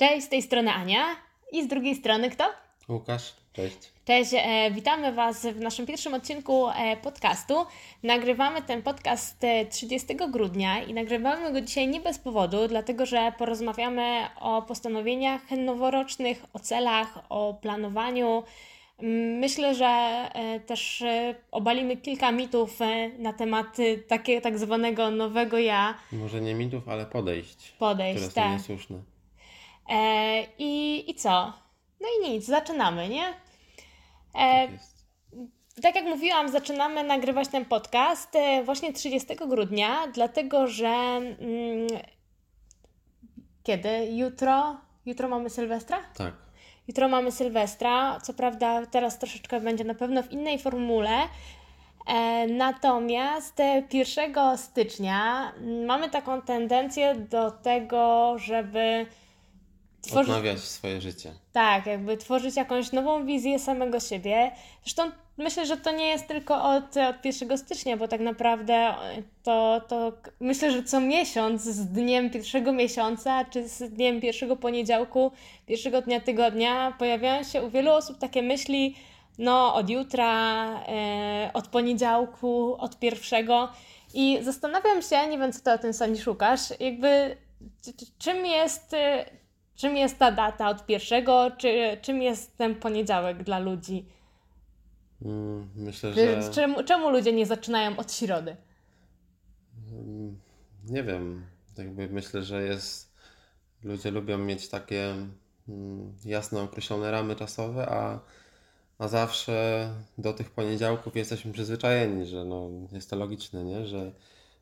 Cześć, 0.00 0.26
z 0.26 0.28
tej 0.28 0.42
strony 0.42 0.72
Ania 0.72 1.04
i 1.52 1.64
z 1.64 1.66
drugiej 1.66 1.94
strony 1.94 2.30
kto? 2.30 2.44
Łukasz, 2.88 3.34
cześć. 3.52 3.76
Cześć, 4.04 4.30
e, 4.34 4.70
witamy 4.70 5.12
Was 5.12 5.46
w 5.46 5.60
naszym 5.60 5.86
pierwszym 5.86 6.14
odcinku 6.14 6.68
e, 6.68 6.96
podcastu. 6.96 7.54
Nagrywamy 8.02 8.62
ten 8.62 8.82
podcast 8.82 9.44
e, 9.44 9.66
30 9.66 10.16
grudnia 10.30 10.82
i 10.82 10.94
nagrywamy 10.94 11.52
go 11.52 11.60
dzisiaj 11.60 11.88
nie 11.88 12.00
bez 12.00 12.18
powodu, 12.18 12.68
dlatego 12.68 13.06
że 13.06 13.32
porozmawiamy 13.38 14.26
o 14.40 14.62
postanowieniach 14.62 15.50
noworocznych, 15.50 16.44
o 16.52 16.58
celach, 16.58 17.18
o 17.28 17.54
planowaniu. 17.54 18.42
Myślę, 19.40 19.74
że 19.74 19.86
e, 19.86 20.60
też 20.60 21.02
e, 21.02 21.34
obalimy 21.50 21.96
kilka 21.96 22.32
mitów 22.32 22.82
e, 22.82 23.08
na 23.08 23.32
temat 23.32 23.80
e, 23.80 23.96
takie, 23.96 24.40
tak 24.40 24.58
zwanego 24.58 25.10
nowego 25.10 25.58
ja. 25.58 25.94
Może 26.12 26.40
nie 26.40 26.54
mitów, 26.54 26.88
ale 26.88 27.06
podejść, 27.06 27.72
Podejść, 27.78 28.20
które 28.20 28.30
są 28.30 28.34
tak. 28.34 28.52
niesłuszne. 28.52 29.09
E, 29.90 30.42
i, 30.58 31.04
I 31.10 31.14
co? 31.14 31.52
No 32.00 32.08
i 32.18 32.30
nic, 32.30 32.44
zaczynamy, 32.44 33.08
nie? 33.08 33.24
E, 34.34 34.68
Tak 35.76 35.82
tak 35.82 35.94
jak 35.94 36.04
mówiłam, 36.04 36.48
zaczynamy 36.48 37.04
nagrywać 37.04 37.48
ten 37.48 37.64
podcast 37.64 38.36
e, 38.36 38.62
właśnie 38.64 38.92
30 38.92 39.36
grudnia, 39.48 40.06
dlatego 40.14 40.66
że 40.66 40.88
mm, 40.88 41.86
kiedy? 43.62 44.08
Jutro? 44.12 44.76
Jutro 45.06 45.28
mamy 45.28 45.50
Sylwestra? 45.50 45.98
Tak. 46.16 46.34
Jutro 46.88 47.08
mamy 47.08 47.32
Sylwestra, 47.32 48.20
co 48.20 48.34
prawda 48.34 48.86
teraz 48.86 49.18
troszeczkę 49.18 49.60
będzie 49.60 49.84
na 49.84 49.94
pewno 49.94 50.22
w 50.22 50.32
innej 50.32 50.58
formule. 50.58 51.18
E, 52.06 52.46
natomiast 52.46 53.60
e, 53.60 53.82
1 53.92 54.58
stycznia 54.58 55.52
mm, 55.56 55.84
mamy 55.84 56.10
taką 56.10 56.42
tendencję 56.42 57.14
do 57.14 57.50
tego, 57.50 58.34
żeby 58.38 59.06
tworzyć. 60.02 60.30
Odnawiać 60.30 60.60
swoje 60.60 61.00
życie. 61.00 61.32
Tak, 61.52 61.86
jakby 61.86 62.16
tworzyć 62.16 62.56
jakąś 62.56 62.92
nową 62.92 63.26
wizję 63.26 63.58
samego 63.58 64.00
siebie. 64.00 64.50
Zresztą 64.84 65.10
myślę, 65.38 65.66
że 65.66 65.76
to 65.76 65.92
nie 65.92 66.08
jest 66.08 66.28
tylko 66.28 66.64
od, 66.64 66.96
od 66.96 67.24
1 67.24 67.58
stycznia, 67.58 67.96
bo 67.96 68.08
tak 68.08 68.20
naprawdę 68.20 68.74
e, 68.74 68.94
to, 69.42 69.80
to 69.88 70.12
myślę, 70.40 70.70
że 70.72 70.82
co 70.82 71.00
miesiąc 71.00 71.62
z 71.62 71.86
dniem 71.86 72.30
pierwszego 72.30 72.72
miesiąca, 72.72 73.44
czy 73.44 73.68
z 73.68 73.94
dniem 73.94 74.20
pierwszego 74.20 74.56
poniedziałku, 74.56 75.32
pierwszego 75.66 76.02
dnia 76.02 76.20
tygodnia 76.20 76.92
pojawiają 76.98 77.44
się 77.44 77.62
u 77.62 77.70
wielu 77.70 77.90
osób 77.90 78.18
takie 78.18 78.42
myśli, 78.42 78.94
no 79.38 79.74
od 79.74 79.90
jutra, 79.90 80.64
e, 80.88 81.50
od 81.54 81.68
poniedziałku, 81.68 82.76
od 82.78 82.98
pierwszego. 82.98 83.68
I 84.14 84.38
zastanawiam 84.42 85.02
się, 85.02 85.26
nie 85.26 85.38
wiem 85.38 85.52
co 85.52 85.60
ty 85.60 85.72
o 85.72 85.78
tym 85.78 85.92
sądzisz, 85.92 86.26
Łukasz, 86.26 86.80
jakby 86.80 87.36
czym 88.18 88.46
jest, 88.46 88.94
e, 88.94 89.24
czym 89.80 89.96
jest 89.96 90.18
ta 90.18 90.32
data 90.32 90.68
od 90.68 90.86
pierwszego, 90.86 91.50
czy 91.58 91.98
czym 92.02 92.22
jest 92.22 92.56
ten 92.56 92.74
poniedziałek 92.74 93.42
dla 93.42 93.58
ludzi? 93.58 94.06
Mm, 95.24 95.68
Myślę, 95.76 96.12
że... 96.12 96.50
czemu, 96.50 96.84
czemu 96.84 97.10
ludzie 97.10 97.32
nie 97.32 97.46
zaczynają 97.46 97.96
od 97.96 98.12
środy? 98.12 98.56
mm, 99.92 100.40
Nie 100.88 101.02
wiem. 101.02 101.46
Jakby 101.78 102.08
myślę, 102.08 102.42
że 102.42 102.62
jest... 102.62 103.10
Ludzie 103.82 104.10
lubią 104.10 104.38
mieć 104.38 104.68
takie 104.68 105.14
mm, 105.68 106.14
jasno 106.24 106.62
określone 106.62 107.10
ramy 107.10 107.36
czasowe, 107.36 107.86
a, 107.88 108.20
a 108.98 109.08
zawsze 109.08 109.88
do 110.18 110.32
tych 110.32 110.50
poniedziałków 110.50 111.16
jesteśmy 111.16 111.52
przyzwyczajeni, 111.52 112.26
że 112.26 112.44
no, 112.44 112.70
jest 112.92 113.10
to 113.10 113.16
logiczne, 113.16 113.64
nie? 113.64 113.86
Że, 113.86 114.12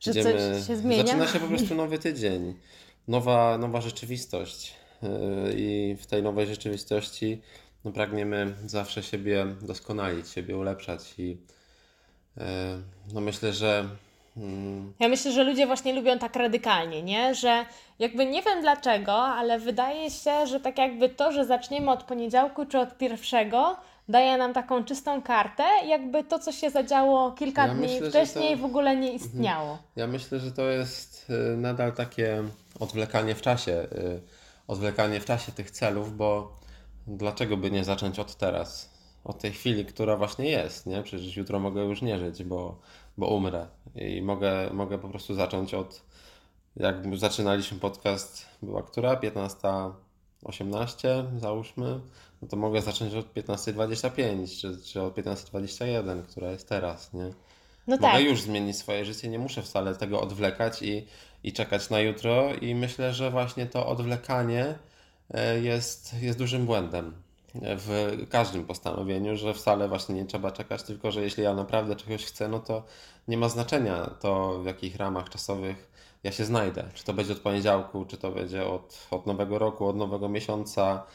Że 0.00 0.12
coś 0.12 0.66
się 0.66 0.76
zmienia? 0.76 1.06
Zaczyna 1.06 1.26
się 1.26 1.40
po 1.40 1.48
prostu 1.48 1.74
nowy 1.74 1.98
tydzień, 1.98 2.54
nowa, 3.08 3.58
nowa 3.58 3.80
rzeczywistość. 3.80 4.74
I 5.56 5.96
w 6.00 6.06
tej 6.06 6.22
nowej 6.22 6.46
rzeczywistości 6.46 7.40
no, 7.84 7.92
pragniemy 7.92 8.54
zawsze 8.66 9.02
siebie 9.02 9.46
doskonalić, 9.62 10.28
siebie 10.28 10.56
ulepszać. 10.56 11.14
I 11.18 11.28
yy, 12.36 12.42
no, 13.14 13.20
myślę, 13.20 13.52
że 13.52 13.84
mm, 14.36 14.92
Ja 15.00 15.08
myślę, 15.08 15.32
że 15.32 15.44
ludzie 15.44 15.66
właśnie 15.66 15.92
lubią 15.94 16.18
tak 16.18 16.36
radykalnie, 16.36 17.02
nie? 17.02 17.34
Że 17.34 17.64
jakby 17.98 18.26
nie 18.26 18.42
wiem 18.42 18.60
dlaczego, 18.60 19.12
ale 19.12 19.58
wydaje 19.58 20.10
się, 20.10 20.46
że 20.46 20.60
tak 20.60 20.78
jakby 20.78 21.08
to, 21.08 21.32
że 21.32 21.44
zaczniemy 21.46 21.90
od 21.90 22.02
poniedziałku 22.02 22.66
czy 22.66 22.78
od 22.78 22.98
pierwszego, 22.98 23.76
daje 24.08 24.36
nam 24.36 24.52
taką 24.52 24.84
czystą 24.84 25.22
kartę, 25.22 25.64
jakby 25.86 26.24
to, 26.24 26.38
co 26.38 26.52
się 26.52 26.70
zadziało 26.70 27.32
kilka 27.32 27.66
Ja 27.66 27.74
dni 27.74 27.86
myślę, 27.86 28.10
wcześniej, 28.10 28.52
to- 28.56 28.62
w 28.62 28.64
ogóle 28.64 28.96
nie 28.96 29.12
istniało. 29.12 29.78
Ja 29.96 30.06
myślę, 30.06 30.38
że 30.40 30.52
to 30.52 30.62
jest 30.62 31.26
y, 31.30 31.56
nadal 31.56 31.92
takie 31.92 32.42
odwlekanie 32.80 33.34
w 33.34 33.42
czasie, 33.42 33.72
y, 33.72 34.20
odwlekanie 34.68 35.20
w 35.20 35.24
czasie 35.24 35.52
tych 35.52 35.70
celów, 35.70 36.16
bo 36.16 36.56
dlaczego 37.06 37.56
by 37.56 37.70
nie 37.70 37.84
zacząć 37.84 38.18
od 38.18 38.36
teraz, 38.36 38.90
od 39.24 39.38
tej 39.38 39.52
chwili, 39.52 39.84
która 39.84 40.16
właśnie 40.16 40.50
jest, 40.50 40.86
nie? 40.86 41.02
Przecież 41.02 41.36
jutro 41.36 41.58
mogę 41.58 41.84
już 41.84 42.02
nie 42.02 42.18
żyć, 42.18 42.44
bo, 42.44 42.78
bo 43.18 43.26
umrę 43.26 43.66
i 43.94 44.22
mogę, 44.22 44.70
mogę 44.72 44.98
po 44.98 45.08
prostu 45.08 45.34
zacząć 45.34 45.74
od, 45.74 46.02
jak 46.76 47.16
zaczynaliśmy 47.16 47.78
podcast, 47.78 48.46
była 48.62 48.82
która? 48.82 49.16
15.18 49.16 51.38
załóżmy, 51.38 52.00
no 52.42 52.48
to 52.48 52.56
mogę 52.56 52.82
zacząć 52.82 53.14
od 53.14 53.34
15.25 53.34 54.60
czy, 54.60 54.82
czy 54.82 55.02
od 55.02 55.14
15.21, 55.14 56.22
która 56.22 56.50
jest 56.50 56.68
teraz, 56.68 57.12
nie? 57.12 57.30
No 57.86 57.96
Mogę 57.96 58.12
tak. 58.12 58.22
już 58.22 58.42
zmienić 58.42 58.76
swoje 58.76 59.04
życie, 59.04 59.28
nie 59.28 59.38
muszę 59.38 59.62
wcale 59.62 59.94
tego 59.94 60.20
odwlekać 60.20 60.82
i, 60.82 61.06
i 61.44 61.52
czekać 61.52 61.90
na 61.90 62.00
jutro. 62.00 62.54
I 62.54 62.74
myślę, 62.74 63.14
że 63.14 63.30
właśnie 63.30 63.66
to 63.66 63.86
odwlekanie 63.86 64.78
e, 65.30 65.60
jest, 65.60 66.14
jest 66.22 66.38
dużym 66.38 66.66
błędem 66.66 67.12
w 67.54 68.16
każdym 68.30 68.64
postanowieniu, 68.64 69.36
że 69.36 69.54
wcale 69.54 69.88
właśnie 69.88 70.14
nie 70.14 70.24
trzeba 70.24 70.52
czekać, 70.52 70.82
tylko 70.82 71.10
że 71.10 71.22
jeśli 71.22 71.42
ja 71.42 71.54
naprawdę 71.54 71.96
czegoś 71.96 72.24
chcę, 72.24 72.48
no 72.48 72.60
to 72.60 72.82
nie 73.28 73.36
ma 73.38 73.48
znaczenia 73.48 74.10
to, 74.20 74.58
w 74.58 74.66
jakich 74.66 74.96
ramach 74.96 75.28
czasowych 75.28 75.88
ja 76.24 76.32
się 76.32 76.44
znajdę. 76.44 76.84
Czy 76.94 77.04
to 77.04 77.12
będzie 77.12 77.32
od 77.32 77.38
poniedziałku, 77.38 78.04
czy 78.04 78.16
to 78.16 78.30
będzie 78.30 78.66
od, 78.66 79.06
od 79.10 79.26
nowego 79.26 79.58
roku, 79.58 79.86
od 79.86 79.96
nowego 79.96 80.28
miesiąca, 80.28 81.06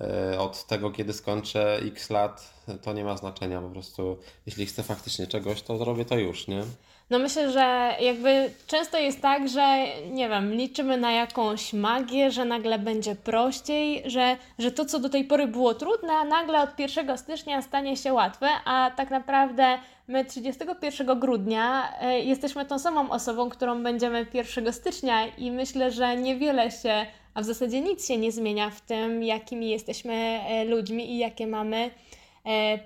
e, 0.00 0.38
od 0.40 0.66
tego, 0.66 0.90
kiedy 0.90 1.12
skończę 1.12 1.76
x 1.76 2.10
lat, 2.10 2.54
to 2.82 2.92
nie 2.92 3.04
ma 3.04 3.16
znaczenia. 3.16 3.60
Po 3.60 3.68
prostu, 3.68 4.18
jeśli 4.46 4.66
chcę 4.66 4.82
faktycznie 4.82 5.26
czegoś, 5.26 5.62
to 5.62 5.78
zrobię 5.78 6.04
to 6.04 6.18
już, 6.18 6.48
nie? 6.48 6.62
No 7.10 7.18
myślę, 7.18 7.50
że 7.52 7.94
jakby 8.00 8.50
często 8.66 8.98
jest 8.98 9.20
tak, 9.20 9.48
że 9.48 9.84
nie 10.10 10.28
wiem, 10.28 10.54
liczymy 10.54 10.96
na 10.96 11.12
jakąś 11.12 11.72
magię, 11.72 12.30
że 12.30 12.44
nagle 12.44 12.78
będzie 12.78 13.14
prościej, 13.14 14.02
że, 14.06 14.36
że 14.58 14.70
to, 14.70 14.84
co 14.84 14.98
do 14.98 15.08
tej 15.08 15.24
pory 15.24 15.46
było 15.46 15.74
trudne, 15.74 16.24
nagle 16.24 16.62
od 16.62 16.78
1 16.78 17.18
stycznia 17.18 17.62
stanie 17.62 17.96
się 17.96 18.12
łatwe, 18.12 18.48
a 18.64 18.90
tak 18.96 19.10
naprawdę 19.10 19.78
my 20.08 20.24
31 20.24 21.20
grudnia 21.20 21.92
e, 22.00 22.20
jesteśmy 22.20 22.64
tą 22.64 22.78
samą 22.78 23.10
osobą, 23.10 23.48
którą 23.48 23.82
będziemy 23.82 24.26
1 24.34 24.72
stycznia 24.72 25.26
i 25.26 25.50
myślę, 25.50 25.90
że 25.90 26.16
niewiele 26.16 26.70
się, 26.70 27.06
a 27.34 27.42
w 27.42 27.44
zasadzie 27.44 27.80
nic 27.80 28.08
się 28.08 28.18
nie 28.18 28.32
zmienia 28.32 28.70
w 28.70 28.80
tym, 28.80 29.22
jakimi 29.22 29.70
jesteśmy 29.70 30.14
e, 30.14 30.64
ludźmi 30.64 31.12
i 31.12 31.18
jakie 31.18 31.46
mamy 31.46 31.90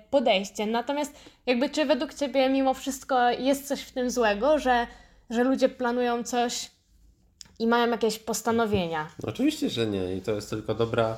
podejście. 0.09 0.65
Natomiast 0.65 1.15
jakby 1.45 1.69
czy 1.69 1.85
według 1.85 2.13
Ciebie 2.13 2.49
mimo 2.49 2.73
wszystko 2.73 3.29
jest 3.29 3.67
coś 3.67 3.81
w 3.81 3.91
tym 3.91 4.11
złego, 4.11 4.59
że, 4.59 4.87
że 5.29 5.43
ludzie 5.43 5.69
planują 5.69 6.23
coś 6.23 6.71
i 7.59 7.67
mają 7.67 7.91
jakieś 7.91 8.19
postanowienia? 8.19 9.07
No 9.23 9.29
Oczywiście, 9.29 9.69
że 9.69 9.87
nie. 9.87 10.15
I 10.15 10.21
to 10.21 10.31
jest 10.31 10.49
tylko 10.49 10.75
dobra, 10.75 11.17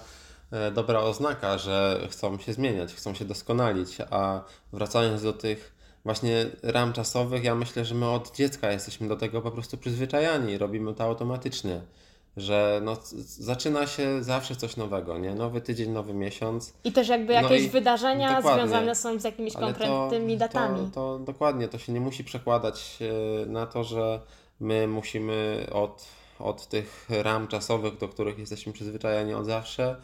e, 0.51 0.71
dobra 0.71 0.99
oznaka, 0.99 1.57
że 1.57 2.07
chcą 2.09 2.39
się 2.39 2.53
zmieniać, 2.53 2.93
chcą 2.93 3.13
się 3.13 3.25
doskonalić. 3.25 3.97
A 4.11 4.41
wracając 4.73 5.23
do 5.23 5.33
tych 5.33 5.77
właśnie 6.03 6.45
ram 6.63 6.93
czasowych, 6.93 7.43
ja 7.43 7.55
myślę, 7.55 7.85
że 7.85 7.95
my 7.95 8.09
od 8.09 8.35
dziecka 8.35 8.71
jesteśmy 8.71 9.07
do 9.07 9.15
tego 9.15 9.41
po 9.41 9.51
prostu 9.51 9.77
przyzwyczajani. 9.77 10.57
Robimy 10.57 10.93
to 10.93 11.03
automatycznie. 11.03 11.81
Że 12.37 12.81
no, 12.83 12.97
zaczyna 13.39 13.87
się 13.87 14.23
zawsze 14.23 14.55
coś 14.55 14.77
nowego, 14.77 15.17
nie? 15.17 15.35
Nowy 15.35 15.61
tydzień, 15.61 15.91
nowy 15.91 16.13
miesiąc. 16.13 16.73
I 16.83 16.91
też 16.91 17.07
jakby 17.07 17.33
No 17.33 17.41
jakieś 17.41 17.62
i 17.63 17.69
wydarzenia 17.69 18.35
dokładnie. 18.35 18.67
związane 18.67 18.95
są 18.95 19.19
z 19.19 19.23
jakimiś 19.23 19.53
konkretnymi 19.53 20.38
datami. 20.38 20.91
To, 20.91 21.17
to 21.17 21.19
dokładnie, 21.19 21.67
to 21.67 21.77
się 21.77 21.94
nie 21.94 22.00
musi 22.01 22.23
przekładać 22.23 23.00
e, 23.01 23.45
na 23.45 23.65
to, 23.65 23.83
że 23.83 24.21
my 24.59 24.88
musimy 24.88 25.67
od, 25.71 26.06
od 26.39 26.67
tych 26.67 27.07
ram 27.09 27.47
czasowych, 27.47 27.97
do 27.97 28.07
których 28.07 28.39
jesteśmy 28.39 28.73
przyzwyczajeni 28.73 29.33
od 29.33 29.45
zawsze, 29.45 29.95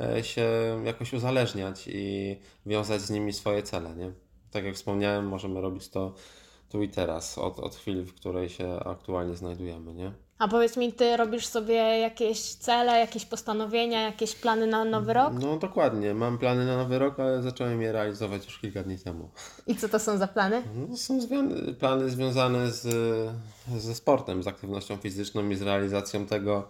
e, 0.00 0.24
się 0.24 0.48
jakoś 0.84 1.12
uzależniać 1.12 1.88
i 1.88 2.36
wiązać 2.66 3.00
z 3.00 3.10
nimi 3.10 3.32
swoje 3.32 3.62
cele, 3.62 3.96
nie? 3.96 4.12
Tak 4.50 4.64
jak 4.64 4.74
wspomniałem, 4.74 5.28
możemy 5.28 5.60
robić 5.60 5.88
to 5.88 6.12
tu 6.68 6.82
i 6.82 6.88
teraz, 6.88 7.38
od, 7.38 7.58
od 7.58 7.74
chwili, 7.74 8.02
w 8.02 8.14
której 8.14 8.48
się 8.48 8.80
aktualnie 8.84 9.36
znajdujemy, 9.36 9.94
nie? 9.94 10.25
A 10.38 10.48
powiedz 10.48 10.76
mi, 10.76 10.92
Ty 10.92 11.16
robisz 11.16 11.46
sobie 11.46 11.74
jakieś 11.74 12.40
cele, 12.54 12.98
jakieś 13.00 13.26
postanowienia, 13.26 14.02
jakieś 14.02 14.34
plany 14.34 14.66
na 14.66 14.84
nowy 14.84 15.12
rok? 15.12 15.32
No 15.40 15.56
dokładnie, 15.56 16.14
mam 16.14 16.38
plany 16.38 16.66
na 16.66 16.76
nowy 16.76 16.98
rok, 16.98 17.20
ale 17.20 17.42
zacząłem 17.42 17.82
je 17.82 17.92
realizować 17.92 18.44
już 18.44 18.58
kilka 18.58 18.82
dni 18.82 18.98
temu. 18.98 19.30
I 19.66 19.76
co 19.76 19.88
to 19.88 19.98
są 19.98 20.18
za 20.18 20.26
plany? 20.26 20.62
No, 20.88 20.96
są 20.96 21.20
zwią- 21.20 21.74
plany 21.74 22.10
związane 22.10 22.70
z, 22.70 22.82
ze 23.76 23.94
sportem, 23.94 24.42
z 24.42 24.46
aktywnością 24.46 24.96
fizyczną 24.96 25.48
i 25.48 25.56
z 25.56 25.62
realizacją 25.62 26.26
tego, 26.26 26.68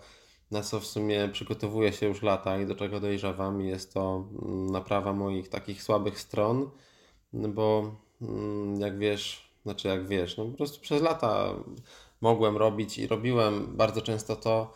na 0.50 0.62
co 0.62 0.80
w 0.80 0.86
sumie 0.86 1.28
przygotowuję 1.32 1.92
się 1.92 2.06
już 2.06 2.22
lata 2.22 2.58
i 2.60 2.66
do 2.66 2.74
czego 2.74 3.00
dojrzewam. 3.00 3.62
I 3.62 3.66
jest 3.68 3.94
to 3.94 4.24
mm, 4.42 4.66
naprawa 4.70 5.12
moich 5.12 5.48
takich 5.48 5.82
słabych 5.82 6.20
stron, 6.20 6.70
bo 7.32 7.94
mm, 8.22 8.80
jak 8.80 8.98
wiesz, 8.98 9.50
znaczy 9.62 9.88
jak 9.88 10.06
wiesz, 10.08 10.36
no 10.36 10.44
po 10.44 10.56
prostu 10.56 10.80
przez 10.80 11.02
lata 11.02 11.54
mogłem 12.20 12.56
robić 12.56 12.98
i 12.98 13.06
robiłem 13.06 13.76
bardzo 13.76 14.02
często 14.02 14.36
to, 14.36 14.72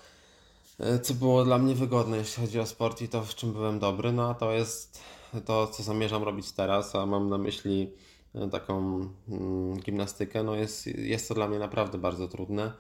e, 0.80 0.98
co 0.98 1.14
było 1.14 1.44
dla 1.44 1.58
mnie 1.58 1.74
wygodne, 1.74 2.16
jeśli 2.16 2.42
chodzi 2.42 2.60
o 2.60 2.66
sport 2.66 3.02
i 3.02 3.08
to, 3.08 3.24
w 3.24 3.34
czym 3.34 3.52
byłem 3.52 3.78
dobry. 3.78 4.12
No 4.12 4.30
a 4.30 4.34
to 4.34 4.52
jest 4.52 5.00
to, 5.44 5.66
co 5.66 5.82
zamierzam 5.82 6.22
robić 6.22 6.52
teraz, 6.52 6.94
a 6.94 7.06
mam 7.06 7.28
na 7.28 7.38
myśli 7.38 7.92
e, 8.34 8.48
taką 8.50 9.00
mm, 9.28 9.80
gimnastykę. 9.80 10.42
No 10.42 10.54
jest, 10.54 10.86
jest 10.86 11.28
to 11.28 11.34
dla 11.34 11.48
mnie 11.48 11.58
naprawdę 11.58 11.98
bardzo 11.98 12.28
trudne. 12.28 12.72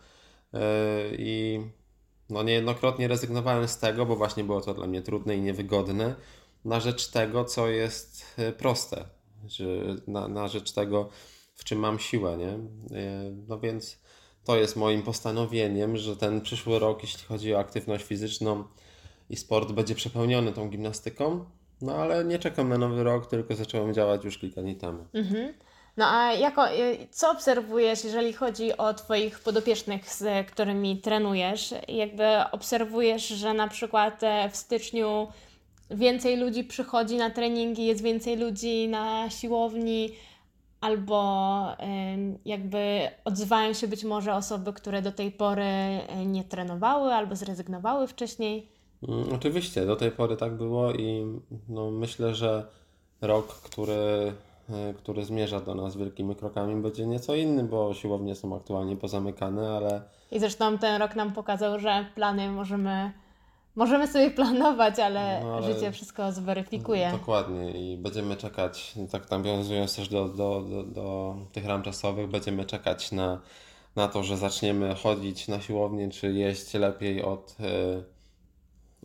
E, 0.54 0.60
I 1.18 1.60
no 2.30 2.42
niejednokrotnie 2.42 3.08
rezygnowałem 3.08 3.68
z 3.68 3.78
tego, 3.78 4.06
bo 4.06 4.16
właśnie 4.16 4.44
było 4.44 4.60
to 4.60 4.74
dla 4.74 4.86
mnie 4.86 5.02
trudne 5.02 5.36
i 5.36 5.40
niewygodne, 5.40 6.14
na 6.64 6.80
rzecz 6.80 7.08
tego, 7.08 7.44
co 7.44 7.68
jest 7.68 8.36
proste, 8.58 9.04
na, 10.06 10.28
na 10.28 10.48
rzecz 10.48 10.72
tego, 10.72 11.08
w 11.54 11.64
czym 11.64 11.78
mam 11.78 11.98
siłę, 11.98 12.36
nie? 12.36 12.58
No 13.48 13.60
więc 13.60 13.99
to 14.50 14.56
jest 14.56 14.76
moim 14.76 15.02
postanowieniem, 15.02 15.96
że 15.96 16.16
ten 16.16 16.40
przyszły 16.40 16.78
rok, 16.78 17.02
jeśli 17.02 17.24
chodzi 17.24 17.54
o 17.54 17.58
aktywność 17.58 18.04
fizyczną 18.04 18.64
i 19.30 19.36
sport, 19.36 19.72
będzie 19.72 19.94
przepełniony 19.94 20.52
tą 20.52 20.68
gimnastyką. 20.68 21.44
No 21.80 21.94
ale 21.94 22.24
nie 22.24 22.38
czekam 22.38 22.68
na 22.68 22.78
nowy 22.78 23.04
rok, 23.04 23.26
tylko 23.26 23.54
zacząłem 23.54 23.94
działać 23.94 24.24
już 24.24 24.38
kilka 24.38 24.62
dni 24.62 24.76
temu. 24.76 25.06
Mhm. 25.14 25.54
No 25.96 26.06
a 26.10 26.32
jako, 26.32 26.72
y, 26.72 27.08
co 27.10 27.30
obserwujesz, 27.30 28.04
jeżeli 28.04 28.32
chodzi 28.32 28.76
o 28.76 28.94
Twoich 28.94 29.40
podopiecznych, 29.40 30.10
z 30.10 30.46
którymi 30.46 31.00
trenujesz? 31.00 31.74
Jakby 31.88 32.24
obserwujesz, 32.52 33.28
że 33.28 33.54
na 33.54 33.68
przykład 33.68 34.22
e, 34.22 34.50
w 34.50 34.56
styczniu 34.56 35.28
więcej 35.90 36.36
ludzi 36.36 36.64
przychodzi 36.64 37.16
na 37.16 37.30
treningi, 37.30 37.86
jest 37.86 38.02
więcej 38.02 38.36
ludzi 38.36 38.88
na 38.88 39.30
siłowni, 39.30 40.12
albo 40.80 41.66
jakby 42.44 43.08
odzywają 43.24 43.72
się 43.72 43.88
być 43.88 44.04
może 44.04 44.34
osoby, 44.34 44.72
które 44.72 45.02
do 45.02 45.12
tej 45.12 45.32
pory 45.32 45.62
e, 45.62 46.26
nie 46.26 46.44
trenowały 46.44 47.14
albo 47.14 47.36
zrezygnowały 47.36 48.06
wcześniej. 48.06 48.68
Mm, 49.08 49.34
oczywiście, 49.34 49.86
do 49.86 49.96
tej 49.96 50.10
pory 50.10 50.36
tak 50.36 50.56
było 50.56 50.92
i 50.92 51.40
no, 51.68 51.90
myślę, 51.90 52.34
że 52.34 52.66
rok, 53.20 53.46
który, 53.46 54.32
e, 54.70 54.94
który 54.94 55.24
zmierza 55.24 55.60
do 55.60 55.74
nas 55.74 55.96
wielkimi 55.96 56.36
krokami, 56.36 56.82
będzie 56.82 57.06
nieco 57.06 57.34
inny, 57.34 57.64
bo 57.64 57.94
siłownie 57.94 58.34
są 58.34 58.56
aktualnie 58.56 58.96
pozamykane, 58.96 59.70
ale. 59.70 60.02
I 60.30 60.40
zresztą 60.40 60.78
ten 60.78 61.02
rok 61.02 61.16
nam 61.16 61.32
pokazał, 61.32 61.78
że 61.78 62.06
plany 62.14 62.50
możemy 62.50 63.12
Możemy 63.76 64.08
sobie 64.08 64.30
planować, 64.30 64.98
ale, 64.98 65.40
no, 65.44 65.54
ale, 65.56 65.74
życie 65.74 65.92
wszystko 65.92 66.32
zweryfikuje. 66.32 67.10
Dokładnie 67.12 67.70
i 67.70 67.96
będziemy 67.96 68.36
czekać, 68.36 68.94
tak 69.10 69.30
nawiązując 69.30 69.96
też 69.96 70.08
do, 70.08 70.28
do, 70.28 70.60
do, 70.62 70.82
do 70.82 71.36
tych 71.52 71.66
ram 71.66 71.82
czasowych, 71.82 72.30
będziemy 72.30 72.64
czekać 72.64 73.12
na, 73.12 73.40
na 73.96 74.08
to, 74.08 74.22
że 74.22 74.36
zaczniemy 74.36 74.94
chodzić 74.94 75.48
na 75.48 75.60
siłownię, 75.60 76.08
czy 76.08 76.32
jeść 76.32 76.74
lepiej 76.74 77.22
od, 77.22 77.56
e, 77.60 78.02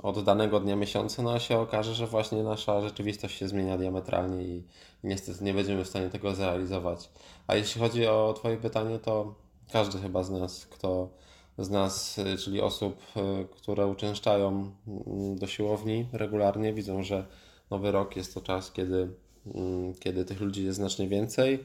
od 0.01 0.23
danego 0.23 0.59
dnia 0.59 0.75
miesiąca, 0.75 1.23
no 1.23 1.33
a 1.33 1.39
się 1.39 1.59
okaże, 1.59 1.93
że 1.93 2.07
właśnie 2.07 2.43
nasza 2.43 2.81
rzeczywistość 2.81 3.37
się 3.37 3.47
zmienia 3.47 3.77
diametralnie 3.77 4.43
i 4.43 4.63
niestety 5.03 5.43
nie 5.43 5.53
będziemy 5.53 5.83
w 5.83 5.87
stanie 5.87 6.09
tego 6.09 6.35
zrealizować. 6.35 7.09
A 7.47 7.55
jeśli 7.55 7.81
chodzi 7.81 8.07
o 8.07 8.33
Twoje 8.37 8.57
pytanie, 8.57 8.99
to 8.99 9.35
każdy 9.71 9.99
chyba 9.99 10.23
z 10.23 10.29
nas, 10.29 10.65
kto 10.65 11.09
z 11.57 11.69
nas, 11.69 12.17
y, 12.17 12.37
czyli 12.37 12.61
osób, 12.61 13.01
y, 13.17 13.47
które 13.51 13.87
uczęszczają 13.87 14.71
mm, 14.87 15.35
do 15.35 15.47
siłowni 15.47 16.07
regularnie, 16.13 16.73
widzą, 16.73 17.03
że 17.03 17.25
nowy 17.71 17.91
rok 17.91 18.15
jest 18.15 18.33
to 18.33 18.41
czas, 18.41 18.71
kiedy, 18.71 19.09
mm, 19.55 19.93
kiedy 19.93 20.25
tych 20.25 20.41
ludzi 20.41 20.65
jest 20.65 20.77
znacznie 20.77 21.07
więcej. 21.07 21.63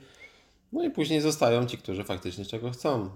No 0.73 0.85
i 0.85 0.91
później 0.91 1.21
zostają 1.21 1.67
ci, 1.67 1.79
którzy 1.79 2.05
faktycznie 2.05 2.45
czego 2.45 2.71
chcą. 2.71 3.11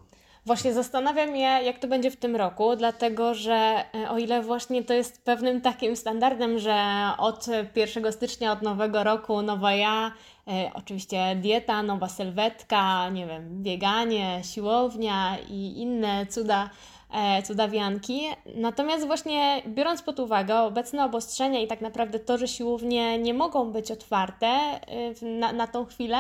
Właśnie 0.47 0.73
zastanawiam 0.73 1.29
się, 1.29 1.41
jak 1.41 1.79
to 1.79 1.89
będzie 1.89 2.11
w 2.11 2.17
tym 2.17 2.37
roku, 2.37 2.77
dlatego 2.77 3.35
że 3.35 3.85
e, 3.95 4.11
o 4.11 4.19
ile 4.19 4.43
właśnie 4.43 4.85
to 4.85 4.95
jest 4.95 5.25
pewnym 5.25 5.61
takim 5.61 5.97
standardem, 5.97 6.59
że 6.59 7.09
od 7.19 7.47
1 7.77 8.13
stycznia, 8.13 8.53
od 8.53 8.63
nowego 8.63 9.05
roku 9.05 9.43
nowa 9.43 9.73
ja, 9.73 10.13
e, 10.49 10.71
oczywiście 10.75 11.37
dieta, 11.37 11.83
nowa 11.83 12.09
sylwetka, 12.09 13.09
nie 13.09 13.27
wiem, 13.27 13.63
bieganie, 13.63 14.41
siłownia 14.53 15.39
i 15.49 15.81
inne 15.81 16.27
cuda, 16.27 16.71
e, 17.15 17.43
cudawianki. 17.43 18.21
Natomiast 18.55 19.07
właśnie 19.07 19.63
biorąc 19.67 20.03
pod 20.03 20.21
uwagę 20.21 20.61
obecne 20.61 21.05
obostrzenia 21.05 21.61
i 21.61 21.67
tak 21.67 21.81
naprawdę 21.81 22.19
to, 22.19 22.39
że 22.39 22.49
siłownie 22.49 23.19
nie 23.19 23.35
mogą 23.35 23.73
być 23.73 23.91
otwarte 23.91 24.81
na, 25.23 25.53
na 25.53 25.67
tą 25.67 25.85
chwilę 25.85 26.19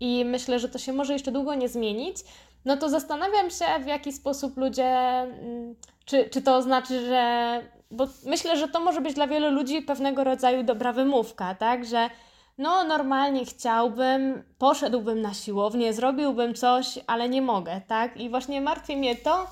i 0.00 0.24
myślę, 0.24 0.58
że 0.58 0.68
to 0.68 0.78
się 0.78 0.92
może 0.92 1.12
jeszcze 1.12 1.32
długo 1.32 1.54
nie 1.54 1.68
zmienić, 1.68 2.16
no 2.64 2.76
to 2.76 2.88
zastanawiam 2.88 3.50
się, 3.50 3.64
w 3.80 3.86
jaki 3.86 4.12
sposób 4.12 4.56
ludzie, 4.56 4.86
mm, 4.86 5.74
czy, 6.04 6.30
czy 6.30 6.42
to 6.42 6.62
znaczy, 6.62 7.06
że. 7.06 7.62
Bo 7.90 8.06
myślę, 8.26 8.56
że 8.56 8.68
to 8.68 8.80
może 8.80 9.00
być 9.00 9.14
dla 9.14 9.26
wielu 9.26 9.50
ludzi 9.50 9.82
pewnego 9.82 10.24
rodzaju 10.24 10.62
dobra 10.62 10.92
wymówka, 10.92 11.54
tak? 11.54 11.84
Że 11.84 12.10
no, 12.58 12.84
normalnie 12.84 13.44
chciałbym, 13.44 14.42
poszedłbym 14.58 15.22
na 15.22 15.34
siłownię, 15.34 15.92
zrobiłbym 15.92 16.54
coś, 16.54 16.98
ale 17.06 17.28
nie 17.28 17.42
mogę, 17.42 17.80
tak? 17.86 18.16
I 18.16 18.30
właśnie 18.30 18.60
martwi 18.60 18.96
mnie 18.96 19.16
to, 19.16 19.46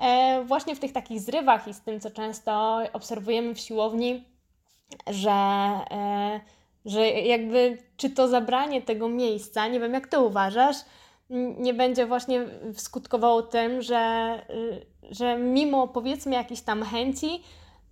e, 0.00 0.44
właśnie 0.44 0.76
w 0.76 0.80
tych 0.80 0.92
takich 0.92 1.20
zrywach 1.20 1.68
i 1.68 1.74
z 1.74 1.80
tym, 1.80 2.00
co 2.00 2.10
często 2.10 2.78
obserwujemy 2.92 3.54
w 3.54 3.60
siłowni, 3.60 4.24
że. 5.06 5.30
E, 5.90 6.40
że 6.84 7.08
jakby, 7.10 7.78
czy 7.96 8.10
to 8.10 8.28
zabranie 8.28 8.82
tego 8.82 9.08
miejsca, 9.08 9.68
nie 9.68 9.80
wiem 9.80 9.94
jak 9.94 10.06
ty 10.06 10.18
uważasz, 10.18 10.76
nie 11.58 11.74
będzie 11.74 12.06
właśnie 12.06 12.46
skutkowało 12.76 13.42
tym, 13.42 13.82
że, 13.82 14.32
y, 14.50 15.14
że 15.14 15.38
mimo 15.38 15.88
powiedzmy 15.88 16.34
jakichś 16.34 16.60
tam 16.60 16.82
chęci, 16.82 17.42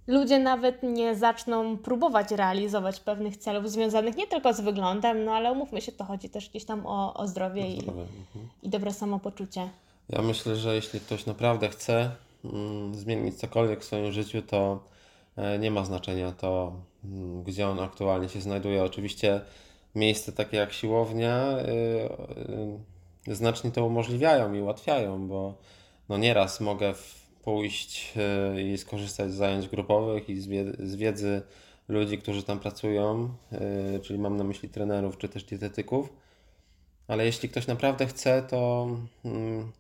ludzie 0.07 0.39
nawet 0.39 0.83
nie 0.83 1.15
zaczną 1.15 1.79
próbować 1.79 2.31
realizować 2.31 3.01
pewnych 3.01 3.37
celów 3.37 3.71
związanych 3.71 4.17
nie 4.17 4.27
tylko 4.27 4.53
z 4.53 4.61
wyglądem, 4.61 5.25
no 5.25 5.33
ale 5.33 5.53
umówmy 5.53 5.81
się, 5.81 5.93
to 5.93 6.05
chodzi 6.05 6.29
też 6.29 6.51
gdzieś 6.51 6.65
tam 6.65 6.87
o, 6.87 7.15
o 7.15 7.29
zdrowie, 7.29 7.69
i, 7.69 7.79
mhm. 7.79 8.07
i 8.63 8.69
dobre 8.69 8.93
samopoczucie. 8.93 9.69
Ja 10.09 10.23
myślę, 10.23 10.57
że 10.57 10.75
jeśli 10.75 11.01
ktoś 11.01 11.27
naprawdę 11.27 11.69
chce 11.69 12.11
mm, 12.45 12.95
zmienić 12.95 13.35
cokolwiek 13.39 13.81
w 13.81 13.85
swoim 13.85 14.13
życiu, 14.13 14.43
to 14.43 14.85
e, 15.37 15.59
nie 15.59 15.71
ma 15.71 15.85
znaczenia 15.85 16.33
to, 16.33 16.73
mm, 17.05 17.43
gdzie 17.43 17.69
on 17.69 17.81
aktualnie 17.81 18.29
się 18.29 18.41
znajduje. 18.41 18.85
Oczywiście 18.85 19.41
miejsce 19.95 20.33
takie 20.33 20.57
jak 20.57 20.73
siłownia. 20.73 21.51
Yy, 21.51 21.75
yy, 22.49 22.79
znacznie 23.27 23.71
to 23.71 23.87
umożliwiają 23.87 24.55
i 24.55 24.61
ułatwiają, 24.61 25.29
bo 25.29 25.55
no 26.09 26.19
nieraz 26.19 26.61
mogę 26.61 26.95
pójść 27.43 28.13
e, 28.17 28.63
i 28.63 28.79
skorzystać 28.79 29.33
z 29.33 29.35
zajęć 29.35 29.69
grupowych 29.69 30.31
i 30.31 30.41
z 30.79 30.97
wiedzy 30.97 31.43
ludzi, 31.89 32.19
którzy 32.19 32.43
tam 32.43 32.59
pracują, 32.59 33.35
e, 33.53 33.99
czyli 34.01 34.19
mam 34.19 34.37
na 34.37 34.45
myśli 34.45 34.69
trenerów 34.69 35.19
czy 35.19 35.29
też 35.29 35.45
dietetyków. 35.45 36.13
Ale 37.09 37.27
jeśli 37.27 37.49
ktoś 37.49 37.67
naprawdę 37.67 38.07
chce, 38.07 38.43
to, 38.43 38.89
mm, 39.25 39.73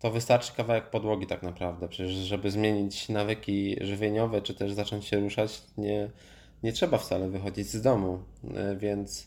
to 0.00 0.10
wystarczy 0.10 0.52
kawałek 0.52 0.90
podłogi 0.90 1.26
tak 1.26 1.42
naprawdę. 1.42 1.88
Przecież 1.88 2.12
żeby 2.12 2.50
zmienić 2.50 3.08
nawyki 3.08 3.76
żywieniowe, 3.80 4.42
czy 4.42 4.54
też 4.54 4.72
zacząć 4.72 5.04
się 5.04 5.20
ruszać, 5.20 5.62
nie, 5.78 6.10
nie 6.62 6.72
trzeba 6.72 6.98
wcale 6.98 7.28
wychodzić 7.28 7.66
z 7.66 7.82
domu. 7.82 8.18
E, 8.54 8.76
więc 8.76 9.26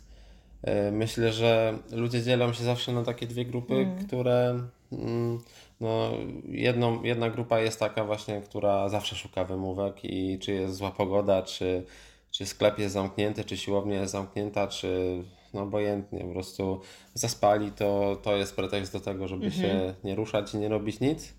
myślę, 0.91 1.33
że 1.33 1.77
ludzie 1.91 2.23
dzielą 2.23 2.53
się 2.53 2.63
zawsze 2.63 2.91
na 2.91 3.03
takie 3.03 3.27
dwie 3.27 3.45
grupy, 3.45 3.73
mm. 3.73 4.05
które. 4.05 4.59
Mm, 4.91 5.39
no, 5.79 6.11
jedną, 6.49 7.03
jedna 7.03 7.29
grupa 7.29 7.59
jest 7.59 7.79
taka 7.79 8.03
właśnie, 8.03 8.41
która 8.41 8.89
zawsze 8.89 9.15
szuka 9.15 9.43
wymówek 9.43 10.05
i 10.05 10.39
czy 10.39 10.51
jest 10.51 10.75
zła 10.75 10.91
pogoda, 10.91 11.41
czy, 11.43 11.85
czy 12.31 12.45
sklep 12.45 12.79
jest 12.79 12.93
zamknięty, 12.93 13.43
czy 13.43 13.57
siłownia 13.57 13.99
jest 13.99 14.11
zamknięta, 14.11 14.67
czy 14.67 15.23
no 15.53 15.61
obojętnie, 15.61 16.19
po 16.19 16.33
prostu 16.33 16.81
zaspali, 17.13 17.71
to, 17.71 18.17
to 18.23 18.35
jest 18.35 18.55
pretekst 18.55 18.93
do 18.93 18.99
tego, 18.99 19.27
żeby 19.27 19.51
się 19.51 19.93
nie 20.03 20.15
ruszać 20.15 20.53
i 20.53 20.57
nie 20.57 20.69
robić 20.69 20.99
nic. 20.99 21.33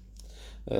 E, 0.70 0.76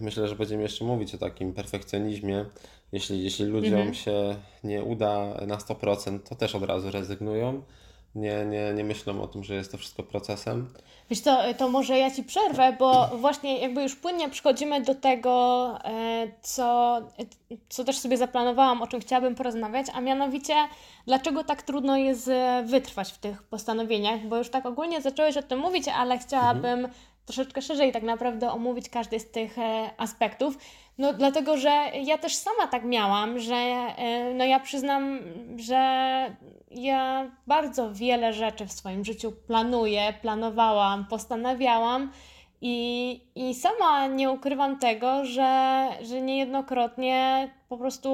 myślę, 0.00 0.28
że 0.28 0.36
będziemy 0.36 0.62
jeszcze 0.62 0.84
mówić 0.84 1.14
o 1.14 1.18
takim 1.18 1.52
perfekcjonizmie. 1.52 2.44
Jeśli, 2.92 3.24
jeśli 3.24 3.44
ludziom 3.44 3.90
-hmm. 3.90 3.92
się 3.92 4.36
nie 4.64 4.84
uda 4.84 5.26
na 5.46 5.56
100%, 5.56 6.18
to 6.28 6.34
też 6.34 6.54
od 6.54 6.62
razu 6.62 6.90
rezygnują 6.90 7.62
nie, 8.16 8.46
nie, 8.46 8.74
nie 8.74 8.84
myślą 8.84 9.22
o 9.22 9.26
tym, 9.26 9.44
że 9.44 9.54
jest 9.54 9.72
to 9.72 9.78
wszystko 9.78 10.02
procesem. 10.02 10.68
Wiesz 11.10 11.20
to, 11.20 11.38
to 11.58 11.68
może 11.68 11.98
ja 11.98 12.10
Ci 12.10 12.24
przerwę, 12.24 12.76
bo 12.78 13.10
właśnie 13.16 13.58
jakby 13.58 13.82
już 13.82 13.96
płynnie 13.96 14.28
przechodzimy 14.28 14.80
do 14.80 14.94
tego, 14.94 15.68
e, 15.84 16.28
co, 16.42 17.00
co 17.68 17.84
też 17.84 17.98
sobie 17.98 18.16
zaplanowałam, 18.16 18.82
o 18.82 18.86
czym 18.86 19.00
chciałabym 19.00 19.34
porozmawiać, 19.34 19.86
a 19.94 20.00
mianowicie 20.00 20.54
dlaczego 21.06 21.44
tak 21.44 21.62
trudno 21.62 21.96
jest 21.96 22.30
wytrwać 22.64 23.12
w 23.12 23.18
tych 23.18 23.42
postanowieniach, 23.42 24.20
bo 24.20 24.36
już 24.36 24.50
tak 24.50 24.66
ogólnie 24.66 25.02
zacząłeś 25.02 25.36
o 25.36 25.42
tym 25.42 25.58
mówić, 25.58 25.88
ale 25.88 26.18
chciałabym 26.18 26.78
mhm. 26.78 26.94
troszeczkę 27.26 27.62
szerzej 27.62 27.92
tak 27.92 28.02
naprawdę 28.02 28.50
omówić 28.50 28.88
każdy 28.88 29.20
z 29.20 29.30
tych 29.30 29.58
e, 29.58 29.90
aspektów. 29.96 30.58
No 30.98 31.12
dlatego, 31.12 31.56
że 31.56 31.70
ja 32.02 32.18
też 32.18 32.34
sama 32.34 32.66
tak 32.66 32.84
miałam, 32.84 33.38
że 33.38 33.54
e, 33.54 34.34
no 34.34 34.44
ja 34.44 34.60
przyznam, 34.60 35.18
że 35.56 35.76
ja 36.70 37.30
bardzo 37.46 37.92
wiele 37.92 38.32
rzeczy 38.32 38.66
w 38.66 38.72
swoim 38.72 39.04
życiu 39.04 39.32
planuję, 39.46 40.14
planowałam, 40.22 41.06
postanawiałam 41.06 42.10
i, 42.60 43.20
i 43.34 43.54
sama 43.54 44.06
nie 44.06 44.30
ukrywam 44.30 44.78
tego, 44.78 45.24
że, 45.24 45.88
że 46.02 46.20
niejednokrotnie 46.20 47.48
po 47.68 47.76
prostu 47.78 48.08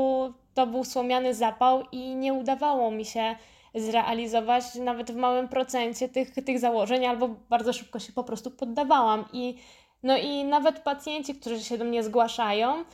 to 0.55 0.67
był 0.67 0.85
słomiany 0.85 1.35
zapał 1.35 1.83
i 1.93 2.15
nie 2.15 2.33
udawało 2.35 2.91
mi 2.91 3.05
się 3.05 3.37
zrealizować 3.75 4.75
nawet 4.75 5.11
w 5.11 5.17
małym 5.17 5.49
procencie 5.49 6.09
tych, 6.09 6.35
tych 6.35 6.59
założeń, 6.59 7.07
albo 7.07 7.29
bardzo 7.29 7.73
szybko 7.73 7.99
się 7.99 8.13
po 8.13 8.25
prostu 8.25 8.51
poddawałam. 8.51 9.25
I, 9.33 9.55
no 10.03 10.17
i 10.17 10.45
nawet 10.45 10.79
pacjenci, 10.79 11.35
którzy 11.35 11.61
się 11.61 11.79
do 11.79 11.85
mnie 11.85 12.03
zgłaszają, 12.03 12.85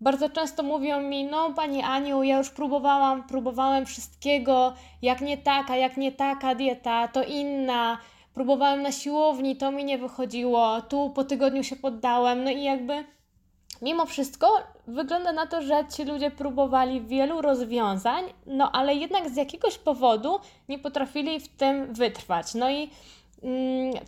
bardzo 0.00 0.30
często 0.30 0.62
mówią 0.62 1.00
mi, 1.00 1.24
no 1.24 1.52
Pani 1.54 1.82
Aniu, 1.82 2.22
ja 2.22 2.38
już 2.38 2.50
próbowałam, 2.50 3.22
próbowałem 3.22 3.86
wszystkiego, 3.86 4.74
jak 5.02 5.20
nie 5.20 5.38
taka, 5.38 5.76
jak 5.76 5.96
nie 5.96 6.12
taka 6.12 6.54
dieta, 6.54 7.08
to 7.08 7.24
inna, 7.24 7.98
próbowałem 8.34 8.82
na 8.82 8.92
siłowni, 8.92 9.56
to 9.56 9.70
mi 9.70 9.84
nie 9.84 9.98
wychodziło, 9.98 10.80
tu 10.80 11.10
po 11.10 11.24
tygodniu 11.24 11.64
się 11.64 11.76
poddałem, 11.76 12.44
no 12.44 12.50
i 12.50 12.62
jakby 12.62 13.04
mimo 13.82 14.06
wszystko 14.06 14.58
wygląda 14.86 15.32
na 15.32 15.46
to, 15.46 15.62
że 15.62 15.84
ci 15.96 16.04
ludzie 16.04 16.30
próbowali 16.30 17.00
wielu 17.00 17.42
rozwiązań, 17.42 18.24
no 18.46 18.72
ale 18.72 18.94
jednak 18.94 19.30
z 19.30 19.36
jakiegoś 19.36 19.78
powodu 19.78 20.38
nie 20.68 20.78
potrafili 20.78 21.40
w 21.40 21.48
tym 21.48 21.94
wytrwać. 21.94 22.54
No 22.54 22.70
i 22.70 22.90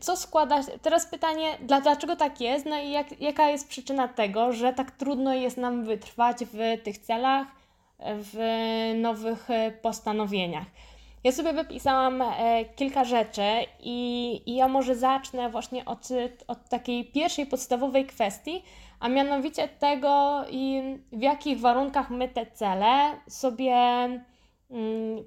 co 0.00 0.16
składa 0.16 0.60
Teraz 0.82 1.06
pytanie, 1.06 1.58
dlaczego 1.82 2.16
tak 2.16 2.40
jest? 2.40 2.66
No 2.66 2.80
i 2.80 2.90
jak, 2.90 3.20
jaka 3.20 3.50
jest 3.50 3.68
przyczyna 3.68 4.08
tego, 4.08 4.52
że 4.52 4.72
tak 4.72 4.90
trudno 4.90 5.34
jest 5.34 5.56
nam 5.56 5.84
wytrwać 5.84 6.36
w 6.52 6.82
tych 6.82 6.98
celach, 6.98 7.46
w 7.98 8.38
nowych 9.00 9.48
postanowieniach? 9.82 10.66
Ja 11.24 11.32
sobie 11.32 11.52
wypisałam 11.52 12.22
e, 12.22 12.64
kilka 12.64 13.04
rzeczy 13.04 13.42
i, 13.80 14.40
i 14.46 14.54
ja 14.54 14.68
może 14.68 14.94
zacznę 14.94 15.50
właśnie 15.50 15.84
od, 15.84 16.08
od 16.46 16.68
takiej 16.68 17.04
pierwszej 17.04 17.46
podstawowej 17.46 18.06
kwestii, 18.06 18.62
a 19.00 19.08
mianowicie 19.08 19.68
tego, 19.68 20.44
w 21.12 21.22
jakich 21.22 21.60
warunkach 21.60 22.10
my 22.10 22.28
te 22.28 22.46
cele 22.46 23.10
sobie 23.28 23.74
mm, 23.74 24.31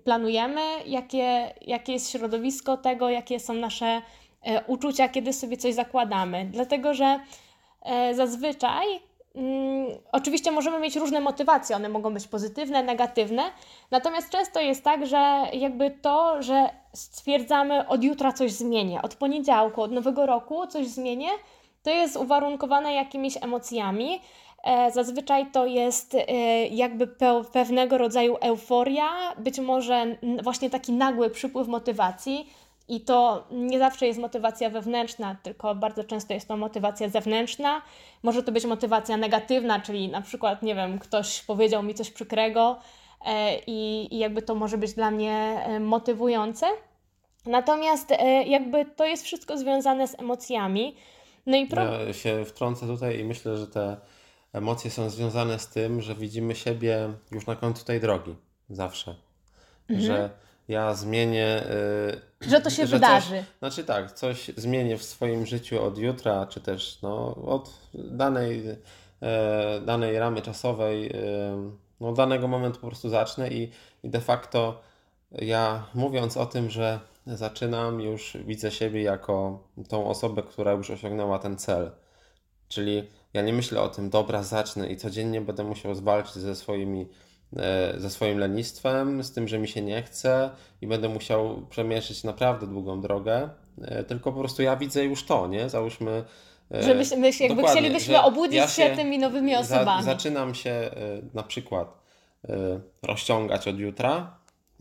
planujemy, 0.03 0.61
jakie, 0.85 1.53
jakie 1.61 1.93
jest 1.93 2.11
środowisko 2.11 2.77
tego, 2.77 3.09
jakie 3.09 3.39
są 3.39 3.53
nasze 3.53 4.01
e, 4.41 4.63
uczucia, 4.67 5.09
kiedy 5.09 5.33
sobie 5.33 5.57
coś 5.57 5.73
zakładamy. 5.73 6.45
Dlatego, 6.51 6.93
że 6.93 7.19
e, 7.81 8.15
zazwyczaj 8.15 8.85
mm, 9.35 9.87
oczywiście 10.11 10.51
możemy 10.51 10.79
mieć 10.79 10.95
różne 10.95 11.19
motywacje, 11.19 11.75
one 11.75 11.89
mogą 11.89 12.13
być 12.13 12.27
pozytywne, 12.27 12.83
negatywne, 12.83 13.43
natomiast 13.91 14.29
często 14.29 14.61
jest 14.61 14.83
tak, 14.83 15.05
że 15.05 15.43
jakby 15.53 15.91
to, 15.91 16.43
że 16.43 16.69
stwierdzamy 16.93 17.87
od 17.87 18.03
jutra 18.03 18.33
coś 18.33 18.51
zmienię, 18.51 19.01
od 19.01 19.15
poniedziałku, 19.15 19.81
od 19.81 19.91
nowego 19.91 20.25
roku 20.25 20.67
coś 20.67 20.87
zmienię, 20.87 21.29
to 21.83 21.89
jest 21.89 22.17
uwarunkowane 22.17 22.93
jakimiś 22.93 23.37
emocjami. 23.41 24.21
E, 24.65 24.91
zazwyczaj 24.91 25.51
to 25.51 25.65
jest 25.65 26.15
e, 26.15 26.27
jakby 26.67 27.07
pewnego 27.53 27.97
rodzaju 27.97 28.37
euforia, 28.41 29.35
być 29.37 29.59
może 29.59 30.17
właśnie 30.43 30.69
taki 30.69 30.91
nagły 30.91 31.29
przypływ 31.29 31.67
motywacji. 31.67 32.49
I 32.87 33.01
to 33.01 33.47
nie 33.51 33.79
zawsze 33.79 34.07
jest 34.07 34.19
motywacja 34.19 34.69
wewnętrzna, 34.69 35.35
tylko 35.43 35.75
bardzo 35.75 36.03
często 36.03 36.33
jest 36.33 36.47
to 36.47 36.57
motywacja 36.57 37.09
zewnętrzna. 37.09 37.81
Może 38.23 38.43
to 38.43 38.51
być 38.51 38.65
motywacja 38.65 39.17
negatywna, 39.17 39.79
czyli 39.79 40.09
na 40.09 40.21
przykład, 40.21 40.63
nie 40.63 40.75
wiem, 40.75 40.99
ktoś 40.99 41.41
powiedział 41.41 41.83
mi 41.83 41.93
coś 41.93 42.11
przykrego 42.11 42.79
e, 43.25 43.59
i, 43.67 44.07
jakby 44.17 44.41
to 44.41 44.55
może 44.55 44.77
być 44.77 44.93
dla 44.93 45.11
mnie 45.11 45.65
motywujące. 45.79 46.65
Natomiast 47.45 48.13
jakby 48.45 48.85
to 48.85 49.05
jest 49.05 49.23
wszystko 49.23 49.57
związane 49.57 50.07
z 50.07 50.19
emocjami. 50.19 50.95
No 51.45 51.57
i 51.57 51.65
pro... 51.65 51.83
Ja 51.83 52.13
się 52.13 52.45
wtrącę 52.45 52.87
tutaj 52.87 53.19
i 53.19 53.23
myślę, 53.23 53.57
że 53.57 53.67
te 53.67 53.97
emocje 54.55 54.91
są 54.91 55.09
związane 55.09 55.59
z 55.59 55.67
tym, 55.67 56.01
że 56.01 56.15
widzimy 56.15 56.55
siebie 56.55 57.09
już 57.31 57.45
na 57.47 57.55
końcu 57.55 57.85
tej 57.85 57.99
drogi. 57.99 58.35
Zawsze. 58.69 59.15
Mhm. 59.89 60.07
Że 60.07 60.29
ja 60.67 60.93
zmienię. 60.93 61.63
Yy, 62.41 62.49
że 62.49 62.61
to 62.61 62.69
się 62.69 62.87
że 62.87 62.95
wydarzy. 62.95 63.29
Coś, 63.29 63.45
znaczy 63.59 63.83
tak, 63.83 64.11
coś 64.11 64.51
zmienię 64.57 64.97
w 64.97 65.03
swoim 65.03 65.45
życiu 65.45 65.83
od 65.83 65.97
jutra, 65.97 66.45
czy 66.45 66.61
też 66.61 67.01
no, 67.01 67.35
od 67.35 67.73
danej, 67.93 68.65
yy, 68.65 68.77
danej 69.85 70.19
ramy 70.19 70.41
czasowej, 70.41 71.03
yy, 71.03 71.11
no, 71.99 72.13
danego 72.13 72.47
momentu 72.47 72.79
po 72.79 72.87
prostu 72.87 73.09
zacznę 73.09 73.49
i, 73.49 73.71
i 74.03 74.09
de 74.09 74.21
facto 74.21 74.81
ja 75.31 75.85
mówiąc 75.93 76.37
o 76.37 76.45
tym, 76.45 76.69
że 76.69 76.99
zaczynam 77.27 78.01
już, 78.01 78.37
widzę 78.45 78.71
siebie 78.71 79.01
jako 79.01 79.63
tą 79.89 80.07
osobę, 80.07 80.43
która 80.43 80.71
już 80.71 80.89
osiągnęła 80.89 81.39
ten 81.39 81.57
cel. 81.57 81.91
Czyli 82.67 83.07
ja 83.35 83.41
nie 83.41 83.53
myślę 83.53 83.81
o 83.81 83.89
tym, 83.89 84.09
dobra, 84.09 84.43
zacznę 84.43 84.89
i 84.89 84.97
codziennie 84.97 85.41
będę 85.41 85.63
musiał 85.63 85.95
zwalczyć 85.95 86.33
ze 86.33 86.55
swoimi 86.55 87.07
e, 87.57 87.93
ze 87.97 88.09
swoim 88.09 88.37
lenistwem, 88.37 89.23
z 89.23 89.33
tym, 89.33 89.47
że 89.47 89.59
mi 89.59 89.67
się 89.67 89.81
nie 89.81 90.03
chce 90.03 90.49
i 90.81 90.87
będę 90.87 91.09
musiał 91.09 91.67
przemierzyć 91.69 92.23
naprawdę 92.23 92.67
długą 92.67 93.01
drogę, 93.01 93.49
e, 93.81 94.03
tylko 94.03 94.31
po 94.31 94.39
prostu 94.39 94.61
ja 94.61 94.75
widzę 94.75 95.05
już 95.05 95.25
to, 95.25 95.47
nie? 95.47 95.69
Załóżmy. 95.69 96.23
E, 96.73 96.83
że 96.83 96.95
my, 96.95 97.03
my 97.17 97.31
jakby 97.39 97.63
chcielibyśmy 97.63 98.21
obudzić 98.21 98.55
ja 98.55 98.67
się, 98.67 98.89
się, 98.89 98.95
tymi 98.95 99.19
nowymi 99.19 99.55
osobami. 99.55 100.03
Za, 100.03 100.11
zaczynam 100.11 100.55
się 100.55 100.91
na 101.33 101.43
przykład 101.43 102.05
rozciągać 103.03 103.67
od 103.67 103.79
jutra 103.79 104.37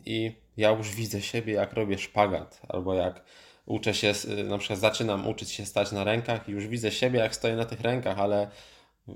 i 0.07 0.33
ja 0.57 0.71
już 0.71 0.95
widzę 0.95 1.23
siebie, 1.23 1.53
jak 1.53 1.73
robię 1.73 1.99
szpagat, 1.99 2.61
albo 2.69 2.95
jak 2.95 3.25
uczę 3.67 3.95
się, 3.95 4.13
na 4.45 4.59
przykład 4.59 4.79
zaczynam 4.79 5.29
uczyć 5.29 5.51
się 5.51 5.67
stać 5.67 5.93
na 5.93 6.05
rękach 6.05 6.49
i 6.49 6.53
już 6.53 6.67
widzę 6.67 6.93
siebie, 6.93 7.19
jak 7.19 7.35
stoję 7.35 7.57
na 7.57 7.65
tych 7.65 7.81
rękach, 7.81 8.19
ale 8.19 8.49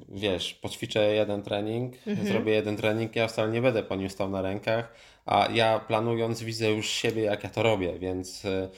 wiesz, 0.09 0.55
poćwiczę 0.55 1.15
jeden 1.15 1.43
trening, 1.43 1.95
mhm. 2.07 2.29
zrobię 2.29 2.53
jeden 2.53 2.77
trening, 2.77 3.17
ja 3.17 3.29
wcale 3.29 3.53
nie 3.53 3.63
będę 3.63 3.83
po 3.83 3.97
nim 3.97 4.11
stał 4.11 4.31
na 4.31 4.43
rękach, 4.43 4.93
a 5.27 5.49
ja 5.55 5.79
planując 5.79 6.43
widzę 6.43 6.71
już 6.71 6.89
siebie, 6.89 7.23
jak 7.23 7.45
ja 7.45 7.51
to 7.51 7.63
robię, 7.63 7.99
więc 7.99 8.45
y, 8.45 8.69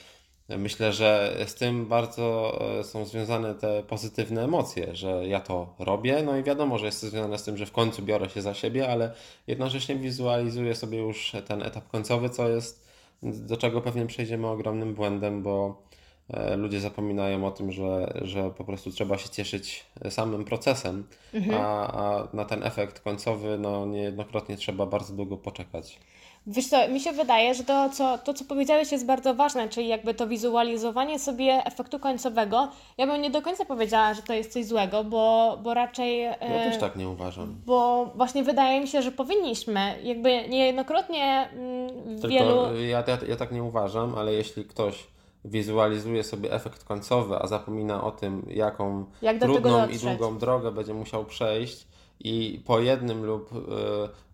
Myślę, 0.57 0.93
że 0.93 1.37
z 1.47 1.55
tym 1.55 1.85
bardzo 1.85 2.59
e, 2.79 2.83
są 2.83 3.05
związane 3.05 3.55
te 3.55 3.83
pozytywne 3.83 4.43
emocje, 4.43 4.95
że 4.95 5.27
ja 5.27 5.39
to 5.39 5.75
robię, 5.79 6.23
no 6.25 6.37
i 6.37 6.43
wiadomo, 6.43 6.77
że 6.77 6.85
jest 6.85 7.01
to 7.01 7.07
związane 7.07 7.37
z 7.37 7.43
tym, 7.43 7.57
że 7.57 7.65
w 7.65 7.71
końcu 7.71 8.01
biorę 8.01 8.29
się 8.29 8.41
za 8.41 8.53
siebie, 8.53 8.89
ale 8.89 9.13
jednocześnie 9.47 9.95
wizualizuję 9.95 10.75
sobie 10.75 10.97
już 10.97 11.31
ten 11.47 11.63
etap 11.63 11.87
końcowy, 11.87 12.29
co 12.29 12.49
jest, 12.49 12.90
do 13.23 13.57
czego 13.57 13.81
pewnie 13.81 14.05
przejdziemy 14.05 14.47
ogromnym 14.47 14.93
błędem, 14.93 15.43
bo 15.43 15.81
e, 16.29 16.57
ludzie 16.57 16.79
zapominają 16.79 17.45
o 17.45 17.51
tym, 17.51 17.71
że, 17.71 18.19
że 18.21 18.49
po 18.49 18.63
prostu 18.63 18.91
trzeba 18.91 19.17
się 19.17 19.29
cieszyć 19.29 19.85
samym 20.09 20.45
procesem, 20.45 21.07
mhm. 21.33 21.61
a, 21.61 21.87
a 21.87 22.27
na 22.33 22.45
ten 22.45 22.63
efekt 22.63 22.99
końcowy 22.99 23.57
no, 23.57 23.85
niejednokrotnie 23.85 24.57
trzeba 24.57 24.85
bardzo 24.85 25.13
długo 25.13 25.37
poczekać. 25.37 25.99
Wiesz 26.47 26.67
co, 26.67 26.87
mi 26.89 26.99
się 26.99 27.11
wydaje, 27.11 27.53
że 27.53 27.63
to 27.63 27.89
co, 27.89 28.17
to, 28.17 28.33
co 28.33 28.45
powiedziałeś 28.45 28.91
jest 28.91 29.05
bardzo 29.05 29.33
ważne, 29.35 29.69
czyli 29.69 29.87
jakby 29.87 30.13
to 30.13 30.27
wizualizowanie 30.27 31.19
sobie 31.19 31.61
efektu 31.65 31.99
końcowego. 31.99 32.67
Ja 32.97 33.07
bym 33.07 33.21
nie 33.21 33.29
do 33.29 33.41
końca 33.41 33.65
powiedziała, 33.65 34.13
że 34.13 34.21
to 34.21 34.33
jest 34.33 34.53
coś 34.53 34.65
złego, 34.65 35.03
bo, 35.03 35.57
bo 35.63 35.73
raczej... 35.73 36.21
Ja 36.21 36.37
też 36.39 36.77
tak 36.77 36.95
nie 36.95 37.09
uważam. 37.09 37.55
Bo 37.65 38.05
właśnie 38.15 38.43
wydaje 38.43 38.81
mi 38.81 38.87
się, 38.87 39.01
że 39.01 39.11
powinniśmy. 39.11 39.95
Jakby 40.03 40.47
niejednokrotnie 40.49 41.49
mm, 41.53 42.19
wielu... 42.29 42.75
Ja, 42.75 43.03
ja, 43.07 43.17
ja 43.27 43.35
tak 43.35 43.51
nie 43.51 43.63
uważam, 43.63 44.15
ale 44.15 44.33
jeśli 44.33 44.65
ktoś 44.65 45.07
wizualizuje 45.45 46.23
sobie 46.23 46.53
efekt 46.53 46.83
końcowy, 46.83 47.35
a 47.35 47.47
zapomina 47.47 48.03
o 48.03 48.11
tym, 48.11 48.45
jaką 48.49 49.05
Jak 49.21 49.39
trudną 49.39 49.87
i 49.87 49.97
długą 49.97 50.37
drogę 50.37 50.71
będzie 50.71 50.93
musiał 50.93 51.25
przejść, 51.25 51.87
i 52.23 52.61
po 52.65 52.79
jednym 52.79 53.25
lub 53.25 53.51
e, 53.53 53.57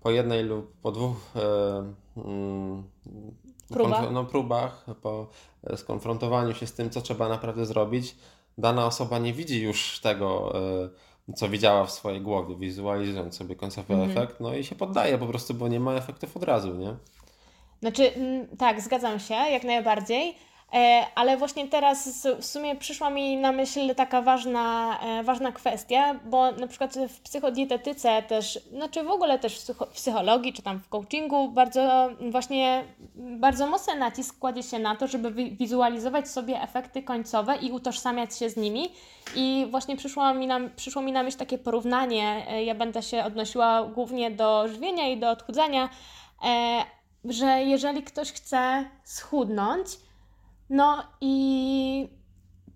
po 0.01 0.12
jednej 0.12 0.44
lub 0.44 0.74
po 0.82 0.91
dwóch 0.91 1.17
e, 1.36 2.22
mm, 2.22 2.84
próbach, 3.70 4.12
no, 4.12 4.25
próbach 4.25 4.86
po 5.01 5.27
skonfrontowaniu 5.75 6.53
się 6.53 6.67
z 6.67 6.74
tym, 6.74 6.89
co 6.89 7.01
trzeba 7.01 7.29
naprawdę 7.29 7.65
zrobić, 7.65 8.15
dana 8.58 8.86
osoba 8.86 9.20
nie 9.20 9.34
widzi 9.34 9.62
już 9.62 10.00
tego, 10.00 10.53
e, 11.27 11.34
co 11.34 11.50
widziała 11.50 11.86
w 11.86 11.91
swojej 11.91 12.22
głowie, 12.22 12.56
wizualizując 12.56 13.36
sobie 13.36 13.56
końcowy 13.56 13.94
mhm. 13.94 14.12
efekt, 14.12 14.39
no 14.39 14.56
i 14.56 14.63
się 14.63 14.75
poddaje 14.75 15.17
po 15.17 15.27
prostu, 15.27 15.53
bo 15.53 15.67
nie 15.67 15.79
ma 15.79 15.94
efektów 15.94 16.38
od 16.38 16.44
razu, 16.44 16.74
nie? 16.74 16.96
Znaczy, 17.79 18.13
mm, 18.13 18.48
tak, 18.58 18.82
zgadzam 18.82 19.20
się, 19.20 19.34
jak 19.34 19.63
najbardziej, 19.63 20.36
E, 20.36 20.47
ale 21.16 21.38
właśnie 21.38 21.68
teraz 21.68 22.28
w 22.40 22.46
sumie 22.46 22.76
przyszła 22.76 23.10
mi 23.10 23.38
na 23.38 23.52
myśl 23.52 23.96
taka 23.96 24.22
ważna, 24.22 25.00
e, 25.00 25.24
ważna 25.24 25.52
kwestia, 25.52 26.14
bo 26.26 26.52
na 26.52 26.68
przykład 26.68 26.96
w 27.10 27.20
psychodietetyce 27.20 28.24
też, 28.24 28.60
znaczy 28.72 29.04
w 29.04 29.12
ogóle 29.12 29.40
też 29.40 29.60
w 29.60 29.88
psychologii 29.88 30.54
czy 30.54 30.62
tam 30.62 30.80
w 30.80 30.90
coachingu 30.90 31.50
bardzo 31.50 32.10
właśnie 32.32 32.84
bardzo 33.16 33.68
mocny 33.68 33.96
nacisk 33.96 34.40
kładzie 34.40 34.64
się 34.64 34.80
na 34.80 34.96
to, 34.96 35.08
żeby 35.08 35.32
wizualizować 35.32 36.30
sobie 36.30 36.62
efekty 36.62 37.04
końcowe 37.04 37.58
i 37.58 37.72
utożsamiać 37.72 38.38
się 38.38 38.50
z 38.50 38.58
nimi. 38.58 38.90
I 39.36 39.68
właśnie 39.72 39.98
przyszło 39.98 40.34
mi 40.34 40.48
na, 40.48 40.60
przyszło 40.76 41.02
mi 41.02 41.12
na 41.12 41.24
myśl 41.24 41.38
takie 41.38 41.58
porównanie, 41.58 42.46
e, 42.50 42.64
ja 42.64 42.76
będę 42.76 43.04
się 43.04 43.24
odnosiła 43.24 43.84
głównie 43.84 44.32
do 44.32 44.68
żywienia 44.68 45.10
i 45.10 45.18
do 45.18 45.30
odchudzania, 45.30 45.90
że 47.26 47.64
jeżeli 47.64 48.04
ktoś 48.04 48.32
chce 48.32 48.86
schudnąć, 49.04 49.88
no 50.70 51.04
i 51.22 52.18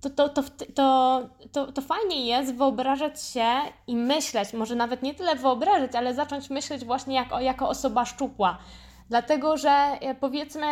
to, 0.01 0.09
to, 0.09 0.29
to, 0.29 0.43
to, 0.75 1.21
to, 1.51 1.71
to 1.71 1.81
fajnie 1.81 2.25
jest 2.25 2.55
wyobrażać 2.55 3.23
się 3.23 3.47
i 3.87 3.95
myśleć, 3.95 4.53
może 4.53 4.75
nawet 4.75 5.03
nie 5.03 5.13
tyle 5.13 5.35
wyobrażać, 5.35 5.95
ale 5.95 6.13
zacząć 6.13 6.49
myśleć 6.49 6.85
właśnie 6.85 7.15
jako, 7.15 7.39
jako 7.39 7.69
osoba 7.69 8.05
szczupła. 8.05 8.57
Dlatego, 9.09 9.57
że 9.57 9.69
e, 9.69 10.15
powiedzmy, 10.15 10.65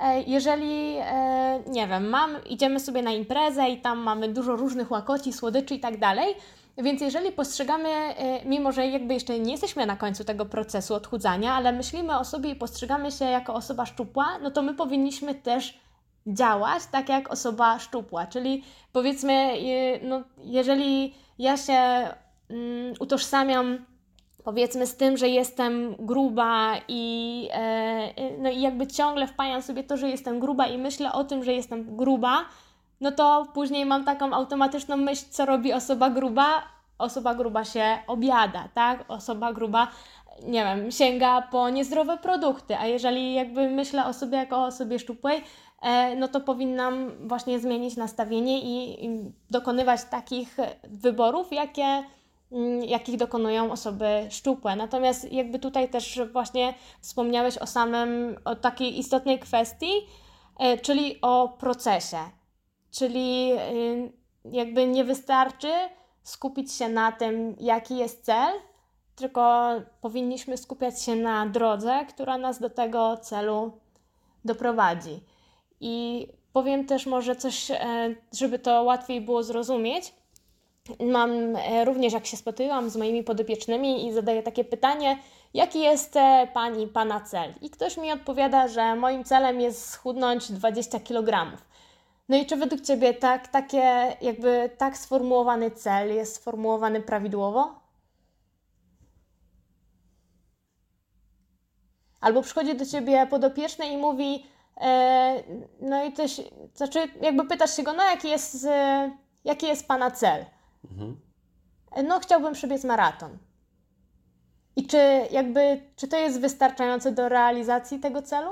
e, 0.00 0.22
jeżeli, 0.22 0.96
e, 0.98 1.60
nie 1.66 1.86
wiem, 1.86 2.08
mam, 2.08 2.44
idziemy 2.44 2.80
sobie 2.80 3.02
na 3.02 3.10
imprezę 3.10 3.68
i 3.68 3.80
tam 3.80 3.98
mamy 3.98 4.28
dużo 4.28 4.56
różnych 4.56 4.90
łakoci, 4.90 5.32
słodyczy 5.32 5.74
i 5.74 5.80
tak 5.80 5.98
dalej, 5.98 6.34
więc 6.78 7.00
jeżeli 7.00 7.32
postrzegamy, 7.32 7.88
mimo 8.44 8.72
że 8.72 8.86
jakby 8.86 9.14
jeszcze 9.14 9.38
nie 9.38 9.52
jesteśmy 9.52 9.86
na 9.86 9.96
końcu 9.96 10.24
tego 10.24 10.46
procesu 10.46 10.94
odchudzania, 10.94 11.54
ale 11.54 11.72
myślimy 11.72 12.18
o 12.18 12.24
sobie 12.24 12.50
i 12.50 12.56
postrzegamy 12.56 13.12
się 13.12 13.24
jako 13.24 13.54
osoba 13.54 13.86
szczupła, 13.86 14.38
no 14.42 14.50
to 14.50 14.62
my 14.62 14.74
powinniśmy 14.74 15.34
też 15.34 15.83
działać 16.26 16.86
tak 16.86 17.08
jak 17.08 17.32
osoba 17.32 17.78
szczupła. 17.78 18.26
Czyli 18.26 18.64
powiedzmy, 18.92 19.52
no, 20.02 20.22
jeżeli 20.38 21.14
ja 21.38 21.56
się 21.56 22.08
mm, 22.50 22.94
utożsamiam 23.00 23.78
powiedzmy 24.44 24.86
z 24.86 24.96
tym, 24.96 25.16
że 25.16 25.28
jestem 25.28 25.96
gruba 25.98 26.74
i, 26.88 27.48
e, 27.52 28.38
no 28.38 28.50
i 28.50 28.60
jakby 28.60 28.86
ciągle 28.86 29.26
wpajam 29.26 29.62
sobie 29.62 29.84
to, 29.84 29.96
że 29.96 30.10
jestem 30.10 30.40
gruba 30.40 30.66
i 30.66 30.78
myślę 30.78 31.12
o 31.12 31.24
tym, 31.24 31.44
że 31.44 31.52
jestem 31.52 31.96
gruba, 31.96 32.44
no 33.00 33.12
to 33.12 33.46
później 33.54 33.86
mam 33.86 34.04
taką 34.04 34.32
automatyczną 34.32 34.96
myśl, 34.96 35.24
co 35.30 35.46
robi 35.46 35.72
osoba 35.72 36.10
gruba. 36.10 36.62
Osoba 36.98 37.34
gruba 37.34 37.64
się 37.64 37.98
obiada, 38.06 38.68
tak? 38.74 39.04
Osoba 39.08 39.52
gruba, 39.52 39.88
nie 40.42 40.64
wiem, 40.64 40.90
sięga 40.90 41.42
po 41.42 41.70
niezdrowe 41.70 42.18
produkty, 42.18 42.76
a 42.76 42.86
jeżeli 42.86 43.34
jakby 43.34 43.70
myślę 43.70 44.06
o 44.06 44.12
sobie 44.12 44.38
jako 44.38 44.56
o 44.56 44.64
osobie 44.64 44.98
szczupłej, 44.98 45.36
E, 45.36 45.63
no 46.16 46.28
to 46.28 46.40
powinnam 46.40 47.10
właśnie 47.28 47.60
zmienić 47.60 47.96
nastawienie 47.96 48.60
i, 48.60 49.04
i 49.06 49.32
dokonywać 49.50 50.04
takich 50.04 50.56
wyborów, 50.84 51.52
jakie, 51.52 52.04
mm, 52.52 52.84
jakich 52.84 53.16
dokonują 53.16 53.72
osoby 53.72 54.26
szczupłe. 54.30 54.76
Natomiast 54.76 55.32
jakby 55.32 55.58
tutaj 55.58 55.88
też 55.88 56.20
właśnie 56.32 56.74
wspomniałeś 57.00 57.58
o 57.58 57.66
samym, 57.66 58.36
o 58.44 58.56
takiej 58.56 58.98
istotnej 58.98 59.38
kwestii, 59.38 59.92
e, 60.58 60.78
czyli 60.78 61.20
o 61.22 61.48
procesie. 61.58 62.18
Czyli 62.90 63.52
y, 63.52 64.12
jakby 64.44 64.86
nie 64.86 65.04
wystarczy 65.04 65.72
skupić 66.22 66.72
się 66.72 66.88
na 66.88 67.12
tym, 67.12 67.56
jaki 67.60 67.96
jest 67.96 68.24
cel, 68.24 68.52
tylko 69.16 69.70
powinniśmy 70.00 70.56
skupiać 70.56 71.02
się 71.02 71.16
na 71.16 71.46
drodze, 71.46 72.06
która 72.08 72.38
nas 72.38 72.60
do 72.60 72.70
tego 72.70 73.16
celu 73.16 73.72
doprowadzi. 74.44 75.20
I 75.86 76.26
powiem 76.52 76.86
też 76.86 77.06
może 77.06 77.36
coś, 77.36 77.70
e, 77.70 78.14
żeby 78.32 78.58
to 78.58 78.82
łatwiej 78.82 79.20
było 79.20 79.42
zrozumieć. 79.42 80.14
Mam 81.00 81.56
e, 81.56 81.84
również, 81.84 82.12
jak 82.12 82.26
się 82.26 82.36
spotykam 82.36 82.90
z 82.90 82.96
moimi 82.96 83.24
podopiecznymi 83.24 84.06
i 84.06 84.12
zadaję 84.12 84.42
takie 84.42 84.64
pytanie, 84.64 85.18
jaki 85.54 85.80
jest 85.80 86.16
e, 86.16 86.48
Pani, 86.54 86.86
Pana 86.86 87.20
cel? 87.20 87.54
I 87.60 87.70
ktoś 87.70 87.96
mi 87.96 88.12
odpowiada, 88.12 88.68
że 88.68 88.96
moim 88.96 89.24
celem 89.24 89.60
jest 89.60 89.88
schudnąć 89.88 90.52
20 90.52 91.00
kg. 91.00 91.58
No 92.28 92.36
i 92.36 92.46
czy 92.46 92.56
według 92.56 92.80
Ciebie 92.80 93.14
tak, 93.14 93.48
takie, 93.48 94.16
jakby 94.20 94.70
tak 94.78 94.98
sformułowany 94.98 95.70
cel 95.70 96.14
jest 96.14 96.36
sformułowany 96.36 97.00
prawidłowo? 97.00 97.74
Albo 102.20 102.42
przychodzi 102.42 102.74
do 102.74 102.86
Ciebie 102.86 103.26
podopieczny 103.30 103.88
i 103.88 103.96
mówi, 103.96 104.53
no 105.80 106.04
i 106.04 106.12
też, 106.12 106.42
znaczy 106.74 106.98
jakby 107.20 107.46
pytasz 107.46 107.76
się 107.76 107.82
go, 107.82 107.92
no 107.92 108.02
jaki 108.04 108.28
jest, 108.28 108.66
jaki 109.44 109.66
jest 109.66 109.88
Pana 109.88 110.10
cel? 110.10 110.44
Mhm. 110.90 111.20
E, 111.92 112.02
no 112.02 112.20
chciałbym 112.20 112.52
przebiec 112.52 112.84
maraton. 112.84 113.38
I 114.76 114.86
czy 114.86 114.98
jakby, 115.30 115.80
czy 115.96 116.08
to 116.08 116.16
jest 116.16 116.40
wystarczające 116.40 117.12
do 117.12 117.28
realizacji 117.28 117.98
tego 118.00 118.22
celu? 118.22 118.50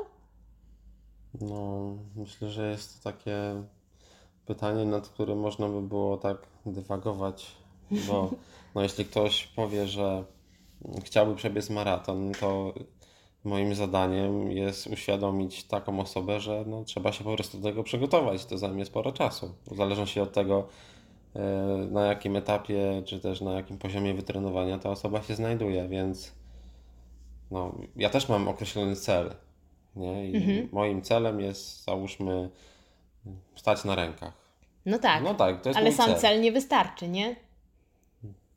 No, 1.41 1.95
myślę, 2.17 2.49
że 2.49 2.71
jest 2.71 3.03
to 3.03 3.13
takie 3.13 3.63
pytanie, 4.47 4.85
nad 4.85 5.09
którym 5.09 5.41
można 5.41 5.69
by 5.69 5.83
było 5.83 6.17
tak 6.17 6.37
dywagować, 6.67 7.57
bo 7.91 8.31
no, 8.75 8.83
jeśli 8.83 9.05
ktoś 9.05 9.47
powie, 9.47 9.87
że 9.87 10.25
chciałby 11.05 11.35
przebiec 11.35 11.71
maraton, 11.71 12.33
to 12.41 12.75
moim 13.45 13.75
zadaniem 13.75 14.51
jest 14.51 14.87
uświadomić 14.87 15.65
taką 15.65 16.01
osobę, 16.01 16.41
że 16.41 16.65
no, 16.67 16.85
trzeba 16.85 17.13
się 17.13 17.25
po 17.25 17.35
prostu 17.35 17.59
do 17.59 17.69
tego 17.69 17.83
przygotować. 17.83 18.45
To 18.45 18.59
zajmie 18.59 18.85
sporo 18.85 19.13
czasu. 19.13 19.55
W 19.67 19.77
zależności 19.77 20.21
od 20.21 20.33
tego, 20.33 20.69
e, 21.37 21.41
na 21.91 22.07
jakim 22.07 22.37
etapie, 22.37 23.03
czy 23.07 23.21
też 23.21 23.41
na 23.41 23.53
jakim 23.53 23.79
poziomie 23.79 24.15
wytrenowania 24.15 24.79
ta 24.79 24.91
osoba 24.91 25.23
się 25.23 25.35
znajduje, 25.35 25.89
więc 25.89 26.33
no, 27.51 27.75
ja 27.97 28.11
też 28.11 28.29
mam 28.29 28.49
określony 28.49 28.97
cel. 28.97 29.35
Nie? 29.97 30.31
I 30.31 30.37
mhm. 30.37 30.69
moim 30.73 31.03
celem 31.03 31.41
jest, 31.41 31.85
załóżmy, 31.85 32.51
stać 33.57 33.85
na 33.85 33.95
rękach. 33.95 34.33
No 34.87 34.99
tak. 34.99 35.23
No 35.23 35.35
tak, 35.35 35.67
Ale 35.75 35.93
sam 35.93 36.07
cel. 36.07 36.19
cel 36.19 36.41
nie 36.41 36.53
wystarczy, 36.53 37.09
nie? 37.09 37.37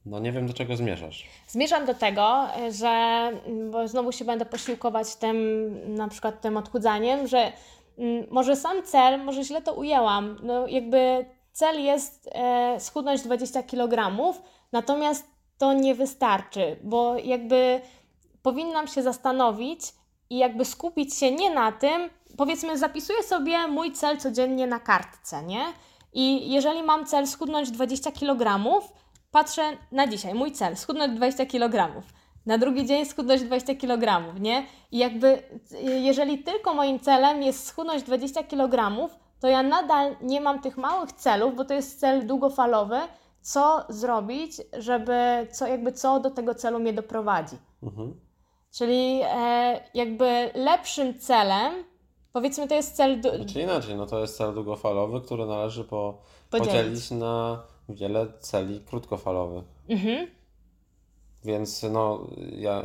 No 0.06 0.20
nie 0.20 0.32
wiem, 0.32 0.48
do 0.48 0.54
czego 0.54 0.76
zmierzasz. 0.78 1.26
Zmierzam 1.48 1.86
do 1.86 1.94
tego, 1.94 2.48
że, 2.72 3.32
bo 3.72 3.88
znowu 3.88 4.12
się 4.12 4.26
będę 4.26 4.46
posiłkować 4.46 5.16
tym, 5.16 5.38
na 5.96 6.08
przykład 6.08 6.42
tym 6.42 6.58
odchudzaniem, 6.58 7.28
że 7.28 7.52
mm, 7.98 8.26
może 8.32 8.56
sam 8.56 8.84
cel, 8.84 9.24
może 9.24 9.44
źle 9.44 9.62
to 9.62 9.74
ujęłam, 9.74 10.38
no 10.44 10.68
jakby 10.68 11.26
cel 11.52 11.84
jest 11.84 12.30
e, 12.32 12.80
schudnąć 12.80 13.22
20 13.22 13.64
kg, 13.64 14.14
natomiast 14.72 15.28
to 15.58 15.74
nie 15.74 15.96
wystarczy, 15.96 16.80
bo 16.84 17.18
jakby 17.18 17.82
powinnam 18.42 18.88
się 18.88 19.04
zastanowić 19.04 19.82
i 20.30 20.38
jakby 20.38 20.66
skupić 20.66 21.16
się 21.16 21.32
nie 21.32 21.50
na 21.50 21.72
tym, 21.72 22.10
powiedzmy 22.38 22.78
zapisuję 22.78 23.24
sobie 23.24 23.68
mój 23.68 23.92
cel 23.92 24.18
codziennie 24.18 24.68
na 24.68 24.80
kartce, 24.80 25.44
nie? 25.44 25.64
I 26.14 26.52
jeżeli 26.52 26.84
mam 26.84 27.06
cel 27.06 27.28
schudnąć 27.28 27.72
20 27.72 28.12
kg, 28.12 28.60
patrzę 29.36 29.78
na 29.92 30.08
dzisiaj, 30.08 30.34
mój 30.34 30.52
cel, 30.52 30.76
schudnąć 30.78 31.18
20 31.18 31.46
kg. 31.46 32.02
Na 32.46 32.58
drugi 32.58 32.86
dzień 32.86 33.06
schudnąć 33.06 33.42
20 33.42 33.76
kg, 33.76 34.34
nie? 34.40 34.66
I 34.92 34.98
jakby, 34.98 35.44
jeżeli 35.82 36.44
tylko 36.44 36.74
moim 36.74 37.00
celem 37.00 37.44
jest 37.44 37.68
schudnąć 37.68 38.04
20 38.04 38.44
kg, 38.44 39.10
to 39.40 39.48
ja 39.48 39.64
nadal 39.64 40.16
nie 40.22 40.42
mam 40.42 40.62
tych 40.62 40.78
małych 40.78 41.12
celów, 41.12 41.56
bo 41.56 41.66
to 41.66 41.74
jest 41.74 42.00
cel 42.00 42.28
długofalowy, 42.28 42.98
co 43.42 43.86
zrobić, 43.90 44.62
żeby, 44.78 45.48
co, 45.52 45.68
jakby 45.68 45.92
co 45.92 46.20
do 46.20 46.32
tego 46.32 46.56
celu 46.56 46.80
mnie 46.80 46.94
doprowadzi. 46.94 47.56
Mhm. 47.84 48.20
Czyli 48.72 49.22
e, 49.24 49.80
jakby 49.94 50.52
lepszym 50.54 51.20
celem, 51.20 51.74
powiedzmy 52.34 52.68
to 52.68 52.76
jest 52.76 52.96
cel... 52.96 53.22
Czy 53.22 53.38
znaczy 53.38 53.62
inaczej, 53.62 53.96
no 53.96 54.06
to 54.06 54.20
jest 54.20 54.38
cel 54.38 54.54
długofalowy, 54.54 55.22
który 55.22 55.46
należy 55.46 55.84
po, 55.84 56.18
podzielić. 56.50 56.74
podzielić 56.74 57.12
na 57.12 57.64
wiele 57.90 58.28
celi 58.40 58.82
krótkofalowych. 58.82 59.64
Mhm. 59.90 60.28
Więc 61.46 61.84
no, 61.92 62.28
ja, 62.58 62.84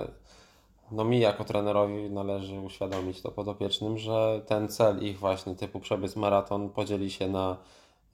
no 0.92 1.04
mi 1.04 1.20
jako 1.20 1.44
trenerowi 1.44 2.10
należy 2.10 2.60
uświadomić 2.60 3.22
to 3.22 3.30
podopiecznym, 3.30 3.98
że 3.98 4.42
ten 4.46 4.68
cel 4.68 5.04
ich 5.04 5.18
właśnie 5.18 5.54
typu 5.54 5.80
przebiec 5.80 6.16
maraton 6.16 6.70
podzieli 6.70 7.10
się 7.10 7.28
na 7.28 7.56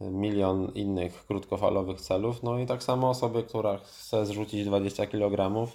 milion 0.00 0.72
innych 0.74 1.26
krótkofalowych 1.26 2.00
celów. 2.00 2.42
No 2.42 2.58
i 2.58 2.66
tak 2.66 2.82
samo 2.82 3.10
osobie, 3.10 3.42
która 3.42 3.78
chce 3.78 4.26
zrzucić 4.26 4.64
20 4.64 5.06
kg, 5.06 5.66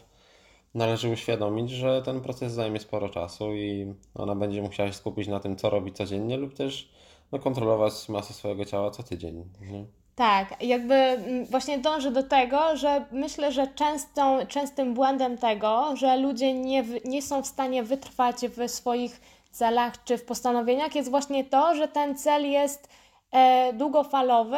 należy 0.74 1.10
uświadomić, 1.10 1.72
że 1.72 2.02
ten 2.02 2.22
proces 2.22 2.54
zajmie 2.54 2.80
sporo 2.80 3.10
czasu 3.10 3.54
i 3.54 3.94
ona 4.16 4.36
będzie 4.36 4.62
musiała 4.62 4.90
się 4.90 4.96
skupić 4.96 5.28
na 5.28 5.40
tym, 5.40 5.56
co 5.56 5.70
robi 5.70 5.94
codziennie 5.94 6.38
lub 6.38 6.54
też 6.54 6.92
no, 7.32 7.40
kontrolować 7.40 8.10
masę 8.10 8.34
swojego 8.34 8.66
ciała 8.66 8.92
co 8.92 9.04
tydzień. 9.04 9.44
Nie? 9.62 9.86
Tak, 10.16 10.64
jakby 10.64 10.96
mm, 10.96 11.46
właśnie 11.46 11.78
dążę 11.78 12.12
do 12.12 12.24
tego, 12.24 12.78
że 12.78 13.06
myślę, 13.12 13.52
że 13.52 13.68
częstą, 13.68 14.40
częstym 14.48 14.94
błędem 14.94 15.38
tego, 15.38 15.96
że 15.96 16.18
ludzie 16.18 16.54
nie, 16.54 16.84
nie 17.06 17.22
są 17.22 17.44
w 17.44 17.48
stanie 17.48 17.84
wytrwać 17.84 18.36
w 18.36 18.72
swoich 18.72 19.22
celach 19.52 20.04
czy 20.04 20.18
w 20.18 20.26
postanowieniach 20.26 20.96
jest 20.96 21.10
właśnie 21.10 21.44
to, 21.44 21.76
że 21.76 21.88
ten 21.88 22.18
cel 22.18 22.52
jest 22.52 22.90
e, 23.32 23.74
długofalowy, 23.74 24.58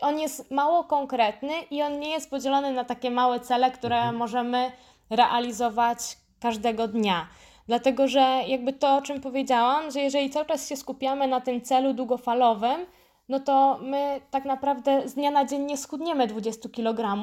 on 0.00 0.18
jest 0.18 0.50
mało 0.50 0.84
konkretny 0.84 1.52
i 1.70 1.82
on 1.82 2.00
nie 2.00 2.10
jest 2.10 2.30
podzielony 2.30 2.72
na 2.72 2.84
takie 2.84 3.10
małe 3.10 3.40
cele, 3.40 3.70
które 3.70 3.96
Mhm. 3.96 4.16
możemy 4.16 4.72
realizować 5.10 5.98
każdego 6.40 6.88
dnia. 6.88 7.26
Dlatego, 7.66 8.08
że 8.08 8.40
jakby 8.46 8.72
to, 8.72 8.96
o 8.96 9.02
czym 9.02 9.20
powiedziałam, 9.20 9.90
że 9.90 10.00
jeżeli 10.00 10.30
cały 10.30 10.46
czas 10.46 10.68
się 10.68 10.76
skupiamy 10.76 11.28
na 11.28 11.40
tym 11.40 11.60
celu 11.60 11.94
długofalowym, 11.94 12.86
no 13.30 13.40
to 13.40 13.78
my 13.82 14.20
tak 14.30 14.44
naprawdę 14.44 15.08
z 15.08 15.14
dnia 15.14 15.30
na 15.30 15.44
dzień 15.44 15.62
nie 15.62 15.76
schudniemy 15.76 16.26
20 16.26 16.68
kg, 16.68 17.16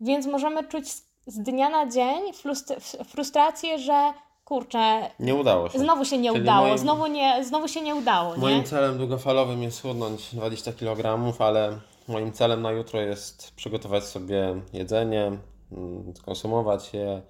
więc 0.00 0.26
możemy 0.26 0.64
czuć 0.64 0.88
z, 1.26 1.38
dnia 1.38 1.68
na 1.68 1.86
dzień 1.90 2.32
frust- 2.32 3.04
frustrację, 3.04 3.78
że 3.78 4.12
kurczę, 4.44 5.10
Nie 5.20 5.34
udało 5.34 5.68
się. 5.68 5.78
znowu 5.78 6.04
się 6.04 6.18
nie 6.18 6.30
Czyli 6.30 6.42
udało, 6.42 6.66
moim- 6.68 6.78
znowu, 6.78 7.06
nie, 7.06 7.44
znowu 7.44 7.68
się 7.68 7.80
nie 7.82 7.94
udało, 7.94 8.36
Moim 8.36 8.58
nie? 8.58 8.64
celem 8.64 8.98
długofalowym 8.98 9.62
jest 9.62 9.78
schudnąć 9.78 10.34
20 10.34 10.72
kg, 10.72 11.32
ale 11.38 11.78
moim 12.08 12.32
celem 12.32 12.62
na 12.62 12.70
jutro 12.72 13.00
jest 13.00 13.54
przygotować 13.56 14.04
sobie 14.04 14.54
jedzenie, 14.72 15.32
mm, 15.72 16.12
konsumować 16.24 16.94
je, 16.94 17.22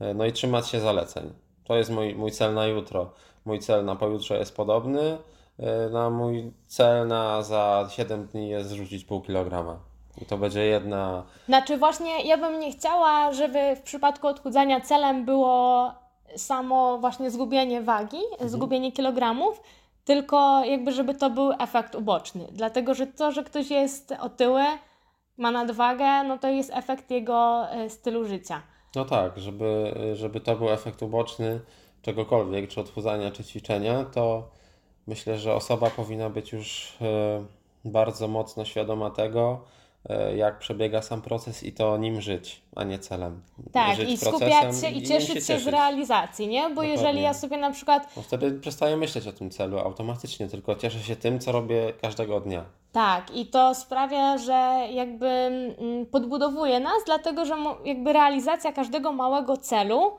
e, 0.00 0.14
no 0.14 0.24
i 0.26 0.32
trzymać 0.32 0.68
się 0.68 0.80
zaleceń. 0.80 1.32
To 1.64 1.76
jest 1.76 1.90
mój, 1.90 2.14
mój 2.14 2.30
cel 2.32 2.54
na 2.54 2.66
jutro. 2.66 3.10
Mój 3.44 3.58
cel 3.58 3.84
na 3.84 3.96
pojutrze 3.96 4.38
jest 4.38 4.56
podobny. 4.56 5.18
E, 5.58 5.88
Na 5.90 6.10
mój 6.10 6.52
cel 6.66 7.06
na 7.08 7.42
za 7.42 7.88
7 7.90 8.26
dni 8.26 8.48
jest 8.48 8.68
zrzucić 8.68 9.04
pół 9.04 9.20
kilograma. 9.20 9.78
I 10.22 10.26
to 10.26 10.38
będzie 10.38 10.64
jedna. 10.64 11.22
Znaczy 11.46 11.78
właśnie 11.78 12.22
ja 12.24 12.36
bym 12.38 12.60
nie 12.60 12.72
chciała, 12.72 13.32
żeby 13.32 13.76
w 13.76 13.82
przypadku 13.82 14.26
odchudzania 14.26 14.80
celem 14.80 15.24
było 15.24 15.92
samo 16.36 16.98
właśnie 16.98 17.30
zgubienie 17.30 17.82
wagi, 17.82 18.20
zgubienie 18.40 18.92
kilogramów, 18.92 19.62
tylko 20.04 20.64
jakby 20.64 20.92
żeby 20.92 21.14
to 21.14 21.30
był 21.30 21.52
efekt 21.58 21.94
uboczny. 21.94 22.46
Dlatego, 22.52 22.94
że 22.94 23.06
to, 23.06 23.32
że 23.32 23.44
ktoś 23.44 23.70
jest 23.70 24.14
otyły, 24.20 24.62
ma 25.36 25.50
nadwagę, 25.50 26.24
no 26.24 26.38
to 26.38 26.48
jest 26.48 26.70
efekt 26.74 27.10
jego 27.10 27.70
e, 27.70 27.90
stylu 27.90 28.24
życia. 28.24 28.62
No 28.96 29.04
tak, 29.04 29.38
żeby, 29.38 29.94
żeby 30.14 30.40
to 30.40 30.56
był 30.56 30.70
efekt 30.70 31.02
uboczny 31.02 31.60
czegokolwiek, 32.02 32.68
czy 32.70 32.80
odchudzania, 32.80 33.30
czy 33.30 33.44
ćwiczenia, 33.44 34.04
to 34.04 34.48
myślę, 35.06 35.38
że 35.38 35.54
osoba 35.54 35.90
powinna 35.90 36.30
być 36.30 36.52
już 36.52 36.96
e, 37.02 37.44
bardzo 37.84 38.28
mocno 38.28 38.64
świadoma 38.64 39.10
tego, 39.10 39.60
e, 40.08 40.36
jak 40.36 40.58
przebiega 40.58 41.02
sam 41.02 41.22
proces 41.22 41.62
i 41.62 41.72
to 41.72 41.96
nim 41.96 42.20
żyć, 42.20 42.62
a 42.76 42.84
nie 42.84 42.98
celem. 42.98 43.42
Tak, 43.72 43.96
żyć 43.96 44.10
i 44.10 44.16
skupiać 44.16 44.80
się 44.80 44.88
i 44.88 45.02
cieszyć 45.02 45.46
się 45.46 45.58
z 45.58 45.66
realizacji, 45.66 46.48
nie? 46.48 46.62
Bo 46.62 46.68
Dokładnie. 46.68 46.92
jeżeli 46.92 47.22
ja 47.22 47.34
sobie 47.34 47.56
na 47.56 47.70
przykład 47.70 48.12
wtedy 48.22 48.60
przestaję 48.60 48.96
myśleć 48.96 49.26
o 49.26 49.32
tym 49.32 49.50
celu 49.50 49.78
automatycznie, 49.78 50.48
tylko 50.48 50.74
cieszę 50.74 50.98
się 50.98 51.16
tym, 51.16 51.38
co 51.40 51.52
robię 51.52 51.92
każdego 52.02 52.40
dnia. 52.40 52.64
Tak, 52.92 53.36
i 53.36 53.46
to 53.46 53.74
sprawia, 53.74 54.38
że 54.38 54.88
jakby 54.92 55.26
mm, 55.26 56.06
podbudowuje 56.06 56.80
nas, 56.80 57.02
dlatego 57.06 57.44
że 57.44 57.56
jakby 57.84 58.12
realizacja 58.12 58.72
każdego 58.72 59.12
małego 59.12 59.56
celu 59.56 60.12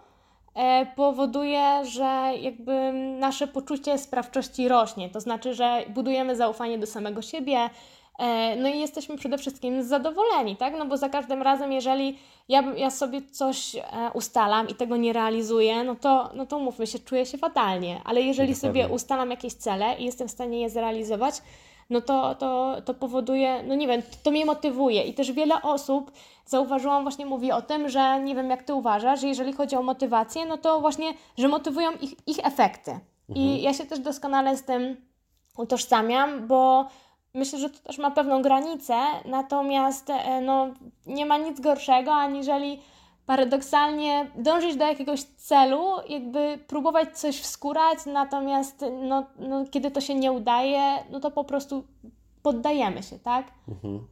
powoduje, 0.95 1.85
że 1.85 2.31
jakby 2.41 2.93
nasze 3.19 3.47
poczucie 3.47 3.97
sprawczości 3.97 4.67
rośnie. 4.67 5.09
To 5.09 5.19
znaczy, 5.19 5.53
że 5.53 5.83
budujemy 5.89 6.35
zaufanie 6.35 6.77
do 6.77 6.87
samego 6.87 7.21
siebie. 7.21 7.69
e, 8.19 8.55
No 8.55 8.69
i 8.69 8.79
jesteśmy 8.79 9.17
przede 9.17 9.37
wszystkim 9.37 9.83
zadowoleni, 9.83 10.55
tak? 10.55 10.73
No 10.77 10.85
bo 10.85 10.97
za 10.97 11.09
każdym 11.09 11.41
razem, 11.41 11.71
jeżeli 11.71 12.17
ja, 12.49 12.63
ja 12.77 12.89
sobie 12.91 13.21
coś 13.21 13.75
e, 13.75 13.81
ustalam 14.13 14.69
i 14.69 14.75
tego 14.75 14.97
nie 14.97 15.13
realizuję, 15.13 15.83
no 15.83 15.95
to, 15.95 16.29
no 16.33 16.45
to 16.45 16.59
mówmy 16.59 16.87
się, 16.87 16.99
czuję 16.99 17.25
się 17.25 17.37
fatalnie. 17.37 18.01
Ale 18.05 18.21
jeżeli 18.21 18.55
sobie 18.55 18.87
ustalam 18.87 19.29
jakieś 19.31 19.53
cele 19.53 19.95
i 19.99 20.05
jestem 20.05 20.27
w 20.27 20.31
stanie 20.31 20.61
je 20.61 20.69
zrealizować, 20.69 21.35
no 21.93 22.01
to, 22.01 22.36
to, 22.36 22.82
to 22.86 22.93
powoduje, 22.93 23.63
no 23.63 23.75
nie 23.75 23.88
wiem, 23.88 24.01
to, 24.01 24.17
to 24.23 24.32
mnie 24.32 24.45
motywuje. 24.45 25.03
I 25.03 25.13
też 25.13 25.32
wiele 25.32 25.62
osób, 25.62 26.12
zauważyłam, 26.45 27.03
właśnie 27.03 27.25
mówi 27.25 27.51
o 27.51 27.62
tym, 27.62 27.89
że 27.89 28.19
nie 28.19 28.36
wiem, 28.36 28.49
jak 28.49 28.63
ty 28.63 28.73
uważasz, 28.73 29.21
że 29.21 29.27
jeżeli 29.27 29.53
chodzi 29.53 29.75
o 29.75 29.84
motywację, 29.84 30.45
no 30.45 30.58
to 30.58 30.79
właśnie, 30.79 31.13
że 31.38 31.47
motywują 31.47 31.91
ich, 32.01 32.27
ich 32.27 32.45
efekty. 32.45 32.99
I 33.36 33.62
ja 33.62 33.73
się 33.73 33.86
też 33.86 33.99
doskonale 33.99 34.58
z 34.58 34.63
tym 34.63 34.97
utożsamiam, 35.58 36.47
bo 36.47 36.88
myślę, 37.34 37.60
że 37.60 37.69
to 37.69 37.79
też 37.79 37.97
ma 37.97 38.12
pewną 38.12 38.41
granicę, 38.41 38.95
natomiast 39.25 40.10
e, 40.10 40.41
no, 40.41 40.67
nie 41.06 41.25
ma 41.25 41.38
nic 41.38 41.60
gorszego, 41.60 42.13
aniżeli 42.13 42.82
paradoksalnie 43.25 44.31
dążyć 44.36 44.75
do 44.75 44.86
jakiegoś 44.86 45.23
celu, 45.23 45.83
jakby 46.09 46.59
próbować 46.67 47.17
coś 47.19 47.39
wskórać, 47.39 47.99
natomiast 48.05 48.86
no, 49.01 49.25
no, 49.39 49.65
kiedy 49.71 49.91
to 49.91 50.01
się 50.01 50.15
nie 50.15 50.31
udaje, 50.31 50.81
no 51.12 51.19
to 51.19 51.31
po 51.31 51.43
prostu 51.43 51.83
poddajemy 52.43 53.03
się, 53.03 53.19
tak? 53.19 53.45
Mhm. 53.67 54.07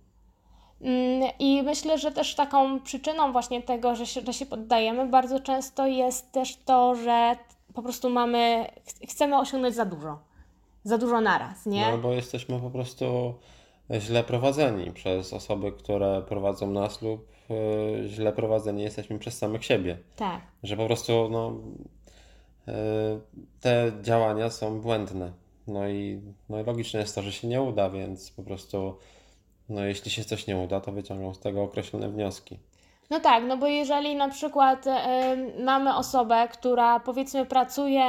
Mm, 0.82 1.30
I 1.40 1.64
myślę, 1.64 1.98
że 1.98 2.12
też 2.12 2.36
taką 2.36 2.80
przyczyną 2.80 3.32
właśnie 3.32 3.62
tego, 3.62 3.96
że 3.96 4.06
się, 4.06 4.22
że 4.22 4.34
się 4.34 4.46
poddajemy, 4.46 5.06
bardzo 5.06 5.40
często 5.40 5.88
jest 5.88 6.32
też 6.32 6.56
to, 6.66 6.96
że 6.96 7.36
po 7.74 7.82
prostu 7.82 8.10
mamy, 8.10 8.66
ch- 8.88 9.12
chcemy 9.12 9.40
osiągnąć 9.40 9.76
za 9.76 9.86
dużo. 9.86 10.18
Za 10.84 10.98
dużo 10.98 11.22
naraz, 11.22 11.66
nie? 11.66 11.92
No 11.92 11.98
bo 11.98 12.12
jesteśmy 12.14 12.60
po 12.60 12.70
prostu 12.70 13.34
źle 14.00 14.24
prowadzeni 14.24 14.92
przez 14.92 15.34
osoby, 15.34 15.72
które 15.72 16.22
prowadzą 16.22 16.68
nas 16.72 17.02
lub 17.02 17.28
źle 18.08 18.34
prowadzeni 18.34 18.84
jesteśmy 18.84 19.20
przez 19.20 19.38
samych 19.38 19.66
siebie. 19.66 19.98
Tak. 20.16 20.42
Że 20.64 20.78
po 20.78 20.86
prostu 20.86 21.30
no, 21.32 21.54
e, 22.68 22.74
te 23.62 23.92
działania 24.02 24.50
są 24.50 24.82
błędne. 24.82 25.32
No 25.68 25.90
i, 25.90 26.22
no 26.50 26.60
i 26.60 26.64
logiczne 26.64 27.00
jest 27.00 27.16
to, 27.16 27.22
że 27.22 27.32
się 27.32 27.48
nie 27.48 27.62
uda, 27.62 27.90
więc 27.90 28.32
po 28.32 28.44
prostu 28.44 28.98
no, 29.70 29.84
jeśli 29.86 30.12
się 30.12 30.24
coś 30.24 30.48
nie 30.48 30.58
uda, 30.58 30.82
to 30.82 30.92
wyciągną 30.92 31.34
z 31.34 31.40
tego 31.40 31.64
określone 31.64 32.10
wnioski. 32.10 32.60
No 33.10 33.20
tak, 33.20 33.44
no 33.48 33.58
bo 33.58 33.68
jeżeli 33.68 34.16
na 34.16 34.30
przykład 34.30 34.88
em, 34.88 35.64
mamy 35.64 35.96
osobę, 35.96 36.48
która 36.54 37.00
powiedzmy 37.00 37.46
pracuje 37.46 38.04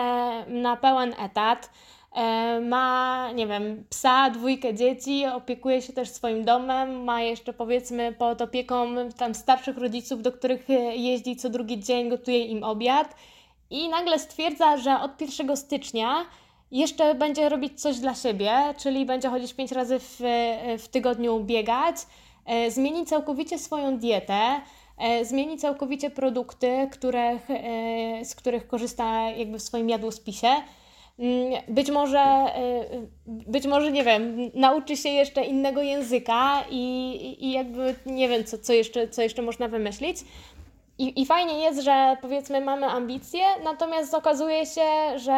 na 0.47 0.77
pełen 0.77 1.15
etat, 1.19 1.71
ma, 2.63 3.33
nie 3.35 3.47
wiem, 3.47 3.85
psa, 3.91 4.31
dwójkę 4.31 4.75
dzieci, 4.75 5.27
opiekuje 5.27 5.83
się 5.83 5.93
też 5.93 6.09
swoim 6.09 6.45
domem, 6.45 7.05
ma 7.05 7.23
jeszcze 7.23 7.53
powiedzmy 7.53 8.13
pod 8.13 8.43
opieką 8.43 8.87
tam 9.17 9.35
starszych 9.35 9.79
rodziców, 9.79 10.23
do 10.23 10.33
których 10.33 10.71
e, 10.71 10.97
jeździ 10.97 11.37
co 11.37 11.51
drugi 11.51 11.81
dzień, 11.81 12.09
gotuje 12.09 12.45
im 12.45 12.65
obiad 12.65 13.15
i 13.71 13.89
nagle 13.89 14.19
stwierdza, 14.19 14.77
że 14.77 15.01
od 15.01 15.21
1 15.21 15.57
stycznia 15.57 16.27
jeszcze 16.71 17.15
będzie 17.15 17.49
robić 17.49 17.81
coś 17.81 17.99
dla 17.99 18.15
siebie, 18.15 18.53
czyli 18.79 19.07
będzie 19.07 19.29
chodzić 19.29 19.55
5 19.55 19.73
razy 19.73 19.99
w, 19.99 20.21
w 20.79 20.89
tygodniu 20.89 21.41
biegać, 21.41 21.97
e, 22.47 22.71
zmieni 22.71 23.07
całkowicie 23.07 23.59
swoją 23.59 23.99
dietę, 23.99 24.61
e, 24.99 25.25
zmieni 25.25 25.59
całkowicie 25.59 26.11
produkty, 26.11 26.89
których, 26.93 27.51
e, 27.51 28.25
z 28.25 28.35
których 28.35 28.67
korzysta 28.67 29.31
jakby 29.31 29.59
w 29.59 29.63
swoim 29.63 29.89
jadłospisie. 29.89 30.49
Mm, 31.19 31.63
Być 31.69 31.91
może, 31.91 32.19
e, 32.21 32.85
być 33.27 33.67
może, 33.67 33.93
nie 33.93 34.05
wiem, 34.05 34.51
nauczy 34.55 34.97
się 34.97 35.09
jeszcze 35.09 35.45
innego 35.45 35.83
języka 35.83 36.65
i, 36.71 37.37
i- 37.41 37.53
jakby 37.53 37.95
nie 38.07 38.29
wiem, 38.29 38.45
co, 38.45 38.59
co, 38.59 38.73
jeszcze, 38.73 39.09
co 39.09 39.23
jeszcze 39.23 39.43
można 39.43 39.69
wymyślić. 39.69 40.17
I, 40.99 41.21
I 41.23 41.27
fajnie 41.27 41.59
jest, 41.59 41.81
że 41.83 42.17
powiedzmy 42.23 42.61
mamy 42.61 42.87
ambicje, 42.87 43.41
natomiast 43.65 44.15
okazuje 44.15 44.67
się, 44.67 44.83
że, 45.17 45.33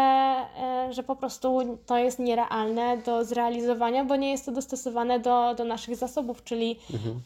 e, 0.61 0.89
że 0.93 1.03
po 1.03 1.17
prostu 1.17 1.79
to 1.87 1.97
jest 1.99 2.19
nierealne 2.19 2.97
do 2.97 3.25
zrealizowania, 3.25 4.05
bo 4.05 4.17
nie 4.17 4.31
jest 4.31 4.47
to 4.47 4.53
dostosowane 4.53 5.19
do, 5.21 5.55
do 5.55 5.65
naszych 5.65 5.97
zasobów, 5.97 6.45
czyli 6.45 6.77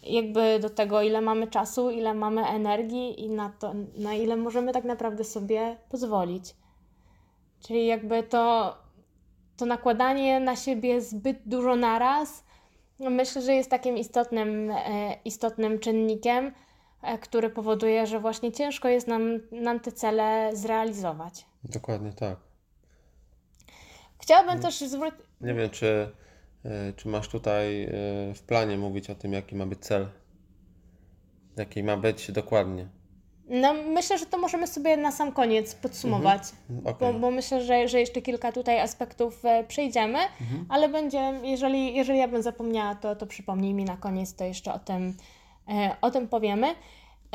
jakby 0.06 0.58
do 0.58 0.70
tego, 0.70 1.02
ile 1.02 1.20
mamy 1.20 1.46
czasu, 1.46 1.90
ile 1.90 2.14
mamy 2.14 2.46
energii 2.46 3.24
i 3.24 3.28
na 3.30 3.52
to, 3.60 3.72
na 3.96 4.14
ile 4.14 4.36
możemy 4.36 4.72
tak 4.72 4.84
naprawdę 4.84 5.24
sobie 5.24 5.76
pozwolić. 5.90 6.44
Czyli 7.60 7.86
jakby 7.86 8.22
to, 8.22 8.76
to 9.56 9.66
nakładanie 9.66 10.40
na 10.40 10.56
siebie 10.56 11.00
zbyt 11.00 11.38
dużo 11.46 11.76
naraz, 11.76 12.44
myślę, 13.00 13.42
że 13.42 13.54
jest 13.54 13.70
takim 13.70 13.98
istotnym, 13.98 14.70
e, 14.70 15.14
istotnym 15.24 15.78
czynnikiem, 15.78 16.52
e, 17.02 17.18
który 17.18 17.50
powoduje, 17.50 18.06
że 18.06 18.20
właśnie 18.20 18.52
ciężko 18.52 18.88
jest 18.88 19.06
nam, 19.06 19.40
nam 19.52 19.80
te 19.80 19.92
cele 19.92 20.50
zrealizować. 20.52 21.46
Dokładnie 21.64 22.12
tak. 22.12 22.36
Chciałabym 24.22 24.62
też 24.62 24.80
zwrócić. 24.80 25.20
Nie 25.40 25.54
wiem, 25.54 25.70
czy, 25.70 26.12
e, 26.64 26.92
czy 26.92 27.08
masz 27.08 27.28
tutaj 27.28 27.88
w 28.34 28.42
planie 28.46 28.78
mówić 28.78 29.10
o 29.10 29.14
tym, 29.14 29.32
jaki 29.32 29.56
ma 29.56 29.66
być 29.66 29.78
cel? 29.78 30.08
Jaki 31.56 31.82
ma 31.82 31.96
być 31.96 32.32
dokładnie? 32.32 32.88
No, 33.48 33.74
myślę, 33.74 34.18
że 34.18 34.26
to 34.26 34.38
możemy 34.38 34.66
sobie 34.66 34.96
na 34.96 35.12
sam 35.12 35.32
koniec 35.32 35.74
podsumować, 35.74 36.42
Okej. 36.84 36.94
bo, 37.00 37.18
bo 37.18 37.30
myślę, 37.30 37.62
że, 37.62 37.88
że 37.88 38.00
jeszcze 38.00 38.22
kilka 38.22 38.52
tutaj 38.52 38.80
aspektów 38.80 39.44
e, 39.44 39.64
przejdziemy, 39.64 40.18
ale 40.68 40.88
będzie, 40.88 41.40
jeżeli, 41.42 41.94
jeżeli 41.94 42.18
ja 42.18 42.28
bym 42.28 42.42
zapomniała, 42.42 42.94
to, 42.94 43.16
to 43.16 43.26
przypomnij 43.26 43.74
mi 43.74 43.84
na 43.84 43.96
koniec, 43.96 44.34
to 44.34 44.44
jeszcze 44.44 44.74
o 44.74 44.78
tym, 44.78 45.16
e, 45.68 45.96
o 46.00 46.10
tym 46.10 46.28
powiemy. 46.28 46.74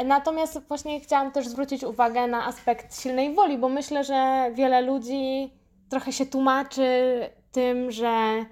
Natomiast 0.06 0.60
właśnie 0.68 1.00
chciałam 1.00 1.32
też 1.32 1.48
zwrócić 1.48 1.84
uwagę 1.84 2.28
na 2.28 2.46
aspekt 2.46 3.02
silnej 3.02 3.36
woli, 3.36 3.58
bo 3.58 3.70
myślę, 3.70 4.04
że 4.04 4.52
wiele 4.54 4.82
ludzi 4.82 5.52
trochę 5.90 6.12
się 6.12 6.26
tłumaczy 6.26 6.90
tym, 7.52 7.92
że 7.92 8.46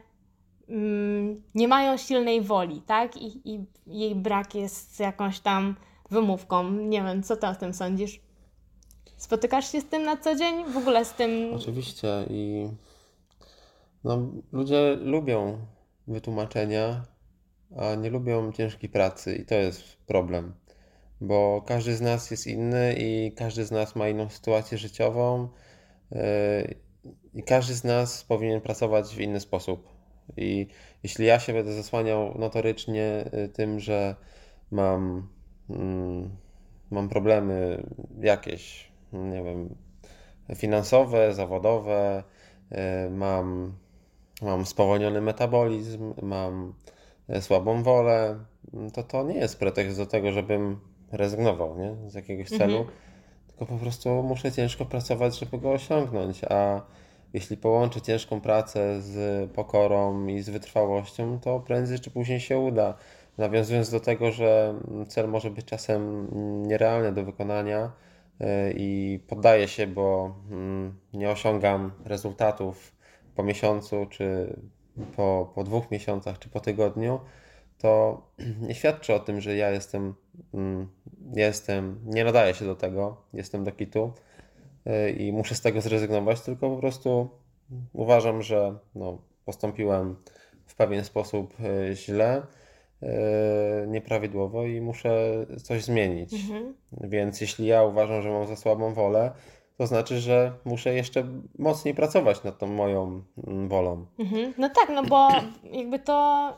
mm, 0.69 1.43
nie 1.55 1.67
mają 1.67 1.97
silnej 1.97 2.41
woli, 2.41 2.81
tak? 2.81 3.17
I, 3.17 3.53
I 3.53 3.65
jej 3.87 4.15
brak 4.15 4.55
jest 4.55 4.99
jakąś 4.99 5.39
tam 5.39 5.75
wymówką. 6.11 6.71
Nie 6.71 7.03
wiem, 7.03 7.23
co 7.23 7.37
ty 7.37 7.47
o 7.47 7.55
tym 7.55 7.73
sądzisz? 7.73 8.21
Spotykasz 9.17 9.71
się 9.71 9.81
z 9.81 9.85
tym 9.85 10.03
na 10.03 10.17
co 10.17 10.35
dzień? 10.35 10.65
W 10.71 10.77
ogóle 10.77 11.05
z 11.05 11.13
tym. 11.13 11.53
Oczywiście 11.53 12.07
i 12.29 12.69
no, 14.03 14.31
ludzie 14.51 14.97
lubią 15.01 15.57
wytłumaczenia, 16.07 17.05
a 17.77 17.95
nie 17.95 18.09
lubią 18.09 18.51
ciężkiej 18.51 18.89
pracy 18.89 19.35
i 19.35 19.45
to 19.45 19.55
jest 19.55 19.97
problem, 20.07 20.53
bo 21.21 21.63
każdy 21.67 21.95
z 21.95 22.01
nas 22.01 22.31
jest 22.31 22.47
inny 22.47 22.95
i 22.97 23.31
każdy 23.35 23.65
z 23.65 23.71
nas 23.71 23.95
ma 23.95 24.09
inną 24.09 24.29
sytuację 24.29 24.77
życiową 24.77 25.49
yy, 26.11 26.19
i 27.33 27.43
każdy 27.43 27.73
z 27.73 27.83
nas 27.83 28.23
powinien 28.23 28.61
pracować 28.61 29.15
w 29.15 29.19
inny 29.19 29.39
sposób. 29.39 29.87
I 30.37 30.67
jeśli 31.03 31.25
ja 31.25 31.39
się 31.39 31.53
będę 31.53 31.73
zasłaniał 31.73 32.37
notorycznie 32.37 33.29
yy, 33.33 33.49
tym, 33.49 33.79
że 33.79 34.15
mam, 34.71 35.29
mam 36.91 37.09
problemy 37.09 37.83
jakieś, 38.21 38.91
nie 39.13 39.43
wiem, 39.43 39.75
finansowe, 40.55 41.33
zawodowe, 41.33 42.23
yy, 42.71 42.77
mam, 43.09 43.73
mam 44.41 44.65
spowolniony 44.65 45.21
metabolizm, 45.21 46.13
mam 46.21 46.73
e, 47.29 47.41
słabą 47.41 47.83
wolę, 47.83 48.39
to 48.93 49.03
to 49.03 49.23
nie 49.23 49.35
jest 49.35 49.59
pretekst 49.59 49.97
do 49.97 50.05
tego, 50.05 50.31
żebym 50.31 50.79
rezygnował 51.11 51.77
nie? 51.77 52.09
z 52.09 52.13
jakiegoś 52.13 52.49
celu, 52.49 52.77
Mhm. 52.77 52.97
tylko 53.47 53.65
po 53.65 53.77
prostu 53.77 54.23
muszę 54.23 54.51
ciężko 54.51 54.85
pracować, 54.85 55.39
żeby 55.39 55.57
go 55.57 55.71
osiągnąć, 55.71 56.43
a 56.43 56.81
jeśli 57.33 57.57
połączę 57.57 58.01
ciężką 58.01 58.41
pracę 58.41 59.01
z 59.01 59.51
pokorą 59.51 60.27
i 60.27 60.41
z 60.41 60.49
wytrwałością, 60.49 61.39
to 61.39 61.59
prędzej 61.59 61.99
czy 61.99 62.11
później 62.11 62.39
się 62.39 62.59
uda. 62.59 62.97
Nawiązując 63.37 63.91
do 63.91 63.99
tego, 63.99 64.31
że 64.31 64.73
cel 65.07 65.29
może 65.29 65.49
być 65.49 65.65
czasem 65.65 66.27
nierealny 66.67 67.11
do 67.11 67.23
wykonania 67.23 67.91
yy, 68.39 68.47
i 68.75 69.19
poddaję 69.27 69.67
się, 69.67 69.87
bo 69.87 70.35
mm, 70.51 70.99
nie 71.13 71.29
osiągam 71.29 71.91
rezultatów 72.05 72.95
po 73.35 73.43
miesiącu, 73.43 74.05
czy 74.09 74.55
po, 75.15 75.51
po 75.55 75.63
dwóch 75.63 75.91
miesiącach, 75.91 76.39
czy 76.39 76.49
po 76.49 76.59
tygodniu, 76.59 77.19
to 77.77 78.21
nie 78.67 78.75
świadczy 78.75 79.13
o 79.13 79.19
tym, 79.19 79.41
że 79.41 79.55
ja 79.55 79.69
jestem, 79.69 80.13
mm, 80.53 80.87
jestem, 81.33 81.99
nie 82.05 82.23
nadaję 82.23 82.53
się 82.53 82.65
do 82.65 82.75
tego, 82.75 83.17
jestem 83.33 83.63
do 83.63 83.71
kitu 83.71 84.13
yy, 84.85 85.11
i 85.11 85.33
muszę 85.33 85.55
z 85.55 85.61
tego 85.61 85.81
zrezygnować, 85.81 86.41
tylko 86.41 86.69
po 86.69 86.77
prostu 86.77 87.29
uważam, 87.93 88.41
że 88.41 88.77
no, 88.95 89.21
postąpiłem 89.45 90.15
w 90.65 90.75
pewien 90.75 91.03
sposób 91.03 91.59
yy, 91.59 91.95
źle, 91.95 92.41
nieprawidłowo 93.87 94.65
i 94.65 94.81
muszę 94.81 95.33
coś 95.63 95.83
zmienić. 95.83 96.33
Mhm. 96.33 96.73
Więc 96.91 97.41
jeśli 97.41 97.65
ja 97.65 97.83
uważam, 97.83 98.21
że 98.21 98.29
mam 98.29 98.47
za 98.47 98.55
słabą 98.55 98.93
wolę, 98.93 99.31
to 99.77 99.87
znaczy, 99.87 100.19
że 100.19 100.51
muszę 100.65 100.93
jeszcze 100.93 101.23
mocniej 101.59 101.93
pracować 101.95 102.43
nad 102.43 102.57
tą 102.57 102.67
moją 102.67 103.21
mm, 103.47 103.69
wolą. 103.69 104.05
Mhm. 104.19 104.53
No 104.57 104.69
tak, 104.69 104.89
no 104.95 105.03
bo 105.03 105.29
jakby 105.71 105.99
to, 105.99 106.49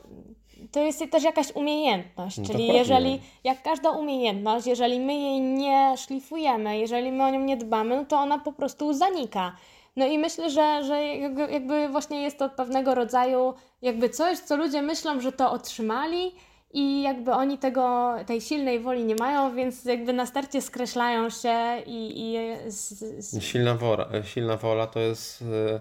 to 0.72 0.80
jest 0.80 1.04
też 1.10 1.22
jakaś 1.24 1.52
umiejętność, 1.54 2.38
No 2.38 2.44
czyli 2.44 2.58
dokładnie. 2.58 2.78
jeżeli, 2.78 3.20
jak 3.44 3.62
każda 3.62 3.90
umiejętność, 3.90 4.66
jeżeli 4.66 5.00
my 5.00 5.14
jej 5.14 5.40
nie 5.40 5.94
szlifujemy, 5.96 6.78
jeżeli 6.78 7.12
my 7.12 7.24
o 7.24 7.30
nią 7.30 7.40
nie 7.40 7.56
dbamy, 7.56 7.96
no 7.96 8.04
to 8.04 8.16
ona 8.16 8.38
po 8.38 8.52
prostu 8.52 8.92
zanika. 8.92 9.56
No 9.96 10.06
i 10.06 10.18
myślę, 10.18 10.50
że, 10.50 10.84
że 10.84 11.04
jakby, 11.50 11.88
właśnie 11.88 12.22
jest 12.22 12.38
to 12.38 12.50
pewnego 12.50 12.94
rodzaju 12.94 13.54
jakby 13.82 14.08
coś, 14.08 14.38
co 14.38 14.56
ludzie 14.56 14.82
myślą, 14.82 15.20
że 15.20 15.32
to 15.32 15.52
otrzymali 15.52 16.32
i 16.72 17.02
jakby 17.02 17.32
oni 17.32 17.58
tego, 17.58 18.14
tej 18.26 18.40
silnej 18.40 18.80
woli 18.80 19.04
nie 19.04 19.14
mają, 19.14 19.54
więc 19.56 19.84
jakby 19.84 20.12
na 20.12 20.26
starcie 20.26 20.62
skreślają 20.62 21.30
się 21.30 21.82
i, 21.86 22.12
i 22.16 22.36
z, 22.70 22.90
z, 23.24 23.42
Silna 23.42 23.74
wola, 23.74 24.08
silna 24.24 24.56
wola 24.56 24.86
to 24.86 25.00
jest, 25.00 25.42
y, 25.42 25.80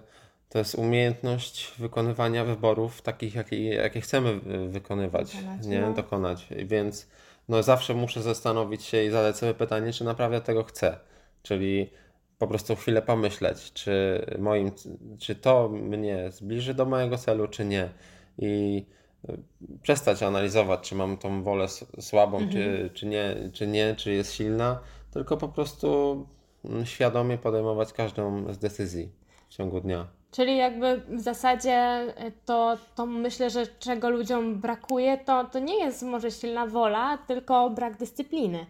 to 0.49 0.59
jest 0.59 0.75
umiejętność 0.75 1.73
wykonywania 1.79 2.45
wyborów 2.45 3.01
takich, 3.01 3.35
jakie, 3.35 3.69
jakie 3.69 4.01
chcemy 4.01 4.39
wykonywać, 4.69 5.35
Dokonać, 5.35 5.65
nie? 5.65 5.81
no. 5.81 5.93
Dokonać. 5.93 6.47
Więc 6.65 7.07
no, 7.49 7.63
zawsze 7.63 7.93
muszę 7.93 8.21
zastanowić 8.21 8.83
się 8.83 9.03
i 9.03 9.09
zadać 9.09 9.37
sobie 9.37 9.53
pytanie, 9.53 9.93
czy 9.93 10.03
naprawdę 10.03 10.41
tego 10.41 10.63
chcę. 10.63 10.97
Czyli 11.43 11.89
po 12.37 12.47
prostu 12.47 12.75
chwilę 12.75 13.01
pomyśleć, 13.01 13.73
czy, 13.73 14.25
moim, 14.39 14.71
czy 15.19 15.35
to 15.35 15.69
mnie 15.69 16.31
zbliży 16.31 16.73
do 16.73 16.85
mojego 16.85 17.17
celu, 17.17 17.47
czy 17.47 17.65
nie. 17.65 17.89
I 18.37 18.85
y, 19.29 19.37
przestać 19.81 20.23
analizować, 20.23 20.89
czy 20.89 20.95
mam 20.95 21.17
tą 21.17 21.43
wolę 21.43 21.67
słabą, 21.99 22.49
czy, 22.49 22.89
czy, 22.93 23.05
nie, 23.05 23.35
czy 23.53 23.67
nie, 23.67 23.95
czy 23.95 24.11
jest 24.11 24.33
silna, 24.33 24.79
tylko 25.11 25.37
po 25.37 25.47
prostu 25.47 26.27
mm, 26.65 26.85
świadomie 26.85 27.37
podejmować 27.37 27.93
każdą 27.93 28.53
z 28.53 28.57
decyzji 28.57 29.09
w 29.49 29.53
ciągu 29.53 29.81
dnia. 29.81 30.07
Czyli 30.31 30.57
jakby 30.57 31.01
w 31.09 31.21
zasadzie 31.21 32.05
y, 32.27 32.31
to, 32.45 32.77
to 32.95 33.05
myślę, 33.05 33.49
że 33.49 33.67
czego 33.67 34.09
ludziom 34.09 34.61
brakuje, 34.61 35.17
to, 35.17 35.43
to 35.43 35.59
nie 35.59 35.79
jest 35.79 36.03
może 36.03 36.31
silna 36.31 36.67
wola, 36.67 37.17
tylko 37.17 37.69
brak 37.69 37.97
dyscypliny. 37.97 38.65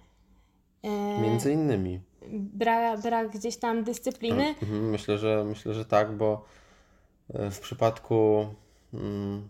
E, 0.83 1.21
Między 1.21 1.53
innymi. 1.53 1.99
Brak, 2.31 3.01
brak 3.01 3.29
gdzieś 3.29 3.57
tam 3.57 3.83
dyscypliny. 3.83 4.55
Mhm, 4.61 4.89
Myślę, 4.89 5.17
że 5.17 5.43
myślę, 5.43 5.73
że 5.73 5.85
tak, 5.85 6.11
bo 6.11 6.45
e, 7.33 7.51
w 7.51 7.59
przypadku 7.59 8.47
mm, 8.93 9.49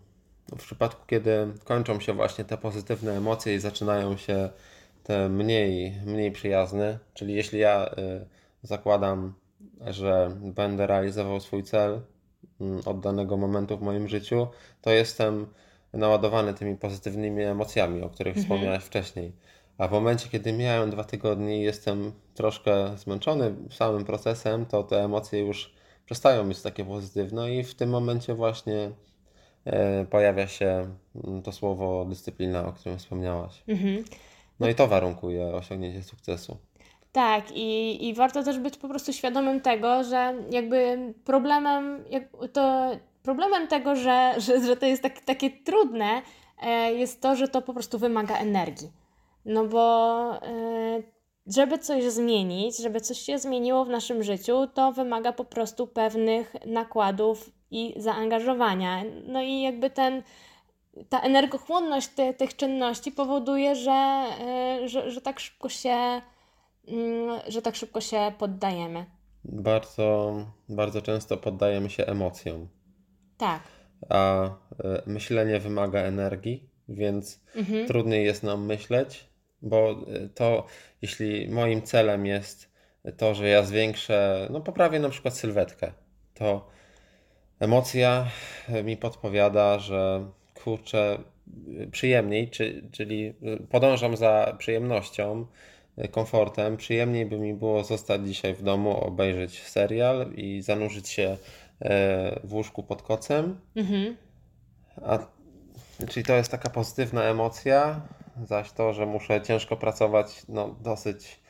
w 0.52 0.62
przypadku, 0.62 1.06
kiedy 1.06 1.46
kończą 1.64 2.00
się 2.00 2.12
właśnie 2.12 2.44
te 2.44 2.58
pozytywne 2.58 3.16
emocje 3.16 3.54
i 3.54 3.58
zaczynają 3.58 4.16
się 4.16 4.48
te 5.02 5.28
mniej, 5.28 5.92
mniej 6.06 6.32
przyjazne, 6.32 6.98
czyli 7.14 7.34
jeśli 7.34 7.58
ja 7.58 7.86
y, 7.86 8.26
zakładam, 8.62 9.34
że 9.86 10.36
będę 10.40 10.86
realizował 10.86 11.40
swój 11.40 11.62
cel 11.62 12.00
mm, 12.60 12.82
od 12.84 13.00
danego 13.00 13.36
momentu 13.36 13.78
w 13.78 13.82
moim 13.82 14.08
życiu, 14.08 14.46
to 14.82 14.90
jestem 14.90 15.46
naładowany 15.92 16.54
tymi 16.54 16.76
pozytywnymi 16.76 17.42
emocjami, 17.42 18.02
o 18.02 18.08
których 18.10 18.36
wspomniałeś 18.36 18.84
wcześniej. 18.84 19.32
A 19.78 19.88
w 19.88 19.92
momencie, 19.92 20.28
kiedy 20.28 20.52
miałem 20.52 20.90
dwa 20.90 21.04
tygodnie 21.04 21.58
i 21.58 21.62
jestem 21.62 22.12
troszkę 22.34 22.98
zmęczony 22.98 23.54
samym 23.70 24.04
procesem, 24.04 24.66
to 24.66 24.82
te 24.82 25.04
emocje 25.04 25.40
już 25.40 25.74
przestają 26.06 26.48
być 26.48 26.62
takie 26.62 26.84
pozytywne 26.84 27.54
i 27.54 27.64
w 27.64 27.74
tym 27.74 27.90
momencie 27.90 28.34
właśnie 28.34 28.90
e, 29.64 30.04
pojawia 30.04 30.46
się 30.46 30.88
mm, 31.24 31.42
to 31.42 31.52
słowo 31.52 32.04
dyscyplina, 32.04 32.66
o 32.66 32.72
którym 32.72 32.98
wspomniałaś. 32.98 33.62
Mhm. 33.68 34.04
No 34.60 34.68
i 34.68 34.74
to 34.74 34.86
warunkuje 34.86 35.46
osiągnięcie 35.46 36.02
sukcesu. 36.02 36.56
Tak, 37.12 37.52
i, 37.52 38.08
i 38.08 38.14
warto 38.14 38.42
też 38.42 38.58
być 38.58 38.76
po 38.76 38.88
prostu 38.88 39.12
świadomym 39.12 39.60
tego, 39.60 40.04
że 40.04 40.34
jakby 40.50 40.98
problemem, 41.24 42.04
jak, 42.10 42.22
to 42.52 42.90
problemem 43.22 43.68
tego, 43.68 43.96
że, 43.96 44.34
że, 44.38 44.66
że 44.66 44.76
to 44.76 44.86
jest 44.86 45.02
tak, 45.02 45.20
takie 45.20 45.50
trudne, 45.50 46.22
e, 46.62 46.92
jest 46.92 47.20
to, 47.20 47.36
że 47.36 47.48
to 47.48 47.62
po 47.62 47.74
prostu 47.74 47.98
wymaga 47.98 48.36
energii. 48.36 49.03
No 49.44 49.64
bo 49.66 50.20
e, 50.42 51.02
żeby 51.46 51.78
coś 51.78 52.04
zmienić, 52.04 52.78
żeby 52.78 53.00
coś 53.00 53.18
się 53.18 53.38
zmieniło 53.38 53.84
w 53.84 53.88
naszym 53.88 54.22
życiu, 54.22 54.66
to 54.74 54.92
wymaga 54.92 55.32
po 55.32 55.44
prostu 55.44 55.86
pewnych 55.86 56.54
nakładów 56.66 57.50
i 57.70 57.94
zaangażowania. 57.96 59.02
No 59.26 59.42
i 59.42 59.62
jakby 59.62 59.90
ten, 59.90 60.22
ta 61.08 61.20
energochłonność 61.20 62.08
tych 62.38 62.56
czynności 62.56 63.12
powoduje, 63.12 63.76
że, 63.76 64.24
e, 64.40 64.88
że, 64.88 65.10
że 65.10 65.20
tak 65.20 65.40
szybko 65.40 65.68
się 65.68 65.96
mm, 66.88 67.40
że 67.48 67.62
tak 67.62 67.76
szybko 67.76 68.00
się 68.00 68.32
poddajemy. 68.38 69.04
Bardzo, 69.44 70.34
bardzo 70.68 71.02
często 71.02 71.36
poddajemy 71.36 71.90
się 71.90 72.06
emocjom, 72.06 72.68
Tak. 73.38 73.60
a 74.08 74.44
e, 74.44 74.50
myślenie 75.06 75.60
wymaga 75.60 76.00
energii, 76.00 76.68
więc 76.88 77.40
Mhm. 77.56 77.86
trudniej 77.86 78.24
jest 78.24 78.42
nam 78.42 78.66
myśleć, 78.66 79.28
bo 79.64 79.90
e, 79.90 80.28
to, 80.28 80.66
jeśli 81.02 81.48
moim 81.48 81.82
celem 81.82 82.26
jest 82.26 82.74
to, 83.16 83.34
że 83.34 83.48
ja 83.48 83.62
zwiększę, 83.62 84.48
no 84.50 84.60
poprawię 84.60 84.98
na 84.98 85.08
przykład 85.08 85.36
sylwetkę, 85.36 85.92
to 86.34 86.66
emocja 87.60 88.26
mi 88.84 88.96
podpowiada, 88.96 89.78
że 89.78 90.30
kurczę, 90.54 91.18
przyjemniej, 91.90 92.50
czy, 92.50 92.88
czyli 92.92 93.34
podążam 93.70 94.16
za 94.16 94.56
przyjemnością, 94.58 95.46
komfortem. 96.10 96.76
Przyjemniej 96.76 97.26
by 97.26 97.38
mi 97.38 97.54
było 97.54 97.84
zostać 97.84 98.26
dzisiaj 98.26 98.54
w 98.54 98.62
domu, 98.62 99.00
obejrzeć 99.00 99.62
serial 99.62 100.32
i 100.34 100.62
zanurzyć 100.62 101.08
się 101.08 101.36
w 102.44 102.54
łóżku 102.54 102.82
pod 102.82 103.02
kocem. 103.02 103.60
Mhm. 103.76 104.16
A, 105.02 105.18
czyli 106.08 106.26
to 106.26 106.32
jest 106.32 106.50
taka 106.50 106.70
pozytywna 106.70 107.22
emocja, 107.22 108.00
zaś 108.42 108.72
to, 108.72 108.92
że 108.92 109.06
muszę 109.06 109.42
ciężko 109.42 109.76
pracować, 109.76 110.42
no 110.48 110.74
dosyć 110.80 111.40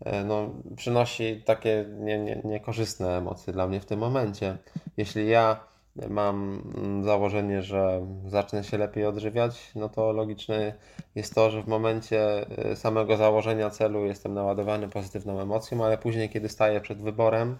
e, 0.00 0.24
no, 0.24 0.50
przynosi 0.76 1.42
takie 1.46 1.84
nie, 1.98 2.18
nie, 2.18 2.40
niekorzystne 2.44 3.18
emocje 3.18 3.52
dla 3.52 3.66
mnie 3.66 3.80
w 3.80 3.86
tym 3.86 3.98
momencie. 3.98 4.58
Jeśli 4.96 5.28
ja 5.28 5.60
mam 6.08 6.62
mm, 6.76 7.04
założenie, 7.04 7.62
że 7.62 8.06
zacznę 8.26 8.64
się 8.64 8.78
lepiej 8.78 9.06
odżywiać, 9.06 9.72
no 9.74 9.88
to 9.88 10.12
logiczne 10.12 10.74
jest 11.14 11.34
to, 11.34 11.50
że 11.50 11.62
w 11.62 11.68
momencie 11.68 12.46
e, 12.58 12.76
samego 12.76 13.16
założenia 13.16 13.70
celu 13.70 14.04
jestem 14.04 14.34
naładowany 14.34 14.88
pozytywną 14.88 15.40
emocją, 15.40 15.84
ale 15.84 15.98
później, 15.98 16.28
kiedy 16.28 16.48
staję 16.48 16.80
przed 16.80 17.02
wyborem, 17.02 17.56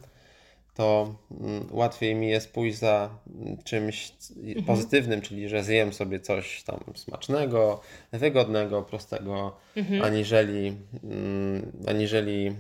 to 0.74 1.14
mm, 1.40 1.68
łatwiej 1.70 2.14
mi 2.14 2.28
jest 2.28 2.52
pójść 2.52 2.78
za 2.78 3.10
mm, 3.40 3.56
czymś 3.64 4.12
Mhm. 4.46 4.64
pozytywnym, 4.66 5.20
czyli 5.20 5.48
że 5.48 5.64
zjem 5.64 5.92
sobie 5.92 6.20
coś 6.20 6.62
tam 6.62 6.80
smacznego, 6.94 7.80
wygodnego, 8.12 8.82
prostego, 8.82 9.56
Mhm. 9.76 10.02
aniżeli, 10.02 10.76
mm, 11.04 11.72
aniżeli 11.88 12.56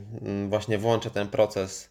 właśnie 0.48 0.78
włączę 0.78 1.10
ten 1.10 1.28
proces 1.28 1.90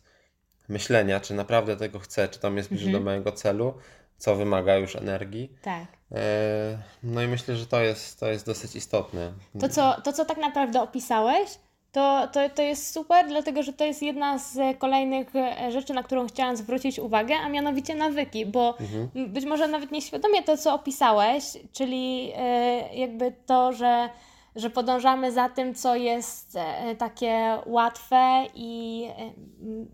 myślenia, 0.70 1.20
czy 1.20 1.34
naprawdę 1.34 1.78
tego 1.78 2.00
chcę, 2.00 2.28
czy 2.28 2.40
to 2.40 2.50
mnie 2.52 2.64
zbliży 2.64 2.86
Mhm. 2.86 3.04
do 3.04 3.10
mojego 3.10 3.32
celu, 3.32 3.74
co 4.18 4.36
wymaga 4.36 4.76
już 4.76 4.96
energii. 4.96 5.52
Tak. 5.62 5.84
E, 6.12 6.78
No 7.04 7.22
i 7.22 7.28
myślę, 7.28 7.56
że 7.56 7.66
to 7.68 7.82
jest, 7.82 8.20
to 8.20 8.28
jest 8.28 8.46
dosyć 8.46 8.76
istotne. 8.76 9.34
To 9.60 9.70
co, 9.70 10.02
to, 10.04 10.14
co 10.14 10.26
tak 10.26 10.38
naprawdę 10.38 10.82
opisałeś, 10.82 11.50
to, 11.94 12.28
to, 12.32 12.50
to 12.50 12.62
jest 12.62 12.94
super, 12.94 13.28
dlatego 13.28 13.64
że 13.64 13.74
to 13.74 13.84
jest 13.86 14.02
jedna 14.02 14.38
z 14.38 14.80
kolejnych 14.80 15.36
e, 15.36 15.72
rzeczy, 15.72 15.94
na 15.94 16.04
którą 16.04 16.28
chciałam 16.28 16.58
zwrócić 16.58 17.00
uwagę, 17.00 17.36
a 17.36 17.50
mianowicie 17.50 17.96
nawyki, 17.96 18.46
bo 18.46 18.78
m, 19.16 19.34
być 19.34 19.46
może 19.46 19.68
nawet 19.68 19.92
nieświadomie 19.92 20.44
to, 20.44 20.58
co 20.58 20.74
opisałeś, 20.74 21.44
czyli 21.72 22.32
e, 22.36 22.96
jakby 22.96 23.34
to, 23.46 23.74
że, 23.74 24.10
że 24.56 24.70
podążamy 24.70 25.32
za 25.32 25.50
tym, 25.50 25.76
co 25.76 25.96
jest 25.96 26.56
e, 26.56 26.96
takie 26.96 27.58
łatwe 27.66 28.46
i 28.56 29.08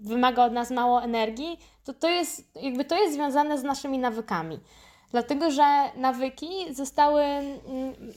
wymaga 0.01 0.45
od 0.45 0.53
nas 0.53 0.71
mało 0.71 1.03
energii, 1.03 1.59
to, 1.83 1.93
to 1.93 2.09
jest 2.09 2.51
jakby 2.62 2.85
to 2.85 2.97
jest 2.97 3.13
związane 3.13 3.57
z 3.57 3.63
naszymi 3.63 3.97
nawykami. 3.97 4.59
Dlatego, 5.11 5.51
że 5.51 5.63
nawyki 5.95 6.73
zostały. 6.73 7.21
mm, 7.21 7.53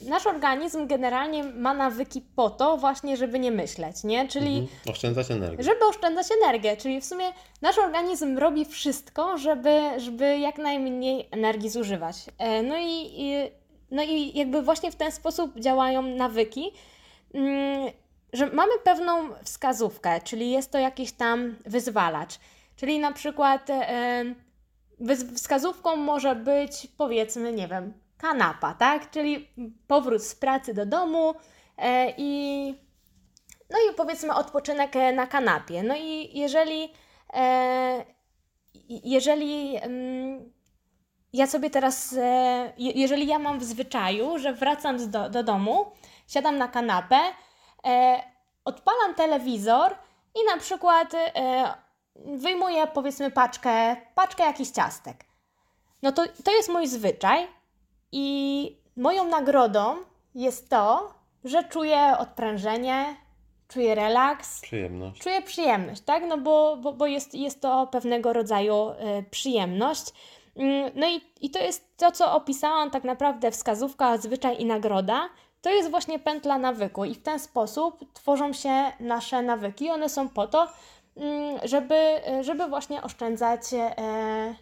Nasz 0.08 0.26
organizm 0.26 0.86
generalnie 0.86 1.44
ma 1.44 1.74
nawyki 1.74 2.22
po 2.36 2.50
to, 2.50 2.76
właśnie, 2.76 3.16
żeby 3.16 3.38
nie 3.38 3.50
myśleć, 3.50 4.04
nie? 4.04 4.28
Czyli 4.28 4.58
Mhm. 4.58 4.68
Oszczędzać 4.90 5.30
energię. 5.30 5.64
żeby 5.64 5.84
oszczędzać 5.86 6.26
energię. 6.42 6.76
Czyli 6.76 7.00
w 7.00 7.04
sumie 7.04 7.24
nasz 7.62 7.78
organizm 7.78 8.38
robi 8.38 8.64
wszystko, 8.64 9.38
żeby, 9.38 9.80
żeby 9.96 10.38
jak 10.38 10.58
najmniej 10.58 11.28
energii 11.30 11.68
zużywać. 11.70 12.16
E, 12.38 12.62
No 12.62 12.76
i, 12.78 13.10
i, 13.20 13.32
no 13.90 14.02
i 14.02 14.38
jakby 14.38 14.62
właśnie 14.62 14.92
w 14.92 14.96
ten 14.96 15.12
sposób 15.12 15.58
działają 15.60 16.02
nawyki, 16.02 16.72
mm, 17.34 17.90
że 18.32 18.46
mamy 18.46 18.72
pewną 18.84 19.28
wskazówkę, 19.44 20.20
czyli 20.24 20.50
jest 20.50 20.70
to 20.72 20.78
jakiś 20.78 21.12
tam 21.12 21.56
wyzwalacz. 21.66 22.38
Czyli 22.76 22.98
na 22.98 23.12
przykład. 23.12 23.68
Wskazówką 25.36 25.96
może 25.96 26.34
być, 26.36 26.88
powiedzmy, 26.98 27.52
nie 27.52 27.68
wiem, 27.68 27.92
kanapa, 28.18 28.74
tak? 28.74 29.10
Czyli 29.10 29.48
powrót 29.86 30.22
z 30.22 30.34
pracy 30.34 30.74
do 30.74 30.86
domu 30.86 31.34
e, 31.78 32.14
i 32.16 32.74
no 33.70 33.78
i 33.78 33.94
powiedzmy 33.96 34.34
odpoczynek 34.34 34.96
e, 34.96 35.12
na 35.12 35.26
kanapie. 35.26 35.82
No 35.82 35.94
i 35.96 36.38
jeżeli 36.38 36.92
e, 37.34 38.04
jeżeli 38.88 39.76
mm, 39.76 40.52
ja 41.32 41.46
sobie 41.46 41.70
teraz, 41.70 42.12
je- 42.76 42.92
jeżeli 42.94 43.26
ja 43.26 43.38
mam 43.38 43.58
w 43.58 43.64
zwyczaju, 43.64 44.38
że 44.38 44.52
wracam 44.52 45.10
do, 45.10 45.30
do 45.30 45.42
domu, 45.42 45.86
siadam 46.28 46.58
na 46.58 46.68
kanapę, 46.68 47.18
odpalam 48.64 49.14
telewizor 49.16 49.94
i 50.34 50.54
na 50.54 50.60
przykład 50.60 51.12
wyjmuję 52.16 52.86
powiedzmy 52.86 53.30
paczkę, 53.30 53.96
paczkę 54.14 54.44
jakichś 54.44 54.70
ciastek. 54.70 55.24
No 56.02 56.12
to, 56.12 56.22
to 56.44 56.52
jest 56.52 56.68
mój 56.68 56.86
zwyczaj 56.86 57.46
i 58.12 58.76
moją 58.96 59.24
nagrodą 59.28 59.96
jest 60.34 60.70
to, 60.70 61.14
że 61.44 61.64
czuję 61.64 62.14
odprężenie, 62.18 63.16
czuję 63.68 63.94
relaks, 63.94 64.60
Przyjemność. 64.60 65.20
czuję 65.22 65.42
przyjemność, 65.42 66.00
tak? 66.02 66.22
No 66.28 66.38
bo, 66.38 66.76
bo, 66.76 66.92
bo 66.92 67.06
jest, 67.06 67.34
jest 67.34 67.60
to 67.60 67.86
pewnego 67.86 68.32
rodzaju 68.32 68.74
e, 68.90 69.22
przyjemność. 69.30 70.04
Mm, 70.56 70.90
No 70.94 71.08
i, 71.08 71.20
i 71.40 71.50
to 71.50 71.58
jest 71.58 71.96
to, 71.96 72.12
co 72.12 72.32
opisałam, 72.34 72.90
tak 72.90 73.04
naprawdę 73.04 73.50
wskazówka, 73.50 74.18
zwyczaj 74.18 74.60
i 74.60 74.64
nagroda. 74.64 75.28
To 75.62 75.70
jest 75.70 75.90
właśnie 75.90 76.18
pętla 76.18 76.58
nawyku 76.58 77.04
i 77.04 77.14
w 77.14 77.22
ten 77.22 77.38
sposób 77.38 78.12
tworzą 78.14 78.52
się 78.52 78.92
nasze 79.00 79.42
nawyki. 79.42 79.90
One 79.90 80.08
są 80.08 80.28
po 80.28 80.46
to, 80.46 80.68
żeby, 81.64 81.94
e, 81.94 82.44
żeby 82.44 82.66
właśnie 82.68 83.02
oszczędzać, 83.02 83.60
e, 83.74 84.54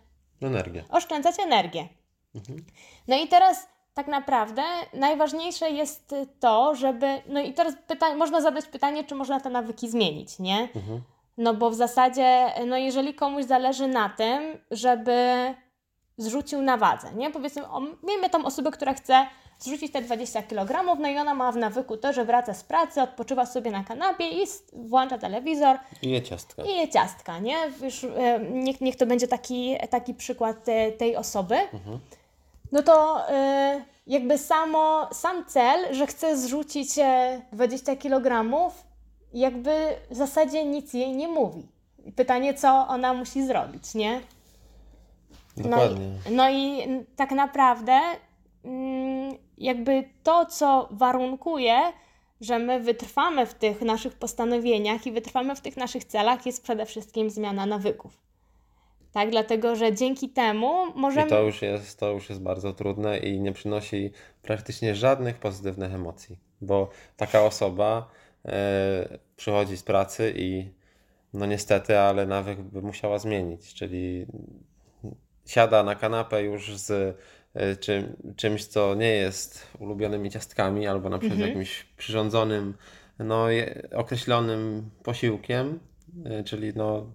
Energię. 0.43 0.85
oszczędzać 0.91 1.35
energię. 1.41 1.89
Mhm. 2.35 2.59
No 3.09 3.17
i 3.17 3.29
teraz 3.29 3.69
tak 3.95 4.07
naprawdę 4.07 4.63
najważniejsze 4.95 5.71
jest 5.71 6.15
to, 6.41 6.75
żeby. 6.75 7.07
No 7.27 7.41
i 7.41 7.53
teraz 7.53 7.75
pyta- 7.87 8.17
można 8.17 8.41
zadać 8.41 8.67
pytanie, 8.67 9.05
czy 9.05 9.15
można 9.15 9.41
te 9.41 9.51
nawyki 9.51 9.89
zmienić, 9.89 10.39
nie? 10.39 10.69
Mhm. 10.77 11.03
No 11.39 11.55
bo 11.55 11.71
w 11.71 11.75
zasadzie, 11.75 12.47
no 12.67 12.77
jeżeli 12.77 13.15
komuś 13.15 13.45
zależy 13.45 13.89
na 13.89 14.09
tym, 14.09 14.59
żeby 14.71 15.15
zrzucił 16.21 16.63
na 16.63 16.77
wadze, 16.77 17.13
nie? 17.15 17.31
Powiedzmy, 17.31 17.69
o, 17.69 17.81
miejmy 18.03 18.31
tą 18.31 18.45
osobę, 18.45 18.71
która 18.71 18.95
chce 18.95 19.27
zrzucić 19.59 19.93
te 19.93 20.03
20 20.03 20.43
kg, 20.43 21.01
no 21.01 21.09
i 21.09 21.19
ona 21.19 21.35
ma 21.35 21.53
w 21.53 21.57
nawyku 21.57 21.97
to, 21.97 22.13
że 22.13 22.25
wraca 22.25 22.55
z 22.55 22.65
pracy, 22.65 23.03
odpoczywa 23.03 23.47
sobie 23.47 23.71
na 23.71 23.85
kanapie 23.85 24.29
i 24.29 24.47
włącza 24.73 25.19
telewizor 25.19 25.79
I 26.03 26.11
je 26.11 26.23
ciastka. 26.23 26.63
i 26.63 26.77
je 26.77 26.89
ciastka, 26.89 27.39
nie? 27.39 27.57
Już, 27.83 28.05
e, 28.05 28.41
niech, 28.53 28.81
niech 28.81 28.97
to 28.97 29.07
będzie 29.07 29.29
taki, 29.29 29.77
taki 29.91 30.15
przykład 30.15 30.65
te, 30.65 30.93
tej 30.93 31.17
osoby. 31.17 31.57
No 32.73 32.83
to 32.83 33.29
e, 33.31 33.85
jakby 34.07 34.39
samo, 34.39 35.09
sam 35.13 35.45
cel, 35.47 35.95
że 35.95 36.07
chce 36.07 36.37
zrzucić 36.37 36.99
e, 36.99 37.43
20 37.53 37.97
kg, 37.97 38.51
jakby 39.33 39.71
w 40.11 40.17
zasadzie 40.17 40.65
nic 40.65 40.95
jej 40.95 41.13
nie 41.17 41.29
mówi. 41.29 41.69
Pytanie, 42.17 42.55
co 42.55 42.87
ona 42.89 43.15
musi 43.15 43.47
zrobić, 43.47 43.95
nie? 43.95 44.21
Dokładnie. 45.57 46.07
No 46.31 46.31
i, 46.31 46.35
no 46.35 46.51
i 46.51 46.87
tak 47.17 47.31
naprawdę 47.31 48.01
mm, 48.65 49.35
jakby 49.59 50.05
to, 50.23 50.47
co 50.47 50.89
warunkuje, 50.91 51.79
że 52.41 52.59
my 52.59 52.81
wytrwamy 52.81 53.47
w 53.47 53.55
tych 53.55 53.81
naszych 53.83 54.15
postanowieniach 54.15 55.07
i 55.07 55.13
wytrwamy 55.13 55.57
w 55.57 55.61
tych 55.61 55.77
naszych 55.77 56.05
celach, 56.05 56.47
jest 56.47 56.63
przede 56.63 56.87
wszystkim 56.87 57.31
zmiana 57.31 57.67
nawyków. 57.67 58.31
Tak, 59.13 59.31
dlatego 59.31 59.77
że 59.77 59.95
dzięki 59.95 60.29
temu 60.29 60.87
możemy. 60.95 61.27
I 61.27 61.31
to 61.31 61.43
już 61.43 61.63
jest, 61.63 62.01
to 62.01 62.11
już 62.11 62.29
jest 62.29 62.43
bardzo 62.43 62.73
trudne 62.73 63.19
i 63.19 63.41
nie 63.41 63.53
przynosi 63.53 64.11
praktycznie 64.43 64.95
żadnych 64.95 65.39
pozytywnych 65.39 65.95
emocji, 65.95 66.39
bo 66.61 66.91
taka 67.17 67.43
osoba 67.43 68.11
e, 68.45 69.19
przychodzi 69.37 69.77
z 69.77 69.83
pracy 69.83 70.33
i 70.37 70.71
no 71.33 71.47
niestety, 71.47 71.99
ale 71.99 72.27
nawyk 72.27 72.61
by 72.61 72.83
musiała 72.83 73.19
zmienić, 73.19 73.75
czyli 73.75 74.27
siada 75.51 75.83
na 75.83 75.95
kanapę 75.95 76.43
już 76.43 76.77
z 76.77 77.17
e, 77.55 77.77
czym, 77.77 78.17
czymś, 78.37 78.65
co 78.65 78.95
nie 78.95 79.09
jest 79.09 79.67
ulubionymi 79.79 80.31
ciastkami, 80.31 80.87
albo 80.87 81.09
na 81.09 81.19
przykład 81.19 81.41
jakimś 81.41 81.87
przyrządzonym, 81.97 82.75
no 83.19 83.47
określonym 83.95 84.91
posiłkiem, 85.03 85.81
e, 86.25 86.45
czyli 86.45 86.73
no 86.77 87.07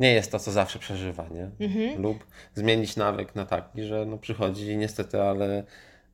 nie 0.00 0.12
jest 0.12 0.32
to, 0.32 0.38
co 0.38 0.52
zawsze 0.52 0.78
przeżywa, 0.78 1.26
nie? 1.28 1.50
Lub 1.98 2.26
zmienić 2.54 2.96
nawyk 2.96 3.34
na 3.34 3.46
taki, 3.46 3.82
że 3.82 4.06
no 4.06 4.18
przychodzi 4.18 4.66
i 4.66 4.76
niestety, 4.76 5.22
ale 5.22 5.64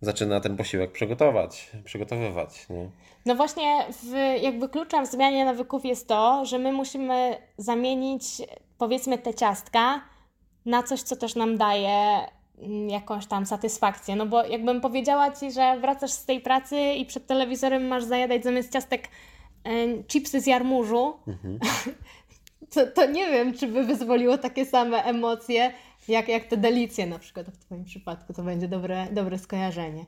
zaczyna 0.01 0.41
ten 0.41 0.57
posiłek 0.57 0.93
przygotować, 0.93 1.71
przygotowywać, 1.85 2.69
nie? 2.69 2.91
No 3.27 3.35
właśnie, 3.35 3.85
w, 4.03 4.43
jakby 4.43 4.69
kluczem 4.69 5.07
w 5.07 5.11
zmianie 5.11 5.45
nawyków 5.45 5.85
jest 5.85 6.09
to, 6.09 6.45
że 6.45 6.59
my 6.59 6.73
musimy 6.73 7.37
zamienić, 7.59 8.25
powiedzmy, 8.79 9.19
te 9.19 9.35
ciastka 9.35 10.12
na 10.67 10.83
coś, 10.83 11.03
co 11.03 11.17
też 11.17 11.35
nam 11.35 11.59
daje 11.59 12.27
mm, 12.59 12.89
jakąś 12.91 13.27
tam 13.27 13.47
satysfakcję. 13.47 14.17
No 14.17 14.27
bo 14.27 14.45
jakbym 14.45 14.81
powiedziała 14.81 15.31
Ci, 15.31 15.53
że 15.53 15.79
wracasz 15.81 16.11
z 16.11 16.25
tej 16.25 16.41
pracy 16.41 16.81
i 16.81 17.07
przed 17.07 17.27
telewizorem 17.27 17.87
masz 17.87 18.05
zajadać 18.05 18.45
zamiast 18.45 18.73
ciastek 18.73 19.09
e, 19.65 20.03
chipsy 20.05 20.41
z 20.41 20.47
jarmużu, 20.47 21.17
to, 22.75 22.87
to 22.87 23.07
nie 23.07 23.31
wiem, 23.31 23.55
czy 23.55 23.67
by 23.67 23.85
wyzwoliło 23.85 24.39
takie 24.39 24.67
same 24.67 25.05
emocje, 25.05 25.73
jak, 26.09 26.29
jak 26.29 26.45
te 26.45 26.57
delicje 26.57 27.07
na 27.07 27.19
przykład 27.19 27.47
w 27.47 27.59
Twoim 27.59 27.85
przypadku. 27.85 28.33
To 28.33 28.43
będzie 28.43 28.69
dobre, 28.69 29.07
dobre 29.13 29.39
skojarzenie. 29.39 30.05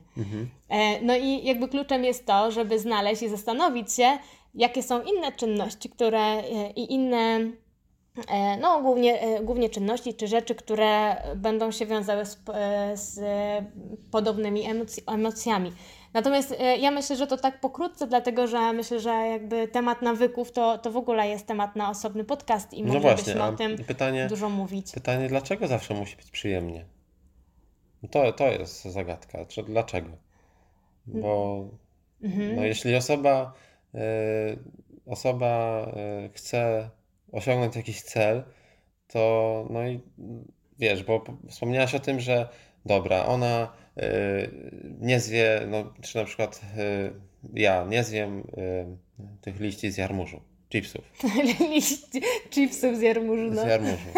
E, 0.69 1.01
No 1.01 1.15
i 1.15 1.45
jakby 1.45 1.67
kluczem 1.67 2.03
jest 2.03 2.25
to, 2.25 2.51
żeby 2.51 2.79
znaleźć 2.79 3.21
i 3.21 3.29
zastanowić 3.29 3.93
się, 3.93 4.17
jakie 4.55 4.83
są 4.83 5.01
inne 5.01 5.31
czynności, 5.31 5.89
które 5.89 6.19
e, 6.21 6.71
i 6.71 6.93
inne, 6.93 7.39
no 8.61 8.81
głównie, 8.81 9.21
e, 9.21 9.43
głównie 9.43 9.69
czynności 9.69 10.13
czy 10.13 10.27
rzeczy, 10.27 10.55
które 10.55 11.15
będą 11.35 11.71
się 11.71 11.85
wiązały 11.85 12.25
z, 12.25 12.37
e, 12.53 12.97
z 12.97 13.19
e, 13.19 13.65
podobnymi 14.11 14.69
emoc- 14.69 15.13
emocjami. 15.13 15.71
Natomiast 16.13 16.55
e, 16.59 16.77
ja 16.77 16.91
myślę, 16.91 17.15
że 17.15 17.27
to 17.27 17.37
tak 17.37 17.59
pokrótce, 17.59 18.07
dlatego 18.07 18.47
że 18.47 18.73
myślę, 18.73 18.99
że 18.99 19.09
jakby 19.09 19.67
temat 19.67 20.01
nawyków 20.01 20.51
to, 20.51 20.77
to 20.77 20.91
w 20.91 20.97
ogóle 20.97 21.27
jest 21.27 21.47
temat 21.47 21.75
na 21.75 21.89
osobny 21.89 22.23
podcast 22.23 22.73
i 22.73 22.83
No 22.83 22.93
moglibyśmy 22.93 23.43
o 23.43 23.51
tym 23.51 23.77
pytanie, 23.77 24.27
dużo 24.29 24.49
mówić. 24.49 24.91
pytanie, 24.91 25.27
dlaczego 25.29 25.67
zawsze 25.67 25.93
musi 25.93 26.15
być 26.15 26.31
przyjemnie? 26.31 26.85
To, 28.11 28.33
to 28.33 28.47
jest 28.47 28.85
zagadka. 28.85 29.45
Czy 29.45 29.63
dlaczego? 29.63 30.09
Bo 31.07 31.63
Mhm. 32.23 32.55
no, 32.55 32.63
jeśli 32.63 32.95
osoba, 32.95 33.53
y, 33.95 33.99
osoba 35.05 35.81
y, 36.25 36.29
chce 36.33 36.89
osiągnąć 37.35 37.75
jakiś 37.75 38.01
cel, 38.01 38.43
to 39.07 39.67
no 39.69 39.87
i 39.87 39.99
wiesz, 40.79 41.03
bo 41.03 41.23
wspomniałaś 41.49 41.95
o 41.95 41.99
tym, 41.99 42.19
że 42.19 42.49
dobra, 42.85 43.25
ona 43.25 43.73
y, 43.97 44.01
nie 44.99 45.19
zwie, 45.19 45.61
no, 45.67 45.93
czy 46.01 46.17
na 46.17 46.25
przykład 46.25 46.61
y, 46.77 47.13
ja 47.53 47.85
nie 47.89 48.03
zjem 48.03 48.39
y, 48.39 48.43
tych 49.41 49.59
liści 49.59 49.91
z 49.91 49.97
jarmużu, 49.97 50.41
chipsów. 50.69 51.11
Liść 51.71 52.07
chipsów 52.49 52.97
z 52.97 53.01
jarmużu, 53.01 53.51
no. 53.51 53.63
Z 53.63 53.67
jarmużu. 53.67 54.09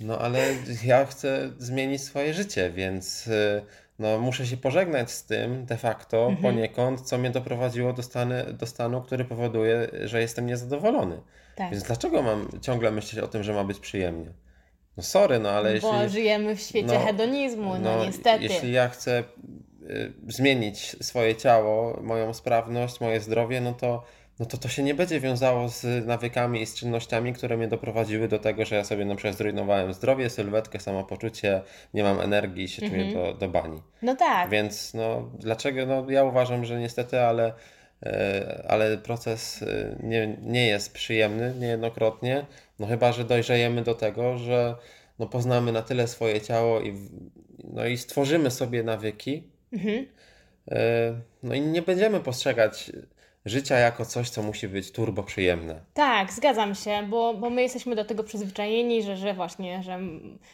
No 0.00 0.18
ale 0.18 0.40
ja 0.84 1.04
chcę 1.04 1.50
zmienić 1.58 2.02
swoje 2.02 2.34
życie, 2.34 2.70
więc 2.70 3.26
y, 3.26 3.62
no, 3.98 4.18
muszę 4.18 4.46
się 4.46 4.56
pożegnać 4.56 5.10
z 5.10 5.24
tym 5.24 5.66
de 5.66 5.76
facto 5.76 6.18
Mhm. 6.26 6.42
poniekąd, 6.42 7.00
co 7.00 7.18
mnie 7.18 7.30
doprowadziło 7.30 7.92
do, 7.92 8.02
stany, 8.02 8.44
do 8.52 8.66
stanu, 8.66 9.02
który 9.02 9.24
powoduje, 9.24 9.88
że 10.04 10.20
jestem 10.20 10.46
niezadowolony. 10.46 11.20
Tak. 11.56 11.70
Więc 11.70 11.82
dlaczego 11.84 12.22
mam 12.22 12.48
ciągle 12.60 12.90
myśleć 12.90 13.24
o 13.24 13.28
tym, 13.28 13.42
że 13.42 13.52
ma 13.52 13.64
być 13.64 13.78
przyjemnie? 13.78 14.32
No 14.96 15.02
sorry, 15.02 15.38
no 15.38 15.50
ale 15.50 15.80
Bo 15.80 15.94
jeśli... 15.94 16.10
żyjemy 16.10 16.56
w 16.56 16.60
świecie 16.60 16.86
no, 16.94 17.06
hedonizmu, 17.06 17.78
no, 17.78 18.04
niestety. 18.04 18.44
Jeśli 18.44 18.72
ja 18.72 18.88
chcę 18.88 19.24
y, 19.90 20.12
zmienić 20.28 20.96
swoje 21.00 21.36
ciało, 21.36 22.00
moją 22.02 22.34
sprawność, 22.34 23.00
moje 23.00 23.20
zdrowie, 23.20 23.60
no 23.60 23.72
to, 23.72 24.02
no 24.38 24.46
to 24.46 24.56
to 24.58 24.68
się 24.68 24.82
nie 24.82 24.94
będzie 24.94 25.20
wiązało 25.20 25.68
z 25.68 26.06
nawykami 26.06 26.62
i 26.62 26.66
z 26.66 26.74
czynnościami, 26.74 27.32
które 27.32 27.56
mnie 27.56 27.68
doprowadziły 27.68 28.28
do 28.28 28.38
tego, 28.38 28.64
że 28.64 28.76
ja 28.76 28.84
sobie 28.84 29.04
na 29.04 29.14
przykład 29.14 29.36
zrujnowałem 29.36 29.92
zdrowie, 29.92 30.30
sylwetkę, 30.30 30.80
samopoczucie, 30.80 31.62
nie 31.94 32.02
mam 32.02 32.20
energii 32.20 32.64
i 32.64 32.68
się 32.68 32.88
czuję 32.88 33.02
Mhm. 33.04 33.24
do, 33.24 33.34
do 33.34 33.48
bani. 33.48 33.82
No 34.02 34.16
tak. 34.16 34.50
Więc 34.50 34.94
no 34.94 35.30
dlaczego? 35.38 35.86
No 35.86 36.10
ja 36.10 36.24
uważam, 36.24 36.64
że 36.64 36.80
niestety, 36.80 37.20
ale, 37.20 37.52
ale 38.68 38.98
proces 38.98 39.62
e, 39.62 39.96
nie, 40.02 40.36
nie 40.42 40.66
jest 40.66 40.92
przyjemny 40.92 41.54
niejednokrotnie, 41.60 42.46
no 42.78 42.86
chyba, 42.86 43.12
że 43.12 43.24
dojrzejemy 43.24 43.82
do 43.82 43.94
tego, 43.94 44.38
że 44.38 44.74
no 45.18 45.26
poznamy 45.26 45.72
na 45.72 45.82
tyle 45.82 46.08
swoje 46.08 46.40
ciało 46.40 46.80
i, 46.80 46.94
no 47.64 47.86
i 47.86 47.98
stworzymy 47.98 48.50
sobie 48.50 48.82
nawyki, 48.82 49.42
Mhm. 49.72 50.06
e, 50.70 50.76
no 51.42 51.54
i 51.54 51.60
nie 51.60 51.82
będziemy 51.82 52.20
postrzegać 52.20 52.92
życia 53.44 53.78
jako 53.78 54.04
coś, 54.06 54.30
co 54.30 54.42
musi 54.42 54.68
być 54.68 54.92
turbo 54.92 55.22
przyjemne. 55.22 55.80
Tak, 55.94 56.32
zgadzam 56.32 56.74
się, 56.74 57.06
bo, 57.10 57.34
bo 57.34 57.50
my 57.50 57.62
jesteśmy 57.62 57.96
do 57.96 58.04
tego 58.04 58.24
przyzwyczajeni, 58.24 59.02
że, 59.02 59.16
że 59.16 59.34
właśnie, 59.34 59.82
że 59.82 59.98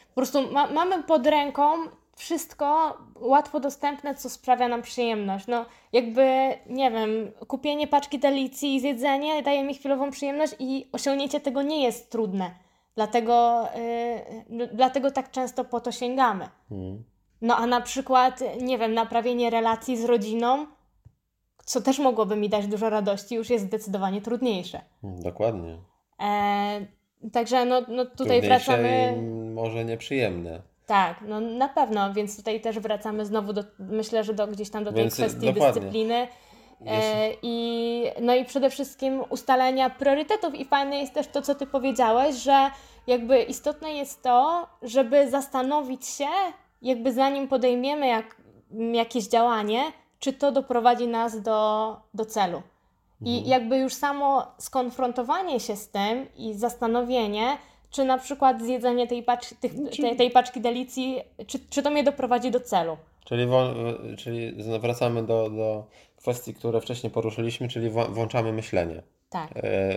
po 0.09 0.15
prostu 0.15 0.51
ma, 0.53 0.67
mamy 0.67 1.03
pod 1.03 1.27
ręką 1.27 1.63
wszystko 2.17 2.99
łatwo 3.21 3.61
dostępne, 3.61 4.15
co 4.15 4.31
sprawia 4.31 4.69
nam 4.69 4.83
przyjemność. 4.83 5.47
No, 5.47 5.65
jakby, 5.93 6.25
nie 6.67 6.91
wiem, 6.91 7.33
kupienie 7.49 7.87
paczki 7.89 8.19
delicji 8.19 8.75
i 8.75 8.81
zjedzenie 8.81 9.43
daje 9.43 9.65
mi 9.65 9.75
chwilową 9.75 10.11
przyjemność 10.11 10.55
i 10.59 10.89
osiągnięcie 10.93 11.41
tego 11.41 11.63
nie 11.63 11.83
jest 11.83 12.11
trudne. 12.11 12.51
Dlatego, 12.95 13.67
yy, 14.51 14.69
dlatego 14.73 15.11
tak 15.11 15.31
często 15.31 15.65
po 15.65 15.81
to 15.81 15.93
sięgamy. 15.93 16.49
Mm. 16.71 17.05
No 17.41 17.57
a 17.57 17.67
na 17.67 17.81
przykład, 17.81 18.41
nie 18.61 18.79
wiem, 18.79 18.95
naprawienie 18.95 19.51
relacji 19.51 19.97
z 19.97 20.05
rodziną, 20.05 20.67
co 21.65 21.81
też 21.81 21.99
mogłoby 21.99 22.37
mi 22.37 22.49
dać 22.49 22.67
dużo 22.67 22.91
radości, 22.91 23.35
już 23.35 23.51
jest 23.51 23.65
zdecydowanie 23.65 24.21
trudniejsze. 24.21 24.81
Dokładnie. 25.03 25.79
E, 26.23 26.87
także 27.33 27.65
no, 27.65 27.83
no 27.89 28.05
tutaj 28.05 28.41
Trudniejsze 28.41 28.49
wracamy. 28.49 29.23
może 29.55 29.85
nieprzyjemne. 29.85 30.72
Tak, 30.87 31.17
no 31.29 31.41
na 31.41 31.69
pewno, 31.69 32.13
więc 32.13 32.37
tutaj 32.37 32.61
też 32.61 32.79
wracamy 32.79 33.27
znowu 33.27 33.53
do, 33.53 33.65
myślę, 33.79 34.25
że 34.25 34.35
do 34.35 34.47
gdzieś 34.47 34.71
tam 34.71 34.85
do 34.85 34.93
tej 34.93 35.03
Więc, 35.03 35.15
kwestii 35.15 35.47
dokładnie. 35.47 35.81
dyscypliny. 35.81 36.29
E, 36.87 37.31
i, 37.43 38.05
no 38.21 38.35
i 38.35 38.45
przede 38.45 38.71
wszystkim 38.71 39.25
ustalenia 39.31 39.91
priorytetów 39.91 40.55
i 40.55 40.65
fajne 40.65 41.01
jest 41.01 41.15
też 41.15 41.27
to, 41.27 41.43
co 41.43 41.55
Ty 41.55 41.67
powiedziałeś, 41.67 42.37
że 42.37 42.71
jakby 43.07 43.43
istotne 43.43 43.93
jest 43.93 44.23
to, 44.23 44.67
żeby 44.83 45.31
zastanowić 45.31 46.07
się, 46.07 46.29
jakby 46.83 47.13
zanim 47.13 47.49
podejmiemy 47.49 48.07
jak, 48.07 48.37
jakieś 48.93 49.29
działanie, 49.29 49.83
czy 50.19 50.33
to 50.33 50.53
doprowadzi 50.53 51.09
nas 51.09 51.43
do, 51.43 51.97
do 52.15 52.25
celu. 52.25 52.63
I 53.25 53.49
jakby 53.49 53.79
już 53.79 53.95
samo 53.95 54.47
skonfrontowanie 54.59 55.61
się 55.61 55.77
z 55.77 55.89
tym 55.89 56.27
i 56.37 56.55
zastanowienie, 56.55 57.57
czy 57.93 58.05
na 58.05 58.19
przykład 58.19 58.63
zjedzenie 58.63 59.07
tej, 59.07 59.23
pacz, 59.23 59.55
tych, 59.61 59.73
tej, 60.01 60.17
tej 60.17 60.31
paczki 60.31 60.61
delicji, 60.61 61.21
czy, 61.47 61.59
czy 61.71 61.83
to 61.83 61.91
mnie 61.91 62.05
doprowadzi 62.05 62.51
do 62.51 62.61
celu. 62.61 62.97
Czyli, 63.25 63.47
wo- 63.47 63.75
czyli 64.19 64.63
znowu 64.63 64.81
wracamy 64.81 65.23
do, 65.23 65.51
do 65.51 65.87
kwestii, 66.17 66.55
które 66.55 66.81
wcześniej 66.81 67.13
poruszyliśmy, 67.13 67.69
czyli 67.69 67.91
włączamy 67.91 68.53
myślenie. 68.53 69.03
Tak. 69.31 69.51
E, 69.57 69.97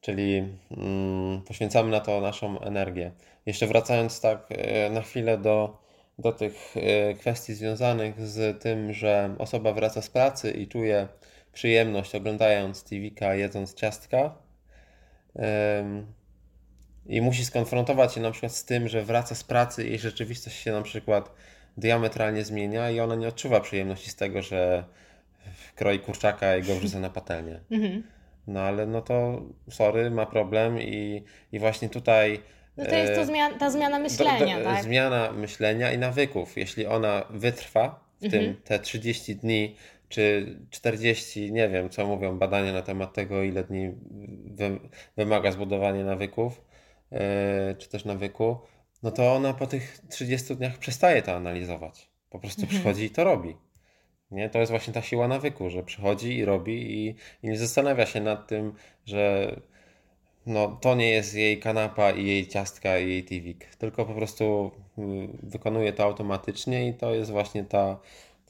czyli 0.00 0.44
mm, 0.70 1.42
poświęcamy 1.42 1.90
na 1.90 2.00
to 2.00 2.20
naszą 2.20 2.60
energię. 2.60 3.12
Jeszcze 3.46 3.66
wracając 3.66 4.20
tak 4.20 4.46
e, 4.50 4.90
na 4.90 5.02
chwilę 5.02 5.38
do, 5.38 5.76
do 6.18 6.32
tych 6.32 6.74
e, 6.76 7.14
kwestii 7.14 7.54
związanych 7.54 8.20
z 8.28 8.62
tym, 8.62 8.92
że 8.92 9.34
osoba 9.38 9.72
wraca 9.72 10.02
z 10.02 10.10
pracy 10.10 10.50
i 10.50 10.68
czuje 10.68 11.08
przyjemność 11.52 12.14
oglądając 12.14 12.84
TV-ka, 12.84 13.34
jedząc 13.34 13.74
ciastka. 13.74 14.34
Em, 15.36 16.06
i 17.06 17.20
musi 17.20 17.44
skonfrontować 17.44 18.14
się 18.14 18.20
na 18.20 18.30
przykład 18.30 18.52
z 18.52 18.64
tym, 18.64 18.88
że 18.88 19.02
wraca 19.02 19.34
z 19.34 19.44
pracy 19.44 19.88
i 19.88 19.98
rzeczywistość 19.98 20.56
się 20.56 20.72
na 20.72 20.82
przykład 20.82 21.34
diametralnie 21.76 22.44
zmienia 22.44 22.90
i 22.90 23.00
ona 23.00 23.14
nie 23.14 23.28
odczuwa 23.28 23.60
przyjemności 23.60 24.10
z 24.10 24.16
tego, 24.16 24.42
że 24.42 24.84
kroi 25.76 25.98
kurczaka 25.98 26.56
i 26.56 26.62
go 26.62 26.74
wrzuca 26.76 27.00
na 27.00 27.10
patelnię. 27.10 27.60
Mhm. 27.70 28.02
No 28.46 28.60
ale 28.60 28.86
no 28.86 29.02
to 29.02 29.42
sorry, 29.70 30.10
ma 30.10 30.26
problem 30.26 30.80
i, 30.80 31.24
i 31.52 31.58
właśnie 31.58 31.88
tutaj 31.88 32.40
No 32.76 32.86
to 32.86 32.96
jest 32.96 33.14
to 33.14 33.20
e, 33.20 33.26
zmian- 33.26 33.58
ta 33.58 33.70
zmiana 33.70 33.98
myślenia, 33.98 34.58
do, 34.58 34.64
do, 34.64 34.70
tak? 34.70 34.82
zmiana 34.82 35.32
myślenia 35.32 35.92
i 35.92 35.98
nawyków. 35.98 36.56
Jeśli 36.56 36.86
ona 36.86 37.24
wytrwa 37.30 38.04
w 38.20 38.24
Mhm. 38.24 38.44
tym 38.44 38.62
te 38.64 38.78
30 38.78 39.36
dni 39.36 39.76
czy 40.08 40.56
40, 40.70 41.52
nie 41.52 41.68
wiem 41.68 41.90
co 41.90 42.06
mówią 42.06 42.38
badania 42.38 42.72
na 42.72 42.82
temat 42.82 43.12
tego, 43.12 43.42
ile 43.42 43.64
dni 43.64 43.92
wy, 44.44 44.78
wymaga 45.16 45.52
zbudowanie 45.52 46.04
nawyków, 46.04 46.60
e, 46.60 46.71
czy 47.78 47.88
też 47.88 48.04
nawyku, 48.04 48.56
no 49.02 49.10
to 49.10 49.34
ona 49.34 49.54
po 49.54 49.66
tych 49.66 49.98
30 50.10 50.56
dniach 50.56 50.78
przestaje 50.78 51.22
to 51.22 51.32
analizować. 51.32 52.10
Po 52.30 52.38
prostu 52.38 52.62
Mhm. 52.62 52.80
przychodzi 52.80 53.04
i 53.04 53.10
to 53.10 53.24
robi. 53.24 53.56
Nie? 54.30 54.50
To 54.50 54.58
jest 54.58 54.70
właśnie 54.72 54.92
ta 54.92 55.02
siła 55.02 55.28
nawyku, 55.28 55.70
że 55.70 55.82
przychodzi 55.82 56.36
i 56.36 56.44
robi 56.44 56.72
i, 56.72 57.14
i 57.42 57.48
nie 57.48 57.58
zastanawia 57.58 58.06
się 58.06 58.20
nad 58.20 58.48
tym, 58.48 58.72
że 59.06 59.56
no, 60.46 60.78
to 60.80 60.94
nie 60.94 61.10
jest 61.10 61.34
jej 61.34 61.60
kanapa 61.60 62.10
i 62.10 62.26
jej 62.26 62.46
ciastka 62.46 62.98
i 62.98 63.08
jej 63.08 63.24
tiwik, 63.24 63.76
tylko 63.76 64.04
po 64.04 64.14
prostu 64.14 64.70
y, 64.98 65.02
wykonuje 65.42 65.92
to 65.92 66.04
automatycznie 66.04 66.88
i 66.88 66.94
to 66.94 67.14
jest 67.14 67.30
właśnie 67.30 67.64
ta, 67.64 67.98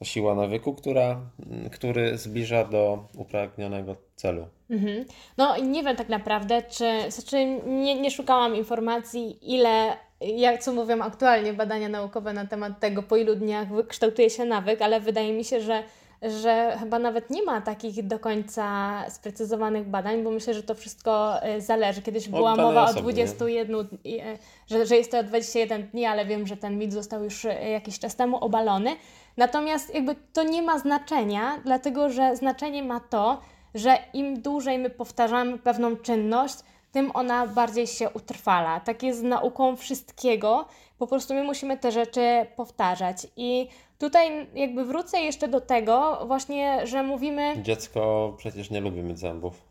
ta 0.02 0.06
siła 0.06 0.34
nawyku, 0.34 0.74
która, 0.74 1.20
y, 1.66 1.70
który 1.70 2.18
zbliża 2.18 2.64
do 2.64 3.04
upragnionego 3.16 3.96
celu. 4.16 4.46
Mhm. 4.70 5.04
No 5.38 5.56
nie 5.56 5.82
wiem 5.82 5.96
tak 5.96 6.08
naprawdę, 6.08 6.62
czy, 6.62 7.10
znaczy 7.10 7.44
nie, 7.66 8.00
nie 8.00 8.10
szukałam 8.10 8.56
informacji, 8.56 9.38
ile, 9.54 9.96
jak 10.20 10.62
co 10.62 10.72
mówią 10.72 11.02
aktualnie 11.02 11.52
badania 11.52 11.88
naukowe 11.88 12.32
na 12.32 12.46
temat 12.46 12.80
tego, 12.80 13.02
po 13.02 13.16
ilu 13.16 13.34
dniach 13.34 13.68
kształtuje 13.88 14.30
się 14.30 14.44
nawyk, 14.44 14.82
ale 14.82 15.00
wydaje 15.00 15.32
mi 15.32 15.44
się, 15.44 15.60
że, 15.60 15.82
że 16.22 16.76
chyba 16.80 16.98
nawet 16.98 17.30
nie 17.30 17.42
ma 17.42 17.60
takich 17.60 18.06
do 18.06 18.18
końca 18.18 18.64
sprecyzowanych 19.10 19.88
badań, 19.88 20.22
bo 20.22 20.30
myślę, 20.30 20.54
że 20.54 20.62
to 20.62 20.74
wszystko 20.74 21.42
e, 21.42 21.60
zależy. 21.60 22.02
Kiedyś 22.02 22.28
była 22.28 22.56
mowa 22.56 22.80
o 22.80 22.84
osobne, 22.84 23.00
nie? 23.00 23.02
21, 23.02 23.76
i, 24.04 24.20
e, 24.20 24.38
że, 24.66 24.86
że 24.86 24.96
jest 24.96 25.10
to 25.10 25.22
21 25.22 25.88
dni, 25.88 26.06
ale 26.06 26.26
wiem, 26.26 26.46
że 26.46 26.56
ten 26.56 26.78
mit 26.78 26.92
został 26.92 27.24
już 27.24 27.44
e, 27.44 27.70
jakiś 27.70 27.98
czas 27.98 28.16
temu 28.16 28.36
obalony. 28.36 28.96
Natomiast 29.36 29.94
jakby 29.94 30.16
to 30.32 30.42
nie 30.42 30.62
ma 30.62 30.78
znaczenia, 30.78 31.58
dlatego 31.64 32.10
że 32.10 32.36
znaczenie 32.36 32.82
ma 32.82 33.00
to, 33.00 33.40
że 33.74 33.98
im 34.12 34.42
dłużej 34.42 34.78
my 34.78 34.90
powtarzamy 34.90 35.58
pewną 35.58 35.96
czynność, 35.96 36.54
tym 36.92 37.10
ona 37.14 37.46
bardziej 37.46 37.86
się 37.86 38.10
utrwala. 38.10 38.80
Tak 38.80 39.02
jest 39.02 39.18
z 39.20 39.22
nauką 39.22 39.76
wszystkiego. 39.76 40.64
Po 40.98 41.06
prostu 41.06 41.34
my 41.34 41.44
musimy 41.44 41.78
te 41.78 41.92
rzeczy 41.92 42.46
powtarzać. 42.56 43.26
I 43.36 43.68
tutaj 43.98 44.46
jakby 44.54 44.84
wrócę 44.84 45.20
jeszcze 45.20 45.48
do 45.48 45.60
tego 45.60 46.18
właśnie, 46.26 46.86
że 46.86 47.02
mówimy, 47.02 47.54
Dziecko 47.62 48.34
przecież 48.36 48.70
nie 48.70 48.80
lubi 48.80 49.02
myć 49.02 49.18
zębów. 49.18 49.62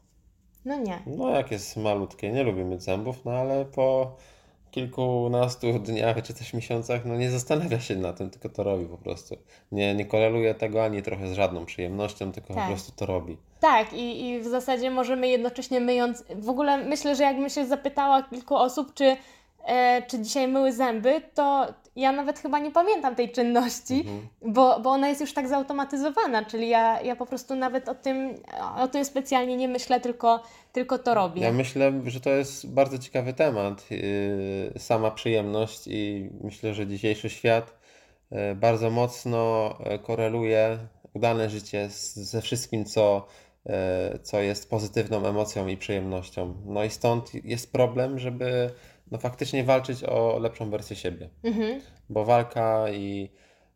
no 0.66 0.76
nie, 0.76 1.00
No 1.06 1.30
jak 1.30 1.52
jest 1.52 1.78
malutkie, 1.78 2.32
nie 2.32 2.44
lubi 2.44 2.64
myć 2.66 2.84
zębów, 2.84 3.16
no 3.26 3.32
ale 3.32 3.66
po, 3.66 4.16
kilkunastu 4.72 5.80
dniach 5.80 6.24
czy 6.24 6.34
też 6.34 6.54
miesiącach 6.54 7.06
no 7.06 7.16
nie 7.16 7.32
zastanawia 7.32 7.80
się 7.80 7.96
na 7.96 8.14
tym, 8.14 8.30
tylko 8.30 8.50
to 8.50 8.64
robi 8.64 8.86
po 8.86 8.98
prostu. 8.98 9.36
Nie, 9.72 9.96
nie 9.96 10.06
koreluje 10.06 10.56
tego 10.56 10.84
ani 10.84 11.02
trochę 11.02 11.28
z 11.28 11.34
żadną 11.34 11.66
przyjemnością, 11.66 12.32
tylko 12.32 12.54
Tak. 12.54 12.64
po 12.64 12.70
prostu 12.70 12.92
to 12.96 13.06
robi. 13.06 13.38
Tak, 13.60 13.94
i, 13.94 14.30
i 14.30 14.40
w 14.40 14.48
zasadzie 14.48 14.92
możemy 14.92 15.28
jednocześnie 15.28 15.80
myjąc. 15.80 16.24
W 16.36 16.50
ogóle 16.50 16.78
myślę, 16.78 17.16
że 17.16 17.24
jakbym 17.24 17.50
się 17.50 17.66
zapytała 17.66 18.24
kilku 18.24 18.56
osób, 18.56 18.94
czy, 18.94 19.18
e, 19.66 20.02
czy 20.08 20.20
dzisiaj 20.20 20.48
myły 20.48 20.74
zęby, 20.74 21.22
to 21.34 21.68
ja 21.96 22.12
nawet 22.12 22.40
chyba 22.40 22.60
nie 22.60 22.72
pamiętam 22.72 23.16
tej 23.16 23.32
czynności, 23.32 23.94
Mhm. 24.00 24.28
bo, 24.42 24.80
bo 24.80 24.90
ona 24.90 25.10
jest 25.10 25.22
już 25.22 25.34
tak 25.34 25.48
zautomatyzowana, 25.48 26.46
czyli 26.46 26.70
ja, 26.70 27.02
ja 27.02 27.16
po 27.16 27.26
prostu 27.26 27.56
nawet 27.56 27.90
o 27.90 27.96
tym, 27.96 28.36
o 28.78 28.88
tym 28.88 29.06
specjalnie 29.06 29.58
nie 29.58 29.68
myślę, 29.68 30.02
tylko, 30.02 30.44
tylko 30.72 30.98
to 30.98 31.14
robię. 31.14 31.42
Ja 31.42 31.52
myślę, 31.52 31.94
że 32.06 32.20
to 32.20 32.30
jest 32.30 32.74
bardzo 32.74 32.98
ciekawy 33.00 33.34
temat, 33.34 33.92
yy, 33.92 34.74
sama 34.78 35.12
przyjemność 35.12 35.88
i 35.88 36.30
myślę, 36.44 36.74
że 36.74 36.88
dzisiejszy 36.88 37.30
świat 37.30 37.76
yy, 38.32 38.56
bardzo 38.56 38.90
mocno 38.90 39.74
yy, 39.90 40.00
koreluje 40.00 40.78
udane 41.14 41.50
życie 41.50 41.90
z, 41.90 42.16
ze 42.16 42.42
wszystkim, 42.42 42.86
co, 42.86 43.28
yy, 43.66 43.74
co 44.24 44.40
jest 44.42 44.70
pozytywną 44.70 45.26
emocją 45.26 45.68
i 45.68 45.78
przyjemnością. 45.78 46.56
No 46.66 46.84
i 46.84 46.90
stąd 46.90 47.46
jest 47.46 47.72
problem, 47.72 48.20
żeby 48.20 48.70
no 49.12 49.18
faktycznie 49.18 49.64
walczyć 49.64 50.04
o 50.04 50.40
lepszą 50.40 50.70
wersję 50.70 50.96
siebie, 50.96 51.30
Mhm. 51.44 51.82
bo 52.10 52.26
walka 52.26 52.90
i 52.90 53.30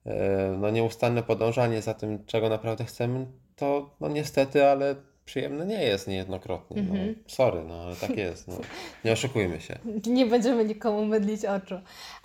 yy, 0.05 0.13
no 0.57 0.69
nieustanne 0.69 1.23
podążanie 1.23 1.81
za 1.81 1.93
tym, 1.93 2.25
czego 2.25 2.49
naprawdę 2.49 2.85
chcemy, 2.85 3.25
to 3.55 3.89
no 3.99 4.07
niestety, 4.07 4.65
ale 4.65 4.95
przyjemne 5.25 5.65
nie 5.65 5.83
jest 5.83 6.07
niejednokrotnie. 6.07 6.81
No, 6.83 6.89
Mhm. 6.95 7.15
sorry, 7.27 7.63
no 7.63 7.81
ale 7.83 7.95
tak 7.95 8.17
jest. 8.17 8.47
No. 8.47 8.57
Nie 9.05 9.11
oszukujmy 9.11 9.61
się. 9.61 9.79
Nie 10.07 10.25
będziemy 10.25 10.65
nikomu 10.65 11.05
mydlić 11.05 11.45
oczu. 11.45 11.75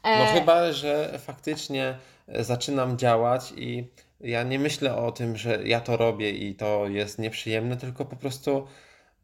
E, 0.04 0.18
No 0.18 0.40
chyba, 0.40 0.72
że 0.72 1.18
faktycznie 1.18 1.98
e, 2.28 2.44
zaczynam 2.44 2.98
działać 2.98 3.52
i 3.56 3.86
ja 4.20 4.42
nie 4.42 4.58
myślę 4.58 4.96
o 4.96 5.12
tym, 5.12 5.36
że 5.36 5.68
ja 5.68 5.80
to 5.80 5.96
robię 5.96 6.30
i 6.30 6.54
to 6.54 6.88
jest 6.88 7.18
nieprzyjemne, 7.18 7.76
tylko 7.76 8.04
po 8.04 8.16
prostu 8.16 8.66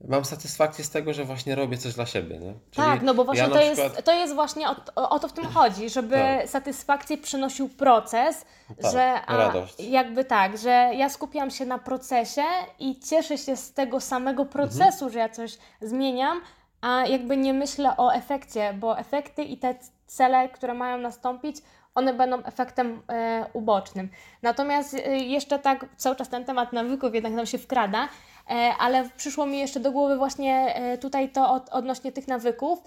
mam 0.08 0.24
satysfakcję 0.24 0.84
z 0.84 0.90
tego, 0.90 1.12
że 1.14 1.24
właśnie 1.24 1.54
robię 1.54 1.78
coś 1.78 1.94
dla 1.94 2.06
siebie, 2.06 2.38
nie? 2.38 2.54
Czyli 2.70 2.86
Tak, 2.86 3.02
no 3.02 3.14
bo 3.14 3.24
właśnie 3.24 3.42
ja 3.42 3.48
to, 3.48 3.56
przykład- 3.58 3.92
jest, 3.94 4.04
to 4.04 4.12
jest 4.14 4.34
właśnie 4.34 4.68
o, 4.68 5.08
o, 5.10 5.18
to 5.18 5.28
w 5.28 5.32
tym 5.32 5.44
chodzi, 5.46 5.90
żeby 5.90 6.16
Tak. 6.16 6.48
satysfakcję 6.48 7.18
przynosił 7.18 7.68
proces, 7.68 8.44
Tak, 8.82 8.92
że 8.92 9.12
a, 9.26 9.36
radość. 9.36 9.80
jakby 9.80 10.24
tak, 10.24 10.58
że 10.58 10.90
ja 10.94 11.08
skupiam 11.08 11.50
się 11.50 11.66
na 11.66 11.78
procesie 11.78 12.42
i 12.78 13.00
cieszę 13.00 13.38
się 13.38 13.56
z 13.56 13.72
tego 13.72 14.00
samego 14.00 14.42
Mhm. 14.42 14.48
procesu, 14.52 15.10
że 15.10 15.18
ja 15.18 15.28
coś 15.28 15.58
zmieniam, 15.80 16.40
a 16.80 17.06
jakby 17.06 17.36
nie 17.36 17.54
myślę 17.54 17.96
o 17.96 18.14
efekcie, 18.14 18.74
bo 18.74 18.98
efekty 18.98 19.42
i 19.44 19.56
te 19.56 19.74
cele, 20.06 20.48
które 20.48 20.74
mają 20.74 20.98
nastąpić, 20.98 21.56
one 21.96 22.14
będą 22.14 22.42
efektem 22.44 23.02
e, 23.08 23.46
ubocznym. 23.52 24.08
Natomiast 24.42 24.94
e, 24.94 25.16
jeszcze 25.16 25.58
tak 25.58 25.86
cały 25.96 26.16
czas 26.16 26.28
ten 26.28 26.44
temat 26.44 26.72
nawyków 26.72 27.14
jednak 27.14 27.32
nam 27.32 27.46
się 27.46 27.58
wkrada, 27.58 28.08
e, 28.50 28.72
ale 28.78 29.08
przyszło 29.16 29.46
mi 29.46 29.58
jeszcze 29.58 29.80
do 29.80 29.92
głowy 29.92 30.16
właśnie 30.16 30.74
e, 30.74 30.98
tutaj 30.98 31.28
to 31.28 31.50
od, 31.50 31.68
odnośnie 31.68 32.12
tych 32.12 32.28
nawyków, 32.28 32.82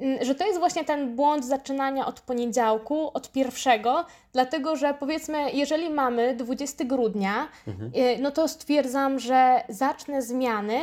m, 0.00 0.18
że 0.20 0.34
to 0.34 0.46
jest 0.46 0.58
właśnie 0.58 0.84
ten 0.84 1.16
błąd 1.16 1.44
zaczynania 1.44 2.06
od 2.06 2.20
poniedziałku, 2.20 3.10
od 3.14 3.32
pierwszego, 3.32 4.04
dlatego 4.32 4.76
że 4.76 4.94
powiedzmy, 4.94 5.52
jeżeli 5.52 5.90
mamy 5.90 6.36
20 6.36 6.84
grudnia, 6.84 7.48
e, 7.94 8.18
no 8.18 8.30
to 8.30 8.48
stwierdzam, 8.48 9.18
że 9.18 9.64
zacznę 9.68 10.22
zmiany 10.22 10.80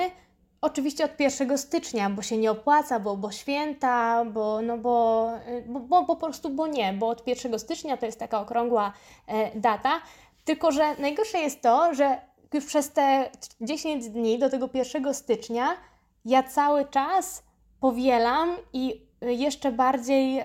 Oczywiście 0.62 1.06
od 1.06 1.20
1 1.20 1.58
stycznia, 1.58 2.10
bo 2.10 2.22
się 2.22 2.38
nie 2.38 2.52
opłaca, 2.52 3.00
bo, 3.00 3.18
bo 3.18 3.32
święta, 3.32 4.26
bo, 4.26 4.62
no 4.62 4.78
bo, 4.78 5.28
bo, 5.66 5.80
bo, 5.80 6.06
po 6.06 6.16
prostu, 6.16 6.50
bo 6.50 6.68
nie, 6.68 6.94
bo 6.94 7.08
od 7.08 7.28
1 7.28 7.60
stycznia 7.60 7.98
to 7.98 8.06
jest 8.06 8.20
taka 8.20 8.42
okrągła 8.42 8.94
e, 9.28 9.60
data. 9.60 10.02
Tylko, 10.46 10.72
że 10.72 10.96
najgorsze 10.96 11.40
jest 11.40 11.62
to, 11.62 11.94
że 11.94 12.22
już 12.54 12.66
przez 12.66 12.92
te 12.92 13.30
10 13.62 14.10
dni 14.10 14.40
do 14.40 14.50
tego 14.50 14.70
1 14.74 15.14
stycznia 15.14 15.78
ja 16.26 16.44
cały 16.44 16.86
czas 16.86 17.44
powielam 17.80 18.56
i 18.74 19.02
y, 19.24 19.34
jeszcze 19.34 19.72
bardziej 19.72 20.44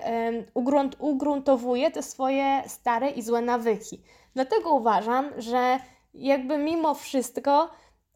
ugrunt, 0.53 0.95
ugruntowuję 0.99 1.91
te 1.91 2.03
swoje 2.03 2.63
stare 2.67 3.09
i 3.09 3.21
złe 3.21 3.41
nawyki. 3.41 4.01
Dlatego 4.33 4.73
uważam, 4.73 5.29
że 5.37 5.79
jakby 6.13 6.57
mimo 6.57 6.93
wszystko 6.93 7.69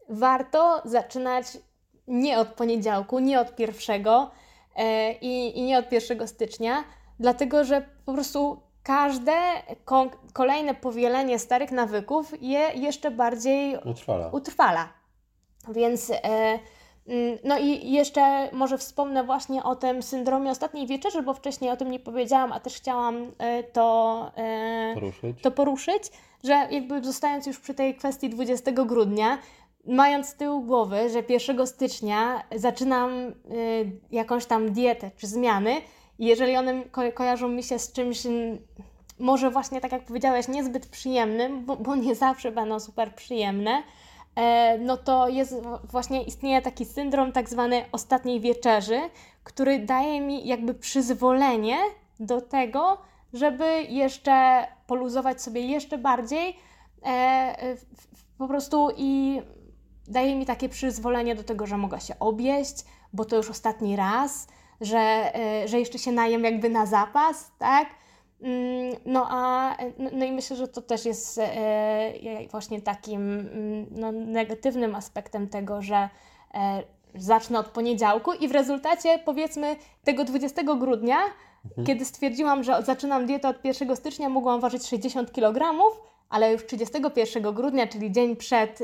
warto 0.08 0.82
zaczynać 0.84 1.46
nie 2.10 2.38
od 2.38 2.48
poniedziałku, 2.48 3.18
nie 3.18 3.40
od 3.40 3.56
pierwszego 3.56 4.30
e, 4.76 5.12
i, 5.12 5.58
i 5.58 5.62
nie 5.62 5.78
od 5.78 5.92
1 5.92 6.28
stycznia, 6.28 6.84
dlatego 7.20 7.64
że 7.64 7.82
po 8.06 8.12
prostu 8.12 8.60
każde 8.82 9.32
kolejne 10.32 10.74
powielenie 10.74 11.38
starych 11.38 11.70
nawyków 11.72 12.42
je 12.42 12.60
jeszcze 12.74 13.10
bardziej 13.10 13.76
Utrwala. 13.84 14.28
utrwala. 14.28 14.88
Więc 15.68 16.10
e, 16.10 16.18
mm, 17.08 17.38
no 17.44 17.58
i 17.58 17.92
jeszcze 17.92 18.48
może 18.52 18.78
wspomnę 18.78 19.24
właśnie 19.24 19.62
o 19.62 19.76
tym 19.76 20.02
syndromie 20.02 20.50
ostatniej 20.50 20.86
wieczerzy, 20.86 21.22
bo 21.22 21.34
wcześniej 21.34 21.70
o 21.70 21.76
tym 21.76 21.90
nie 21.90 22.00
powiedziałam, 22.00 22.52
a 22.52 22.60
też 22.60 22.74
chciałam 22.76 23.32
e, 23.38 23.62
to, 23.62 24.30
Poruszyć. 24.94 25.42
to 25.42 25.50
poruszyć, 25.50 26.02
że 26.44 26.52
jakby 26.70 27.02
zostając 27.04 27.46
już 27.46 27.58
przy 27.60 27.74
tej 27.74 27.94
kwestii 27.94 28.30
20 28.30 28.72
grudnia, 28.72 29.38
mając 29.86 30.28
z 30.28 30.34
tyłu 30.34 30.62
głowy, 30.62 31.10
że 31.10 31.22
1 31.28 31.66
stycznia 31.66 32.42
zaczynam 32.56 33.10
y, 33.10 33.32
jakąś 34.10 34.46
tam 34.46 34.72
dietę 34.72 35.10
czy 35.16 35.26
zmiany, 35.26 35.76
i 36.18 36.26
jeżeli 36.26 36.56
one 36.56 36.84
ko- 36.84 37.12
kojarzą 37.14 37.48
mi 37.48 37.62
się 37.62 37.78
z 37.78 37.92
czymś, 37.92 38.22
może 39.18 39.50
właśnie 39.50 39.80
tak 39.80 39.92
jak 39.92 40.04
powiedziałeś, 40.04 40.48
niezbyt 40.48 40.86
przyjemnym, 40.86 41.64
bo, 41.64 41.76
bo 41.76 41.96
nie 41.96 42.14
zawsze 42.14 42.52
będą 42.52 42.80
super 42.80 43.14
przyjemne, 43.14 43.82
e, 44.36 44.78
no 44.78 44.96
to 44.96 45.28
jest 45.28 45.54
właśnie 45.90 46.22
istnieje 46.22 46.62
taki 46.62 46.84
syndrom 46.84 47.32
tak 47.32 47.48
zwany 47.48 47.84
ostatniej 47.92 48.40
wieczerzy, 48.40 49.00
który 49.44 49.78
daje 49.78 50.20
mi 50.20 50.46
jakby 50.46 50.74
przyzwolenie 50.74 51.76
do 52.20 52.40
tego, 52.40 52.98
żeby 53.32 53.82
jeszcze 53.82 54.66
poluzować 54.86 55.42
sobie 55.42 55.60
jeszcze 55.60 55.98
bardziej, 55.98 56.56
e, 57.06 57.76
po 58.38 58.48
prostu 58.48 58.88
i 58.96 59.42
daje 60.10 60.34
mi 60.34 60.46
takie 60.46 60.68
przyzwolenie 60.68 61.34
do 61.34 61.44
tego, 61.44 61.66
że 61.66 61.76
mogę 61.76 62.00
się 62.00 62.18
objeść, 62.18 62.84
bo 63.12 63.24
to 63.24 63.36
już 63.36 63.50
ostatni 63.50 63.96
raz, 63.96 64.46
że, 64.80 64.98
e, 65.34 65.68
że 65.68 65.78
jeszcze 65.78 65.98
się 65.98 66.12
najem 66.12 66.44
jakby 66.44 66.70
na 66.70 66.86
zapas, 66.86 67.50
tak? 67.58 67.88
Mm, 68.42 68.94
No 69.06 69.26
a 69.30 69.76
no, 69.98 70.10
no 70.12 70.24
i 70.24 70.32
myślę, 70.32 70.56
że 70.56 70.68
to 70.68 70.82
też 70.82 71.04
jest 71.04 71.38
e, 71.38 72.12
właśnie 72.50 72.82
takim 72.82 73.22
mm, 73.22 73.86
no, 73.90 74.12
negatywnym 74.12 74.94
aspektem 74.94 75.48
tego, 75.48 75.82
że 75.82 76.08
e, 76.54 76.82
zacznę 77.14 77.58
od 77.58 77.66
poniedziałku 77.66 78.32
i 78.32 78.48
w 78.48 78.52
rezultacie 78.52 79.18
powiedzmy 79.24 79.76
tego 80.04 80.24
20 80.24 80.62
grudnia, 80.62 81.18
kiedy 81.86 82.04
stwierdziłam, 82.04 82.64
że 82.64 82.82
zaczynam 82.82 83.26
dietę 83.26 83.48
od 83.48 83.64
1 83.64 83.96
stycznia, 83.96 84.28
mogłam 84.28 84.60
ważyć 84.60 84.86
60 84.86 85.32
kg, 85.32 85.80
ale 86.30 86.52
już 86.52 86.66
31 86.66 87.54
grudnia, 87.54 87.86
czyli 87.86 88.12
dzień 88.12 88.36
przed, 88.36 88.78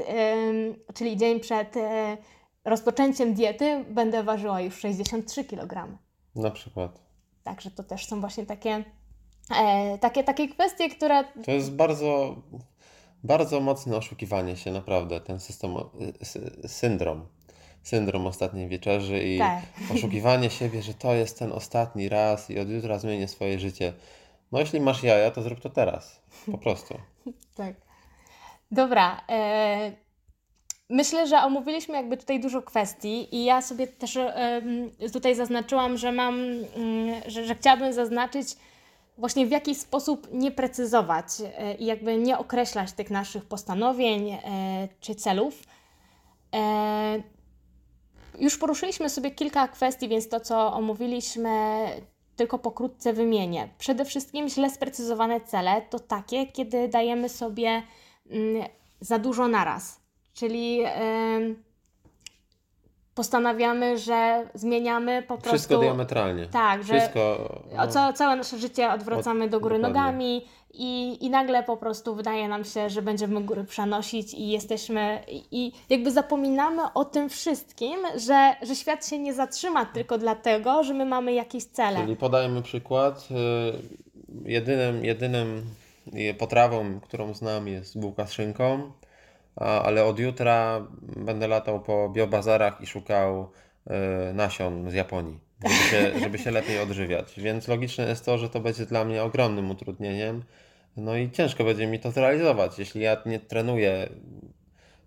czyli 0.95 1.17
dzień 1.17 1.41
przed 1.41 1.77
e, 1.77 2.17
rozpoczęciem 2.65 3.35
diety, 3.35 3.85
będę 3.91 4.23
ważyła 4.23 4.61
już 4.61 4.75
63 4.79 5.45
kg. 5.45 5.99
Na 6.35 6.51
przykład. 6.51 7.01
Także 7.43 7.71
to 7.71 7.83
też 7.83 8.07
są 8.07 8.21
właśnie 8.21 8.47
takie, 8.47 8.85
e, 9.57 9.99
takie, 9.99 10.25
takie 10.25 10.49
kwestie, 10.49 10.91
które 10.91 11.25
To 11.45 11.51
jest 11.51 11.73
bardzo, 11.73 12.37
bardzo 13.25 13.61
mocne 13.61 13.97
oszukiwanie 13.97 14.57
się, 14.57 14.73
naprawdę, 14.73 15.21
ten 15.21 15.41
system, 15.41 15.75
sy- 16.23 16.69
syndrom. 16.69 17.27
Syndrom 17.83 18.27
ostatniej 18.27 18.69
wieczerzy 18.69 19.23
i 19.25 19.39
Tak. 19.39 19.63
oszukiwanie 19.95 20.51
siebie, 20.51 20.83
że 20.83 20.95
to 20.95 21.15
jest 21.15 21.39
ten 21.39 21.53
ostatni 21.53 22.09
raz 22.09 22.51
i 22.51 22.59
od 22.59 22.69
jutra 22.69 22.99
zmienię 22.99 23.29
swoje 23.29 23.59
życie. 23.59 23.93
No 24.53 24.61
jeśli 24.61 24.81
masz 24.81 25.03
jaja, 25.03 25.31
to 25.31 25.43
zrób 25.43 25.61
to 25.61 25.71
teraz. 25.71 26.23
Po 26.53 26.59
prostu. 26.59 26.95
Tak. 27.55 27.75
Dobra. 28.71 29.21
E, 29.29 29.93
myślę, 30.91 31.27
że 31.27 31.39
omówiliśmy 31.39 31.95
jakby 31.95 32.17
tutaj 32.17 32.41
dużo 32.41 32.63
kwestii 32.63 33.37
i 33.37 33.45
ja 33.45 33.63
sobie 33.63 33.87
też 33.87 34.17
em, 34.17 34.91
tutaj 35.13 35.35
zaznaczyłam, 35.35 35.97
że 35.97 36.13
mam, 36.13 36.35
mm, 36.35 37.23
że, 37.27 37.47
że 37.47 37.55
chciałabym 37.55 37.93
zaznaczyć 37.93 38.49
właśnie 39.19 39.47
w 39.47 39.51
jaki 39.51 39.75
sposób 39.75 40.29
nie 40.33 40.51
precyzować 40.51 41.27
e, 41.41 41.75
i 41.75 41.87
jakby 41.87 42.17
nie 42.17 42.39
określać 42.39 42.93
tych 42.93 43.11
naszych 43.11 43.45
postanowień 43.45 44.31
e, 44.31 44.41
czy 45.01 45.15
celów. 45.15 45.63
E, 46.55 47.23
już 48.39 48.59
poruszyliśmy 48.59 49.11
sobie 49.11 49.31
kilka 49.31 49.69
kwestii, 49.69 50.09
więc 50.09 50.29
to, 50.29 50.41
co 50.41 50.73
omówiliśmy, 50.73 51.87
tylko 52.37 52.59
pokrótce 52.59 53.13
wymienię. 53.13 53.69
Przede 53.79 54.05
wszystkim 54.05 54.49
źle 54.49 54.71
sprecyzowane 54.71 55.41
cele 55.41 55.83
to 55.91 55.99
takie, 55.99 56.47
kiedy 56.47 56.89
dajemy 56.89 57.29
sobie 57.29 57.83
mm, 58.31 58.65
za 59.01 59.19
dużo 59.19 59.49
naraz. 59.49 60.01
Czyli 60.35 60.81
postanawiamy, 63.17 63.99
że 63.99 64.47
zmieniamy 64.55 65.23
po 65.23 65.35
prostu. 65.35 65.49
Wszystko 65.49 65.79
diametralnie. 65.79 66.47
Tak, 66.47 66.85
że 66.85 66.99
Wszystko. 67.01 67.21
o 67.79 67.87
ca- 67.87 68.13
całe 68.13 68.37
nasze 68.37 68.59
życie 68.59 68.93
odwracamy 68.93 69.49
do 69.49 69.61
góry 69.61 69.75
dokładnie. 69.79 70.01
nogami 70.01 70.47
i, 70.75 71.19
i 71.27 71.31
nagle 71.31 71.63
po 71.63 71.77
prostu 71.77 72.15
wydaje 72.15 72.49
nam 72.49 72.65
się, 72.65 72.91
że 72.91 73.03
będziemy 73.03 73.41
góry 73.43 73.65
przenosić 73.65 74.35
i 74.35 74.49
jesteśmy 74.49 75.19
i, 75.29 75.45
i 75.53 75.73
jakby 75.91 76.11
zapominamy 76.13 76.83
o 76.95 77.05
tym 77.05 77.29
wszystkim, 77.29 77.97
że, 78.17 78.55
że 78.63 78.77
świat 78.77 79.07
się 79.09 79.19
nie 79.19 79.35
zatrzyma 79.35 79.85
tylko 79.87 80.19
dlatego, 80.19 80.85
że 80.85 80.95
my 80.95 81.05
mamy 81.05 81.33
jakieś 81.33 81.65
cele. 81.65 82.01
Czyli 82.01 82.17
podajmy 82.17 82.63
przykład. 82.63 83.29
y, 83.31 84.07
Jedynym, 84.45 85.05
jedynym 85.05 85.63
potrawą, 86.39 87.01
którą 87.01 87.35
znam 87.35 87.69
jest 87.69 88.01
bułka 88.01 88.27
z 88.27 88.33
szynką, 88.33 88.93
ale 89.57 90.05
od 90.05 90.19
jutra 90.19 90.87
będę 91.17 91.49
latał 91.49 91.81
po 91.81 92.09
biobazarach 92.09 92.81
i 92.81 92.87
szukał 92.87 93.51
y, 94.31 94.35
nasion 94.35 94.91
z 94.91 94.95
Japonii, 94.95 95.41
żeby 95.65 95.75
się, 95.75 96.13
żeby 96.23 96.39
się 96.39 96.51
lepiej 96.51 96.81
odżywiać. 96.81 97.41
Więc 97.41 97.69
logiczne 97.69 98.09
jest 98.09 98.25
to, 98.25 98.39
że 98.39 98.49
to 98.49 98.61
będzie 98.61 98.87
dla 98.87 99.05
mnie 99.05 99.23
ogromnym 99.23 99.71
utrudnieniem. 99.71 100.43
No 100.97 101.17
i 101.17 101.31
ciężko 101.31 101.65
będzie 101.65 101.87
mi 101.87 102.01
to 102.01 102.11
zrealizować, 102.11 102.79
jeśli 102.79 103.01
ja 103.01 103.17
nie 103.27 103.41
trenuję 103.41 104.09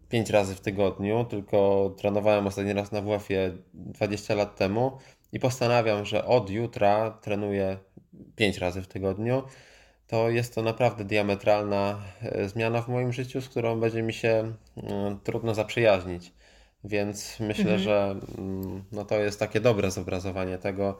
5 0.09 0.29
razy 0.29 0.55
w 0.55 0.61
tygodniu, 0.61 1.25
tylko 1.29 1.89
trenowałem 1.97 2.47
ostatni 2.47 2.73
raz 2.73 2.91
na 2.91 3.01
WF-ie 3.01 3.51
20 3.73 4.35
lat 4.35 4.55
temu 4.55 4.97
i 5.31 5.39
postanawiam, 5.39 6.05
że 6.05 6.25
od 6.25 6.49
jutra 6.49 7.11
trenuję 7.11 7.77
5 8.35 8.57
razy 8.57 8.81
w 8.81 8.87
tygodniu, 8.87 9.43
to 10.09 10.29
jest 10.29 10.55
to 10.55 10.61
naprawdę 10.61 11.03
diametralna 11.03 11.99
e, 12.21 12.49
zmiana 12.49 12.81
w 12.81 12.87
moim 12.87 13.13
życiu, 13.13 13.41
z 13.41 13.49
którą 13.49 13.79
będzie 13.79 14.01
mi 14.01 14.13
się 14.13 14.53
mm, 14.77 15.19
trudno 15.23 15.55
zaprzyjaźnić. 15.55 16.33
Więc 16.83 17.39
myślę, 17.39 17.79
że 17.79 18.15
mm, 18.37 18.83
no 18.91 19.05
to 19.05 19.15
jest 19.15 19.39
takie 19.39 19.61
dobre 19.61 19.91
zobrazowanie 19.91 20.57
tego, 20.57 20.97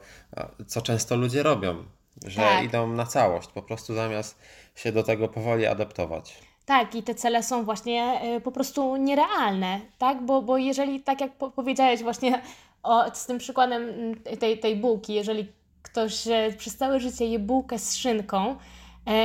co 0.66 0.82
często 0.82 1.16
ludzie 1.16 1.42
robią, 1.42 1.84
że 2.26 2.40
Tak. 2.40 2.64
idą 2.64 2.86
na 2.86 3.06
całość, 3.06 3.48
po 3.48 3.62
prostu 3.62 3.94
zamiast 3.94 4.38
się 4.74 4.92
do 4.92 5.02
tego 5.02 5.28
powoli 5.28 5.66
adaptować. 5.66 6.38
Tak, 6.66 6.94
i 6.94 7.02
te 7.02 7.14
cele 7.14 7.42
są 7.42 7.64
właśnie 7.64 8.20
y, 8.36 8.40
po 8.40 8.52
prostu 8.52 8.96
nierealne, 8.96 9.80
tak? 9.98 10.22
Bo, 10.22 10.42
bo 10.42 10.58
jeżeli, 10.58 11.00
tak 11.00 11.20
jak 11.20 11.32
po 11.32 11.50
powiedziałeś 11.50 12.02
właśnie 12.02 12.42
o, 12.82 13.14
z 13.14 13.26
tym 13.26 13.38
przykładem 13.38 13.82
mm, 13.82 14.14
tej, 14.38 14.58
tej 14.58 14.76
bułki, 14.76 15.14
jeżeli 15.14 15.52
ktoś 15.82 16.28
e, 16.28 16.52
przez 16.58 16.76
całe 16.76 17.00
życie 17.00 17.26
je 17.26 17.38
bułkę 17.38 17.78
z 17.78 17.96
szynką, 17.96 18.50
e, 18.50 18.56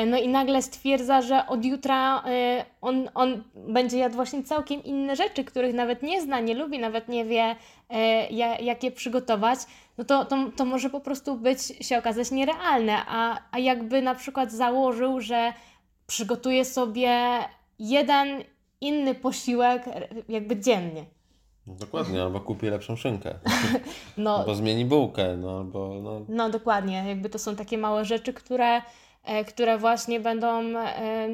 no 0.07 0.17
i 0.17 0.27
nagle 0.27 0.61
stwierdza, 0.61 1.21
że 1.21 1.47
od 1.47 1.65
jutra 1.65 2.23
e, 2.25 2.65
on, 2.81 3.09
on 3.13 3.43
będzie 3.55 3.97
jadł 3.97 4.15
właśnie 4.15 4.43
całkiem 4.43 4.83
inne 4.83 5.15
rzeczy, 5.15 5.43
których 5.43 5.73
nawet 5.75 6.03
nie 6.03 6.21
zna, 6.21 6.39
nie 6.39 6.55
lubi, 6.55 6.79
nawet 6.79 7.07
nie 7.09 7.25
wie, 7.25 7.55
e, 7.89 8.29
ja- 8.29 8.59
jak 8.59 8.83
je 8.83 8.91
przygotować, 8.91 9.59
no 9.97 10.05
to, 10.05 10.25
to, 10.25 10.37
to 10.55 10.65
może 10.65 10.89
po 10.89 10.99
prostu 10.99 11.35
być, 11.35 11.59
się 11.61 11.97
okazać 11.97 12.31
nierealne. 12.31 12.97
A, 13.07 13.39
a 13.51 13.59
jakby 13.59 14.01
na 14.01 14.15
przykład 14.15 14.51
założył, 14.51 15.21
że 15.21 15.53
przygotuje 16.07 16.65
sobie 16.65 17.19
jeden 17.79 18.43
inny 18.81 19.15
posiłek 19.15 19.87
e, 19.87 20.07
jakby 20.29 20.59
dziennie. 20.59 21.05
Dokładnie, 21.67 22.21
albo 22.21 22.39
kupi 22.39 22.65
lepszą 22.67 22.95
szynkę, 22.95 23.35
No, 24.17 24.37
albo 24.37 24.55
zmieni 24.55 24.85
bułkę, 24.85 25.37
no 25.37 25.57
albo 25.57 25.99
no, 26.03 26.21
no 26.29 26.49
dokładnie, 26.49 27.03
jakby 27.07 27.29
to 27.29 27.39
są 27.39 27.55
takie 27.55 27.77
małe 27.77 28.05
rzeczy, 28.05 28.33
które, 28.33 28.77
e, 28.77 28.81
które 29.47 29.77
właśnie 29.77 30.19
będą, 30.19 30.77
e, 30.77 31.27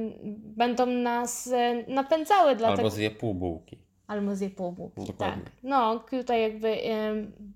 będą 0.55 0.85
nas 0.85 1.47
e, 1.47 1.83
napędzały 1.87 2.55
dlatego, 2.55 2.77
albo 2.77 2.89
zje 2.89 3.11
pół 3.11 3.33
bułki. 3.33 3.77
albo 4.07 4.35
zje 4.35 4.49
pół 4.49 4.71
bułki. 4.71 5.05
Dokładnie. 5.05 5.43
Tak. 5.43 5.53
No, 5.63 5.99
tutaj 6.09 6.41
jakby 6.41 6.77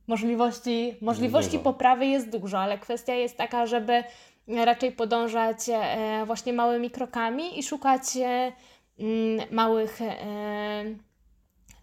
możliwości, 0.07 0.95
możliwości 1.01 1.59
poprawy 1.59 2.05
jest 2.05 2.29
dużo, 2.29 2.59
ale 2.59 2.77
kwestia 2.77 3.13
jest 3.13 3.37
taka, 3.37 3.65
żeby 3.65 4.03
raczej 4.47 4.91
podążać 4.91 5.57
e, 5.69 6.23
właśnie 6.25 6.53
małymi 6.53 6.89
krokami 6.89 7.59
i 7.59 7.63
szukać 7.63 8.01
e, 8.17 8.51
mm, 8.99 9.47
małych, 9.51 10.01
e, 10.01 10.95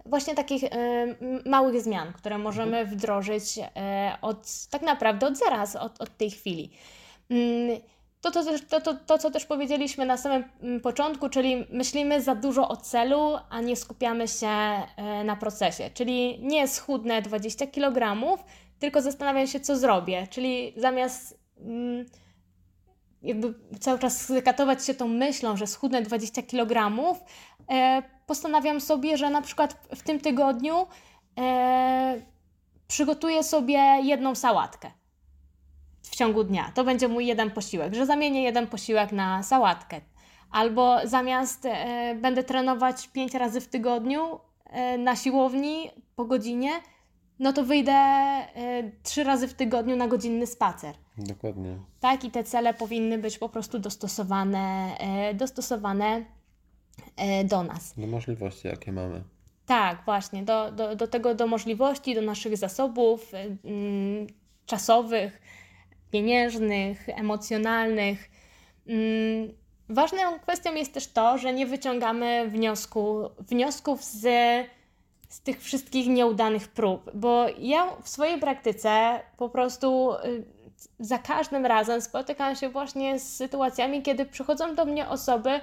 właśnie 0.07 0.35
takich 0.35 0.65
e, 0.65 0.69
małych 1.47 1.81
zmian, 1.81 2.13
które 2.13 2.39
możemy 2.39 2.87
wdrożyć 2.87 3.59
e, 3.59 4.17
od 4.23 4.67
tak 4.71 4.83
naprawdę 4.83 5.27
od 5.27 5.39
zaraz, 5.39 5.77
od, 5.77 6.01
od 6.01 6.17
tej 6.17 6.31
chwili. 6.31 6.71
To, 8.23 8.31
to, 8.31 8.45
to, 8.69 8.81
to, 8.81 8.95
to, 8.95 9.19
co 9.19 9.31
też 9.31 9.47
powiedzieliśmy 9.47 10.07
na 10.07 10.17
samym 10.17 10.45
mm, 10.63 10.81
początku, 10.81 11.29
czyli 11.29 11.67
myślimy 11.71 12.23
za 12.23 12.35
dużo 12.35 12.69
o 12.69 12.77
celu, 12.77 13.37
a 13.51 13.61
nie 13.61 13.77
skupiamy 13.77 14.29
się 14.29 14.47
e, 14.49 15.25
na 15.25 15.37
procesie. 15.37 15.91
Czyli 15.95 16.39
nie 16.43 16.69
schudnę 16.69 17.23
20 17.23 17.67
kg, 17.67 18.17
tylko 18.79 19.03
zastanawiam 19.03 19.47
się, 19.47 19.61
co 19.61 19.77
zrobię. 19.77 20.27
Czyli 20.31 20.75
zamiast 20.77 21.41
mm, 21.61 22.07
jakby 23.23 23.55
cały 23.81 23.99
czas 23.99 24.33
katować 24.45 24.87
się 24.87 24.95
tą 24.95 25.09
myślą, 25.09 25.57
że 25.57 25.67
schudnę 25.67 26.03
20 26.03 26.43
kg, 26.43 26.99
e, 27.71 28.03
postanawiam 28.27 28.81
sobie, 28.81 29.17
że 29.17 29.31
na 29.31 29.43
przykład 29.43 29.87
w 29.97 30.03
tym 30.03 30.21
tygodniu 30.21 30.87
e, 31.39 32.23
przygotuję 32.89 33.43
sobie 33.43 33.79
jedną 34.03 34.35
sałatkę 34.35 35.02
w 36.03 36.17
ciągu 36.17 36.45
dnia. 36.45 36.73
To 36.75 36.85
będzie 36.85 37.09
mój 37.09 37.27
jeden 37.27 37.51
posiłek, 37.51 37.95
że 37.95 38.07
zamienię 38.07 38.43
jeden 38.43 38.67
posiłek 38.67 39.13
na 39.13 39.43
sałatkę. 39.43 40.01
Albo 40.51 40.99
zamiast 41.05 41.67
e, 41.67 42.15
będę 42.15 42.43
trenować 42.43 43.09
5 43.09 43.35
razy 43.35 43.61
w 43.61 43.69
tygodniu 43.69 44.41
e, 44.65 44.99
na 44.99 45.17
siłowni 45.17 45.91
po 46.17 46.25
godzinie, 46.25 46.71
no 47.39 47.53
to 47.53 47.65
wyjdę 47.65 47.93
e, 47.93 48.47
3 49.03 49.25
razy 49.25 49.49
w 49.49 49.55
tygodniu 49.55 49.97
na 49.97 50.09
godzinny 50.09 50.47
spacer. 50.47 50.95
Dokładnie. 51.19 51.79
Tak, 52.01 52.25
i 52.25 52.31
te 52.31 52.45
cele 52.45 52.75
powinny 52.75 53.19
być 53.19 53.39
po 53.39 53.49
prostu 53.49 53.79
dostosowane, 53.79 54.97
e, 54.99 55.35
dostosowane 55.35 56.25
e, 57.17 57.45
do 57.45 57.63
nas. 57.63 57.95
Do 57.97 58.07
możliwości, 58.07 58.69
jakie 58.69 58.93
mamy. 58.93 59.23
Tak, 59.67 60.05
właśnie, 60.05 60.43
do, 60.43 60.73
do, 60.73 60.97
do 60.97 61.09
tego, 61.09 61.35
do 61.35 61.47
możliwości, 61.47 62.15
do 62.15 62.23
naszych 62.23 62.57
zasobów 62.57 63.33
mm, 63.35 64.27
czasowych, 64.67 65.41
pieniężnych, 66.13 67.09
emocjonalnych. 67.09 68.31
Mm, 68.87 69.63
Ważną 69.89 70.19
kwestią 70.43 70.75
jest 70.75 70.95
też 70.95 71.07
to, 71.07 71.39
że 71.39 71.53
nie 71.53 71.67
wyciągamy 71.67 72.49
wniosku, 72.49 73.31
wniosków 73.39 74.05
z, 74.05 74.21
z 75.29 75.41
tych 75.41 75.63
wszystkich 75.63 76.07
nieudanych 76.07 76.69
prób, 76.69 77.11
bo 77.15 77.47
ja 77.59 77.87
w 78.03 78.09
swojej 78.09 78.41
praktyce 78.41 79.21
po 79.37 79.49
prostu 79.49 80.13
y, 80.13 80.45
za 80.99 81.19
każdym 81.19 81.67
razem 81.67 82.03
spotykam 82.03 82.57
się 82.57 82.69
właśnie 82.69 83.19
z 83.19 83.37
sytuacjami, 83.37 84.03
kiedy 84.03 84.27
przychodzą 84.27 84.75
do 84.75 84.85
mnie 84.85 85.09
osoby 85.09 85.61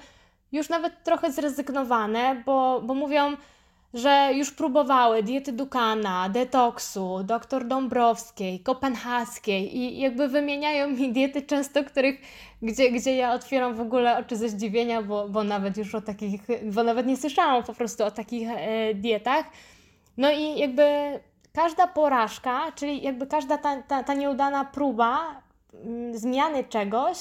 już 0.51 0.69
nawet 0.69 1.03
trochę 1.03 1.31
zrezygnowane, 1.31 2.43
bo, 2.45 2.81
bo 2.81 2.93
mówią, 2.93 3.37
że 3.93 4.29
już 4.33 4.51
próbowały 4.51 5.23
diety 5.23 5.51
Dukana, 5.51 6.29
detoksu, 6.29 7.23
dr 7.23 7.67
Dąbrowskiej, 7.67 8.59
kopenhaskiej 8.59 9.77
i 9.77 9.99
jakby 9.99 10.27
wymieniają 10.27 10.87
mi 10.87 11.13
diety 11.13 11.41
często, 11.41 11.83
których, 11.83 12.21
gdzie, 12.61 12.91
gdzie 12.91 13.15
ja 13.15 13.33
otwieram 13.33 13.75
w 13.75 13.81
ogóle 13.81 14.17
oczy 14.17 14.35
ze 14.35 14.49
zdziwienia, 14.49 15.01
bo, 15.01 15.29
bo 15.29 15.43
nawet 15.43 15.77
już 15.77 15.95
o 15.95 16.01
takich, 16.01 16.41
bo 16.63 16.83
nawet 16.83 17.07
nie 17.07 17.17
słyszałam 17.17 17.63
po 17.63 17.73
prostu 17.73 18.03
o 18.03 18.11
takich 18.11 18.49
e, 18.51 18.93
dietach. 18.93 19.45
No 20.17 20.31
i 20.31 20.59
jakby 20.59 20.83
każda 21.53 21.87
porażka, 21.87 22.71
czyli 22.71 23.01
jakby 23.01 23.27
każda 23.27 23.57
ta, 23.57 23.81
ta, 23.81 24.03
ta 24.03 24.13
nieudana 24.13 24.65
próba 24.65 25.41
mm, 25.73 26.17
zmiany 26.17 26.63
czegoś 26.63 27.17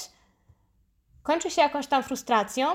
kończy 1.23 1.49
się 1.49 1.61
jakąś 1.61 1.87
tam 1.87 2.03
frustracją, 2.03 2.67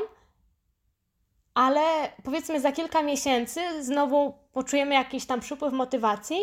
ale 1.55 1.83
powiedzmy 2.23 2.61
za 2.61 2.73
kilka 2.73 3.03
miesięcy 3.03 3.61
znowu 3.81 4.35
poczujemy 4.53 4.95
jakiś 4.95 5.27
tam 5.27 5.41
przypływ 5.41 5.73
motywacji 5.73 6.37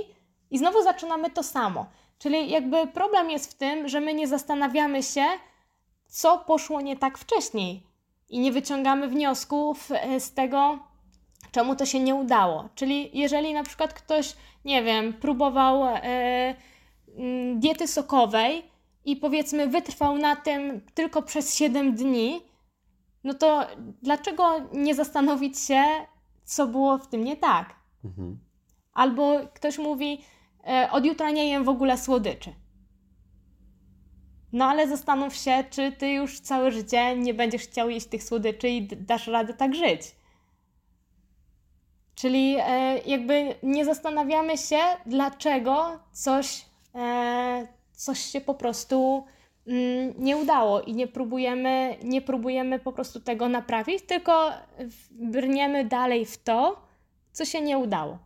i 0.51 0.57
znowu 0.57 0.83
zaczynamy 0.83 1.29
to 1.29 1.43
samo. 1.43 1.85
Czyli 2.19 2.49
jakby 2.49 2.87
problem 2.87 3.29
jest 3.29 3.51
w 3.51 3.57
tym, 3.57 3.87
że 3.87 4.01
my 4.01 4.13
nie 4.13 4.27
zastanawiamy 4.27 5.03
się, 5.03 5.25
co 6.07 6.37
poszło 6.37 6.81
nie 6.81 6.97
tak 6.97 7.17
wcześniej 7.17 7.83
i 8.29 8.39
nie 8.39 8.51
wyciągamy 8.51 9.07
wniosków 9.07 9.89
e, 9.91 10.19
z 10.19 10.33
tego, 10.33 10.79
czemu 11.51 11.75
to 11.75 11.85
się 11.85 11.99
nie 11.99 12.15
udało. 12.15 12.69
Czyli 12.75 13.09
jeżeli 13.13 13.53
na 13.53 13.63
przykład 13.63 13.93
ktoś, 13.93 14.35
nie 14.65 14.83
wiem, 14.83 15.13
próbował 15.13 15.85
e, 15.85 16.55
mm, 17.17 17.59
diety 17.59 17.87
sokowej 17.87 18.63
i 19.05 19.15
powiedzmy 19.15 19.67
wytrwał 19.67 20.17
na 20.17 20.35
tym 20.35 20.81
tylko 20.93 21.21
przez 21.21 21.55
7 21.55 21.95
dni, 21.95 22.41
no 23.23 23.33
to 23.33 23.67
dlaczego 24.01 24.59
nie 24.73 24.95
zastanowić 24.95 25.59
się, 25.59 25.83
co 26.43 26.67
było 26.67 26.97
w 26.97 27.07
tym 27.07 27.23
nie 27.23 27.37
tak? 27.37 27.75
Mhm. 28.05 28.39
Albo 28.93 29.39
ktoś 29.53 29.77
mówi, 29.77 30.21
e, 30.67 30.89
od 30.91 31.05
jutra 31.05 31.31
nie 31.31 31.49
jem 31.49 31.63
w 31.63 31.69
ogóle 31.69 31.97
słodyczy. 31.97 32.53
No 34.53 34.65
ale 34.65 34.87
zastanów 34.87 35.35
się, 35.35 35.63
czy 35.69 35.91
ty 35.91 36.09
już 36.09 36.39
całe 36.39 36.71
życie 36.71 37.17
nie 37.17 37.33
będziesz 37.33 37.61
chciał 37.61 37.89
jeść 37.89 38.07
tych 38.07 38.23
słodyczy 38.23 38.69
i 38.69 38.87
dasz 38.87 39.27
radę 39.27 39.53
tak 39.53 39.75
żyć. 39.75 40.01
Czyli 42.15 42.55
e, 42.59 42.97
jakby 42.97 43.55
nie 43.63 43.85
zastanawiamy 43.85 44.57
się, 44.57 44.79
dlaczego 45.05 45.99
coś, 46.11 46.65
e, 46.95 47.67
coś 47.91 48.19
się 48.19 48.41
po 48.41 48.53
prostu 48.53 49.25
nie 50.17 50.37
udało 50.37 50.81
i 50.81 50.93
nie 50.93 51.07
próbujemy, 51.07 51.95
nie 52.03 52.21
próbujemy 52.21 52.79
po 52.79 52.91
prostu 52.91 53.19
tego 53.19 53.49
naprawić, 53.49 54.01
tylko 54.07 54.51
brniemy 55.11 55.85
dalej 55.85 56.25
w 56.25 56.43
to, 56.43 56.81
co 57.31 57.45
się 57.45 57.61
nie 57.61 57.77
udało. 57.77 58.19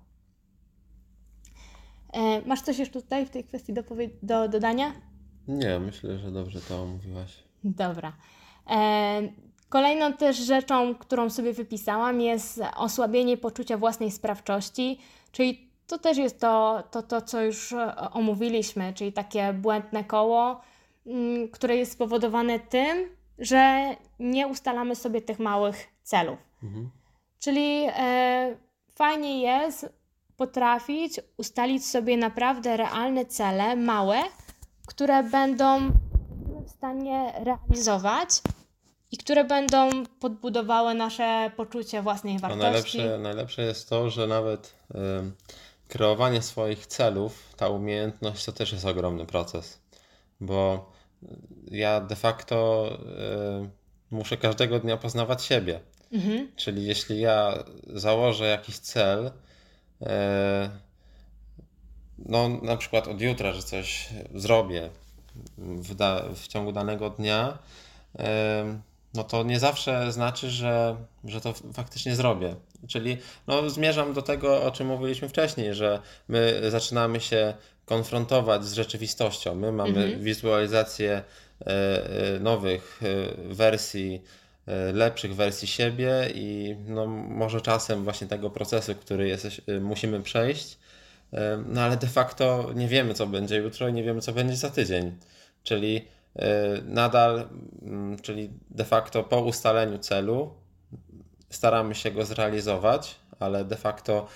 E, 2.14 2.42
masz 2.46 2.62
coś 2.62 2.78
jeszcze 2.78 3.02
tutaj 3.02 3.26
w 3.26 3.30
tej 3.30 3.44
kwestii 3.44 3.74
do, 3.74 3.84
do 4.22 4.48
dodania? 4.48 4.94
Nie, 5.48 5.80
myślę, 5.80 6.18
że 6.18 6.32
dobrze 6.32 6.62
to 6.62 6.84
omówiłaś. 6.84 7.44
Dobra. 7.64 8.14
E, 8.70 9.22
kolejną 9.70 10.14
też 10.14 10.38
rzeczą, 10.38 10.96
którą 10.96 11.30
sobie 11.30 11.54
wypisałam, 11.54 12.22
jest 12.22 12.62
osłabienie 12.78 13.38
poczucia 13.38 13.78
własnej 13.78 14.12
sprawczości, 14.12 15.00
czyli 15.32 15.70
to 15.88 15.98
też 15.98 16.18
jest 16.18 16.40
to, 16.40 16.84
to, 16.92 17.04
to 17.04 17.22
co 17.22 17.42
już 17.42 17.74
omówiliśmy, 18.12 18.94
czyli 18.94 19.14
takie 19.14 19.54
błędne 19.54 20.04
koło, 20.04 20.52
mm, 20.52 20.62
które 21.52 21.76
jest 21.76 21.92
spowodowane 21.92 22.60
tym, 22.60 23.10
że 23.40 23.96
nie 24.20 24.48
ustalamy 24.48 24.96
sobie 24.96 25.22
tych 25.22 25.40
małych 25.40 25.88
celów. 26.04 26.40
Mhm. 26.64 26.90
Czyli 27.40 27.88
e, 27.98 28.58
fajnie 28.96 29.42
jest 29.42 29.90
potrafić 30.38 31.20
ustalić 31.38 31.86
sobie 31.86 32.18
naprawdę 32.18 32.78
realne 32.78 33.26
cele, 33.26 33.76
małe, 33.76 34.24
które 34.88 35.24
będą 35.24 35.92
w 36.66 36.70
stanie 36.70 37.34
realizować 37.44 38.30
i 39.12 39.18
które 39.18 39.44
będą 39.44 39.90
podbudowały 40.20 40.94
nasze 40.94 41.52
poczucie 41.56 42.02
własnej 42.02 42.40
wartości. 42.40 42.66
A 42.66 42.72
najlepsze, 42.72 43.18
najlepsze 43.18 43.62
jest 43.62 43.90
to, 43.90 44.10
że 44.10 44.28
nawet 44.28 44.76
y, 44.92 44.96
kreowanie 45.88 46.42
swoich 46.42 46.88
celów, 46.88 47.54
ta 47.58 47.70
umiejętność 47.70 48.46
to 48.46 48.52
też 48.52 48.72
jest 48.72 48.86
ogromny 48.86 49.26
proces, 49.26 49.82
bo 50.42 50.92
ja 51.72 52.02
de 52.02 52.16
facto 52.16 52.90
y, 53.64 53.70
muszę 54.12 54.38
każdego 54.38 54.80
dnia 54.80 54.98
poznawać 54.98 55.46
siebie. 55.46 55.80
Mhm. 56.12 56.52
Czyli 56.56 56.86
jeśli 56.86 57.20
ja 57.20 57.64
założę 57.88 58.46
jakiś 58.46 58.78
cel, 58.78 59.28
y, 59.28 60.06
no 62.18 62.50
na 62.50 62.78
przykład 62.78 63.08
od 63.08 63.22
jutra, 63.22 63.54
że 63.54 63.64
coś 63.64 64.10
zrobię 64.36 64.90
w, 65.58 65.96
w 66.36 66.48
ciągu 66.48 66.72
danego 66.72 67.10
dnia, 67.10 67.58
no 69.16 69.24
to 69.24 69.44
nie 69.44 69.60
zawsze 69.60 70.12
znaczy, 70.12 70.50
że, 70.50 70.96
że 71.24 71.42
to 71.42 71.54
faktycznie 71.74 72.16
zrobię. 72.16 72.56
Czyli 72.88 73.18
no, 73.48 73.70
zmierzam 73.70 74.14
do 74.14 74.22
tego, 74.22 74.64
o 74.64 74.72
czym 74.72 74.88
mówiliśmy 74.88 75.30
wcześniej, 75.30 75.74
że 75.74 76.00
my 76.28 76.62
zaczynamy 76.70 77.20
się 77.20 77.54
konfrontować 77.86 78.66
z 78.66 78.74
rzeczywistością. 78.74 79.56
My 79.56 79.72
mamy 79.72 80.04
mhm. 80.04 80.24
wizualizację 80.24 81.12
e, 81.12 81.66
e, 81.66 82.40
nowych 82.40 83.02
e, 83.04 83.54
wersji, 83.54 84.22
lepszych 84.94 85.36
wersji 85.36 85.68
siebie 85.68 86.30
i 86.36 86.76
no, 86.88 87.08
może 87.08 87.62
czasem 87.62 88.04
właśnie 88.04 88.28
tego 88.28 88.50
procesu, 88.50 88.96
który 88.96 89.28
jesteś, 89.28 89.62
musimy 89.82 90.22
przejść, 90.22 90.78
no 91.66 91.82
ale 91.82 91.98
de 91.98 92.08
facto 92.08 92.72
nie 92.76 92.88
wiemy, 92.88 93.14
co 93.14 93.28
będzie 93.28 93.56
jutro 93.56 93.88
i 93.88 93.94
nie 93.94 94.04
wiemy, 94.04 94.22
co 94.22 94.34
będzie 94.34 94.56
za 94.56 94.70
tydzień. 94.70 95.18
Czyli 95.64 96.06
nadal, 96.86 97.50
mm, 97.82 98.20
czyli 98.20 98.50
de 98.70 98.86
facto 98.86 99.24
po 99.24 99.42
ustaleniu 99.42 100.00
celu 100.00 100.54
staramy 101.50 101.96
się 101.96 102.12
go 102.12 102.26
zrealizować, 102.26 103.16
ale 103.40 103.66
de 103.66 103.76
facto 103.76 104.28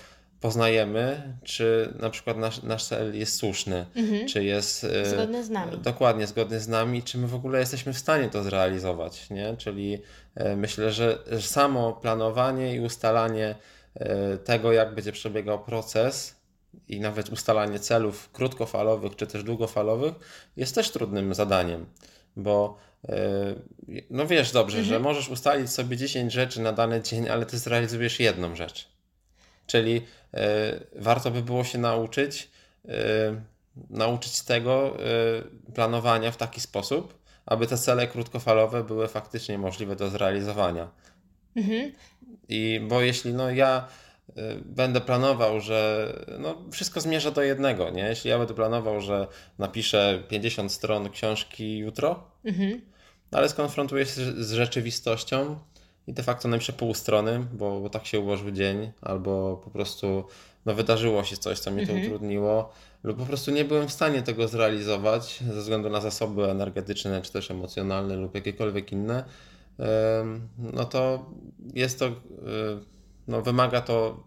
poznajemy, 0.41 1.34
czy 1.43 1.93
na 2.00 2.10
przykład 2.10 2.38
nasz, 2.38 2.64
nasz 2.64 2.84
cel 2.84 3.18
jest 3.18 3.36
słuszny, 3.36 3.86
mhm. 3.95 4.28
czy 4.28 4.43
jest 4.43 4.84
e, 4.84 5.06
zgodny 5.06 5.43
z 5.43 5.50
nami. 5.50 5.78
Dokładnie, 5.78 6.28
zgodny 6.28 6.60
z 6.60 6.68
nami, 6.68 7.04
czy 7.04 7.18
my 7.18 7.28
w 7.28 7.36
ogóle 7.36 7.60
jesteśmy 7.60 7.93
w 7.93 7.97
stanie 7.97 8.30
to 8.30 8.43
zrealizować, 8.43 9.30
nie? 9.30 9.58
Czyli 9.58 10.02
e, 10.36 10.56
myślę, 10.56 10.91
że 10.91 11.20
samo 11.39 11.93
planowanie 11.93 12.76
i 12.76 12.80
ustalanie 12.80 13.56
tego, 14.45 14.72
jak 14.72 14.95
będzie 14.95 15.12
przebiegał 15.12 15.64
proces, 15.64 16.39
i 16.90 17.00
nawet 17.00 17.30
ustalanie 17.30 17.80
celów 17.80 18.32
krótkofalowych 18.32 19.16
czy 19.16 19.28
też 19.28 19.44
długofalowych 19.44 20.14
jest 20.58 20.76
też 20.76 20.92
trudnym 20.92 21.34
zadaniem, 21.34 21.86
bo 22.36 22.78
e, 23.10 23.16
no 24.10 24.28
wiesz 24.28 24.52
dobrze, 24.52 24.78
mhm. 24.78 24.94
że 24.94 25.00
możesz 25.00 25.30
ustalić 25.30 25.70
sobie 25.70 25.98
10 25.98 26.34
rzeczy 26.34 26.62
na 26.62 26.74
dany 26.74 27.02
dzień, 27.02 27.30
ale 27.30 27.46
ty 27.46 27.58
zrealizujesz 27.58 28.20
jedną 28.20 28.56
rzecz. 28.56 28.88
Czyli 29.68 30.02
e, 30.34 30.80
warto 30.96 31.32
by 31.32 31.42
było 31.42 31.64
się 31.64 31.78
nauczyć 31.78 32.52
e, 32.88 33.42
nauczyć 33.90 34.42
tego 34.42 34.98
planowania 35.74 36.32
w 36.32 36.38
taki 36.38 36.62
sposób, 36.62 37.20
aby 37.46 37.68
te 37.68 37.78
cele 37.78 38.08
krótkofalowe 38.08 38.84
były 38.84 39.08
faktycznie 39.08 39.58
możliwe 39.58 39.96
do 39.96 40.10
zrealizowania. 40.10 40.90
Mhm. 41.56 41.92
I 42.50 42.82
bo 42.88 43.02
jeśli 43.02 43.34
no 43.34 43.52
ja 43.52 43.88
będę 44.66 45.02
planował, 45.02 45.60
że 45.60 46.14
no, 46.40 46.56
wszystko 46.72 47.02
zmierza 47.02 47.32
do 47.32 47.42
jednego, 47.42 47.90
nie? 47.90 48.04
Jeśli 48.04 48.30
ja 48.30 48.38
będę 48.38 48.54
planował, 48.54 49.02
że 49.02 49.28
napiszę 49.60 50.24
50 50.28 50.72
stron 50.72 51.10
książki 51.10 51.78
jutro, 51.78 52.24
mhm. 52.46 52.82
ale 53.32 53.50
skonfrontuję 53.50 54.06
się 54.06 54.12
z 54.44 54.52
rzeczywistością 54.52 55.60
i 56.08 56.14
de 56.14 56.24
facto 56.24 56.48
napiszę 56.48 56.74
pół 56.74 56.94
strony, 56.94 57.48
bo, 57.54 57.80
bo 57.80 57.90
tak 57.90 58.06
się 58.06 58.20
ułożył 58.20 58.52
dzień, 58.52 58.92
albo 59.02 59.62
po 59.64 59.70
prostu 59.70 60.24
no, 60.66 60.74
wydarzyło 60.74 61.24
się 61.24 61.38
coś, 61.38 61.60
co 61.60 61.72
mi 61.72 61.88
to 61.88 61.92
mhm. 61.92 62.08
utrudniło, 62.08 62.72
lub 63.04 63.18
po 63.18 63.26
prostu 63.26 63.52
nie 63.52 63.66
byłem 63.66 63.88
w 63.88 63.92
stanie 63.92 64.22
tego 64.22 64.48
zrealizować 64.48 65.40
ze 65.54 65.62
względu 65.62 65.90
na 65.90 66.02
zasoby 66.02 66.46
energetyczne, 66.46 67.22
czy 67.22 67.32
też 67.32 67.52
emocjonalne, 67.52 68.16
lub 68.16 68.36
jakiekolwiek 68.36 68.92
inne, 68.92 69.24
no 70.58 70.86
to 70.86 71.26
jest 71.74 72.00
to 72.00 72.08
y, 72.08 72.12
no, 73.30 73.42
wymaga 73.42 73.82
to 73.82 74.24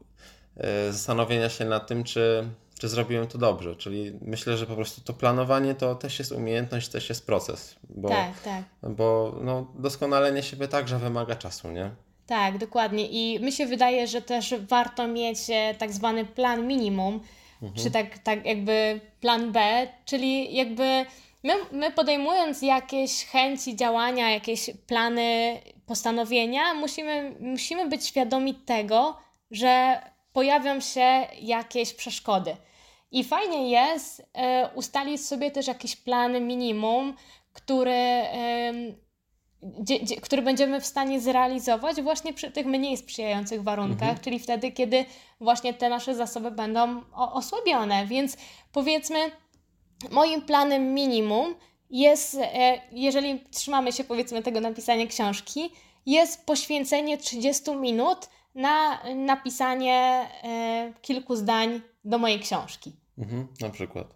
e, 0.57 0.93
zastanowienia 0.93 1.49
się 1.49 1.65
nad 1.65 1.87
tym, 1.87 2.05
czy, 2.05 2.49
czy 2.79 2.89
zrobiłem 2.89 3.27
to 3.27 3.39
dobrze. 3.39 3.77
Czyli 3.77 4.13
myślę, 4.21 4.57
że 4.57 4.67
po 4.67 4.75
prostu 4.75 5.01
to 5.01 5.13
planowanie 5.13 5.75
to 5.75 5.95
też 5.95 6.19
jest 6.19 6.33
umiejętność, 6.33 6.89
też 6.89 7.09
jest 7.09 7.27
proces. 7.27 7.77
Bo, 7.91 8.09
tak, 8.09 8.41
tak. 8.41 8.65
Bo 8.83 9.39
no, 9.43 9.67
doskonalenie 9.75 10.43
siebie 10.43 10.69
także 10.69 10.99
wymaga 10.99 11.35
czasu, 11.37 11.71
nie? 11.71 11.91
Tak, 12.27 12.59
dokładnie. 12.59 13.09
I 13.09 13.41
mi 13.41 13.53
się 13.53 13.67
wydaje, 13.67 14.07
że 14.07 14.23
też 14.23 14.55
warto 14.69 15.09
mieć 15.09 15.39
e, 15.51 15.75
tak 15.79 15.93
zwany 15.93 16.25
plan 16.25 16.67
minimum, 16.67 17.21
mhm. 17.63 17.85
czy 17.85 17.91
tak, 17.91 18.19
tak 18.19 18.47
jakby 18.47 19.01
plan 19.21 19.53
B, 19.53 19.87
czyli 20.05 20.57
jakby 20.57 21.05
my, 21.43 21.53
my 21.73 21.93
podejmując 21.93 22.63
jakieś 22.63 23.25
chęci 23.25 23.77
działania, 23.77 24.31
jakieś 24.31 24.71
plany, 24.87 25.61
postanowienia, 25.93 26.75
musimy, 26.75 27.37
musimy 27.41 27.89
być 27.89 28.07
świadomi 28.07 28.55
tego, 28.55 29.17
że 29.51 30.03
pojawią 30.33 30.81
się 30.81 31.27
jakieś 31.41 31.95
przeszkody. 31.95 32.57
I 33.11 33.25
fajnie 33.25 33.71
jest 33.71 34.27
e, 34.35 34.71
ustalić 34.75 35.27
sobie 35.27 35.51
też 35.51 35.67
jakiś 35.67 35.97
plan 35.97 36.47
minimum, 36.47 37.15
który, 37.53 37.93
e, 37.93 38.73
dzie, 39.63 40.05
dzie, 40.05 40.17
który 40.17 40.43
będziemy 40.43 40.81
w 40.81 40.87
stanie 40.87 41.21
zrealizować 41.21 42.03
właśnie 42.03 42.33
przy 42.33 42.51
tych 42.51 42.67
mniej 42.67 42.97
sprzyjających 42.97 43.63
warunkach, 43.63 44.09
mhm. 44.09 44.19
czyli 44.25 44.39
wtedy, 44.39 44.73
kiedy 44.73 45.05
właśnie 45.41 45.75
te 45.75 45.89
nasze 45.89 46.15
zasoby 46.15 46.51
będą 46.51 47.03
osłabione. 47.13 48.07
Więc 48.07 48.37
powiedzmy, 48.73 49.19
moim 50.11 50.43
planem 50.43 50.95
minimum 50.95 51.55
jest, 51.93 52.35
e, 52.41 52.81
jeżeli 52.93 53.41
trzymamy 53.51 53.93
się 53.93 54.05
powiedzmy 54.05 54.43
tego 54.43 54.61
napisania 54.61 55.07
książki, 55.07 55.71
jest 56.07 56.47
poświęcenie 56.47 57.19
30 57.19 57.71
minut 57.77 58.29
na 58.55 59.03
napisanie 59.15 60.27
e, 60.45 60.93
kilku 61.03 61.37
zdań 61.37 61.81
do 62.05 62.19
mojej 62.19 62.41
książki. 62.41 62.93
Mhm, 63.19 63.49
na 63.61 63.71
przykład. 63.71 64.15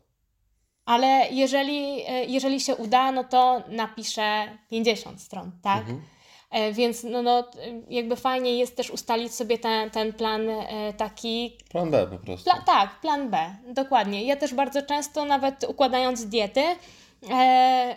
Ale 0.84 1.28
jeżeli, 1.30 2.02
e, 2.06 2.24
jeżeli 2.24 2.60
się 2.60 2.76
uda, 2.76 3.12
no 3.12 3.24
to 3.24 3.62
napiszę 3.68 4.58
50 4.70 5.22
stron, 5.22 5.52
tak? 5.62 5.80
Mhm. 5.80 6.02
Więc 6.72 7.04
no, 7.04 7.22
no, 7.22 7.44
jakby 7.88 8.16
fajnie 8.16 8.58
jest 8.58 8.76
też 8.76 8.90
ustalić 8.90 9.34
sobie 9.34 9.58
ten, 9.58 9.90
ten 9.90 10.12
plan 10.12 10.42
taki. 10.96 11.58
Plan 11.70 11.90
B 11.90 12.06
po 12.06 12.18
prostu. 12.18 12.50
Pla, 12.50 12.62
tak, 12.66 13.00
plan 13.00 13.30
B, 13.30 13.56
dokładnie. 13.68 14.24
Ja 14.24 14.36
też 14.36 14.54
bardzo 14.54 14.82
często, 14.82 15.24
nawet 15.24 15.64
układając 15.68 16.24
diety, 16.24 16.62
e, 17.30 17.96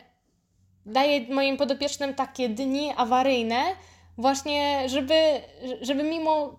daję 0.85 1.33
moim 1.33 1.57
podopiecznym 1.57 2.13
takie 2.13 2.49
dni 2.49 2.93
awaryjne, 2.97 3.63
właśnie, 4.17 4.89
żeby, 4.89 5.41
żeby 5.81 6.03
mimo. 6.03 6.57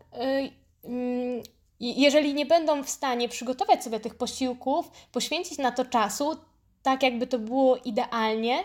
Yy, 0.85 1.43
jeżeli 1.81 2.35
nie 2.35 2.47
będą 2.47 2.83
w 2.83 2.91
stanie 2.91 3.29
przygotować 3.29 3.85
sobie 3.85 4.01
tych 4.01 4.15
posiłków, 4.15 4.91
poświęcić 5.13 5.59
na 5.59 5.73
to 5.73 5.85
czasu, 5.85 6.37
tak 6.83 7.03
jakby 7.03 7.27
to 7.27 7.39
było 7.39 7.77
idealnie, 7.77 8.65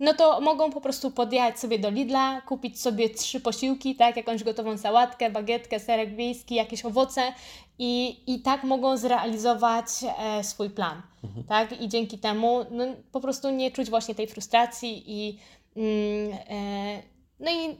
no 0.00 0.14
to 0.14 0.40
mogą 0.40 0.70
po 0.70 0.80
prostu 0.80 1.10
podjechać 1.10 1.58
sobie 1.60 1.78
do 1.78 1.90
Lidla, 1.90 2.40
kupić 2.40 2.80
sobie 2.80 3.10
trzy 3.10 3.40
posiłki, 3.40 3.96
tak, 3.96 4.16
jakąś 4.16 4.44
gotową 4.44 4.78
sałatkę, 4.78 5.30
bagietkę, 5.30 5.80
serek 5.80 6.16
wiejski, 6.16 6.54
jakieś 6.54 6.84
owoce 6.84 7.32
i, 7.78 8.22
i 8.34 8.40
tak 8.42 8.64
mogą 8.64 8.96
zrealizować 8.96 9.86
e, 10.18 10.44
swój 10.44 10.70
plan, 10.70 11.02
tak, 11.48 11.80
i 11.80 11.88
dzięki 11.88 12.18
temu 12.18 12.66
no, 12.70 12.84
po 13.12 13.20
prostu 13.20 13.50
nie 13.50 13.70
czuć 13.70 13.90
właśnie 13.90 14.14
tej 14.14 14.26
frustracji 14.26 15.04
i 15.06 15.38
mm, 15.76 16.38
e, 16.50 17.02
no 17.40 17.50
i 17.50 17.76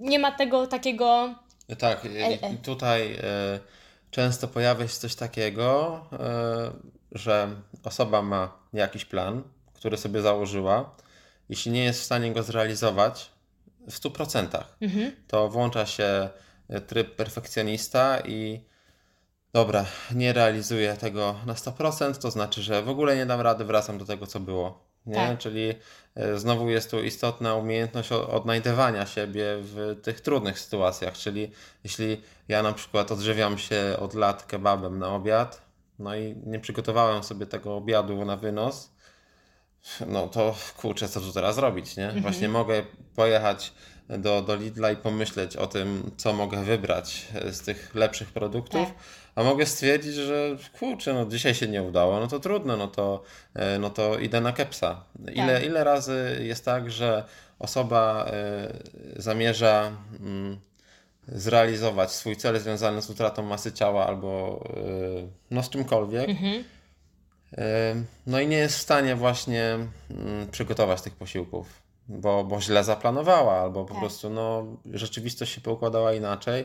nie 0.00 0.18
ma 0.18 0.32
tego 0.32 0.66
takiego, 0.66 1.34
Tak, 1.78 2.04
i- 2.04 2.08
E, 2.18 2.42
e. 2.42 2.54
tutaj 2.62 3.12
e, 3.12 3.18
często 4.10 4.48
pojawia 4.48 4.88
się 4.88 4.94
coś 4.98 5.14
takiego, 5.14 6.00
e, 6.12 6.70
że 7.12 7.48
osoba 7.84 8.22
ma 8.22 8.52
jakiś 8.72 9.04
plan, 9.04 9.42
który 9.74 9.96
sobie 9.96 10.20
założyła. 10.22 10.94
Jeśli 11.48 11.72
nie 11.72 11.84
jest 11.84 12.00
w 12.00 12.04
stanie 12.04 12.32
go 12.32 12.42
zrealizować 12.42 13.30
w 13.90 14.00
100%, 14.00 14.64
to 15.26 15.48
włącza 15.48 15.86
się 15.86 16.28
e, 16.68 16.80
tryb 16.80 17.16
perfekcjonista 17.16 18.20
i 18.20 18.60
dobra, 19.52 19.84
nie 20.14 20.32
realizuję 20.32 20.96
tego 20.96 21.34
na 21.46 21.54
100%, 21.54 22.18
to 22.18 22.30
znaczy, 22.30 22.62
że 22.62 22.82
w 22.82 22.88
ogóle 22.88 23.16
nie 23.16 23.26
dam 23.26 23.40
rady, 23.40 23.64
wracam 23.64 23.98
do 23.98 24.04
tego, 24.04 24.26
co 24.26 24.40
było. 24.40 24.84
Nie? 25.06 25.14
Tak. 25.14 25.38
Czyli 25.38 25.74
e, 26.14 26.38
znowu 26.38 26.70
jest 26.70 26.90
tu 26.90 27.02
istotna 27.02 27.54
umiejętność 27.54 28.12
odnajdywania 28.12 29.06
siebie 29.06 29.44
w 29.60 30.00
tych 30.02 30.20
trudnych 30.20 30.58
sytuacjach. 30.58 31.14
Czyli 31.16 31.50
jeśli 31.84 32.20
ja 32.48 32.62
na 32.62 32.72
przykład 32.72 33.12
odżywiam 33.12 33.58
się 33.58 33.96
od 33.98 34.14
lat 34.14 34.46
kebabem 34.46 34.98
na 34.98 35.14
obiad, 35.14 35.62
no 35.98 36.16
i 36.16 36.36
nie 36.46 36.60
przygotowałem 36.60 37.22
sobie 37.22 37.46
tego 37.46 37.76
obiadu 37.76 38.24
na 38.24 38.36
wynos, 38.36 38.93
no 40.06 40.28
to 40.28 40.54
kurczę, 40.76 41.08
co 41.08 41.20
tu 41.20 41.32
teraz 41.32 41.58
robić, 41.58 41.96
nie? 41.96 42.12
Właśnie 42.22 42.48
mogę 42.48 42.82
pojechać 43.16 43.72
do, 44.08 44.42
do 44.42 44.56
Lidla 44.56 44.90
i 44.90 44.96
pomyśleć 44.96 45.56
o 45.56 45.66
tym, 45.66 46.10
co 46.16 46.32
mogę 46.32 46.64
wybrać 46.64 47.26
z 47.50 47.60
tych 47.60 47.94
lepszych 47.94 48.32
produktów, 48.32 48.88
Tak. 48.88 48.94
a 49.34 49.42
mogę 49.42 49.66
stwierdzić, 49.66 50.14
że 50.14 50.56
kurczę, 50.78 51.14
no 51.14 51.26
dzisiaj 51.26 51.54
się 51.54 51.68
nie 51.68 51.82
udało, 51.82 52.20
no 52.20 52.26
to 52.26 52.40
trudno, 52.40 52.76
no 52.76 52.88
to, 52.88 53.22
e, 53.54 53.78
no 53.78 53.90
to 53.90 54.18
idę 54.18 54.40
na 54.40 54.52
kepsa. 54.52 55.04
Ile, 55.34 55.54
Tak. 55.54 55.64
ile 55.64 55.84
razy 55.84 56.38
jest 56.42 56.64
tak, 56.64 56.90
że 56.90 57.24
osoba 57.58 58.26
e, 58.26 58.72
zamierza 59.16 59.92
mm, 60.20 60.58
zrealizować 61.28 62.12
swój 62.12 62.36
cel 62.36 62.60
związany 62.60 63.02
z 63.02 63.10
utratą 63.10 63.42
masy 63.42 63.72
ciała 63.72 64.06
albo 64.06 64.60
e, 64.76 65.28
no 65.50 65.62
z 65.62 65.70
czymkolwiek, 65.70 66.28
Ym, 66.28 66.64
No 68.26 68.40
i 68.40 68.46
nie 68.48 68.56
jest 68.56 68.76
w 68.78 68.82
stanie 68.82 69.16
właśnie 69.16 69.78
mm, 70.10 70.48
przygotować 70.50 71.02
tych 71.02 71.14
posiłków, 71.16 71.66
bo, 72.08 72.44
bo 72.44 72.60
źle 72.60 72.84
zaplanowała, 72.84 73.54
albo 73.60 73.84
po 73.84 73.90
Tak. 73.94 74.00
prostu 74.00 74.30
no, 74.30 74.64
rzeczywistość 74.92 75.52
się 75.54 75.60
poukładała 75.60 76.12
inaczej, 76.12 76.64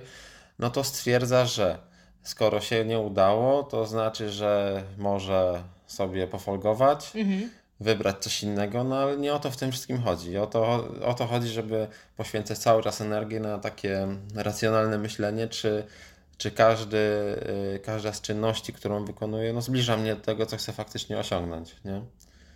no 0.60 0.70
to 0.70 0.84
stwierdza, 0.84 1.46
że 1.46 1.78
skoro 2.24 2.62
się 2.62 2.86
nie 2.86 3.00
udało, 3.00 3.64
to 3.64 3.86
znaczy, 3.86 4.30
że 4.30 4.84
może 4.98 5.64
sobie 5.88 6.28
pofolgować, 6.28 7.12
wybrać 7.80 8.18
coś 8.20 8.44
innego, 8.44 8.84
no 8.84 8.98
ale 8.98 9.18
nie 9.18 9.34
o 9.34 9.40
to 9.40 9.52
w 9.52 9.58
tym 9.58 9.72
wszystkim 9.72 10.02
chodzi. 10.02 10.38
O 10.38 10.48
to, 10.48 10.88
o 11.06 11.14
to 11.14 11.26
chodzi, 11.28 11.48
żeby 11.48 11.88
poświęcać 12.18 12.58
cały 12.58 12.84
czas 12.84 13.02
energię 13.02 13.40
na 13.40 13.58
takie 13.60 14.08
racjonalne 14.36 14.98
myślenie, 14.98 15.48
czy, 15.48 15.84
czy 16.40 16.52
każdy, 16.52 16.98
y, 17.76 17.80
każda 17.86 18.14
z 18.14 18.22
czynności, 18.22 18.74
którą 18.74 19.06
wykonuję, 19.06 19.54
no 19.54 19.62
zbliża 19.62 19.98
mnie 19.98 20.16
do 20.16 20.22
tego, 20.22 20.46
co 20.46 20.58
chcę 20.58 20.72
faktycznie 20.74 21.18
osiągnąć, 21.18 21.76
nie? 21.86 22.02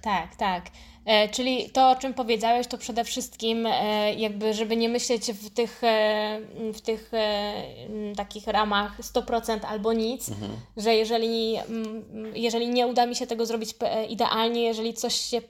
Tak, 0.02 0.36
tak. 0.36 0.66
E, 1.06 1.30
czyli 1.30 1.70
to, 1.70 1.90
o 1.92 1.96
czym 1.96 2.14
powiedziałeś, 2.14 2.68
to 2.68 2.78
przede 2.78 3.04
wszystkim 3.04 3.66
e, 3.66 4.14
jakby, 4.14 4.54
żeby 4.54 4.76
nie 4.76 4.90
myśleć 4.90 5.32
w 5.32 5.50
tych, 5.54 5.84
e, 5.84 6.40
w 6.74 6.82
tych 6.82 7.14
e, 7.14 7.18
m, 7.18 8.16
takich 8.16 8.48
ramach 8.48 9.00
100% 9.02 9.60
albo 9.68 9.94
nic, 9.94 10.30
że 10.78 10.96
jeżeli, 10.96 11.56
mm, 11.56 12.04
jeżeli 12.36 12.68
nie 12.70 12.88
uda 12.88 13.06
mi 13.06 13.16
się 13.16 13.28
tego 13.28 13.46
zrobić 13.46 13.76
e, 13.82 14.06
idealnie, 14.06 14.64
jeżeli 14.64 14.94
coś 14.94 15.16
się 15.16 15.38
e, 15.38 15.42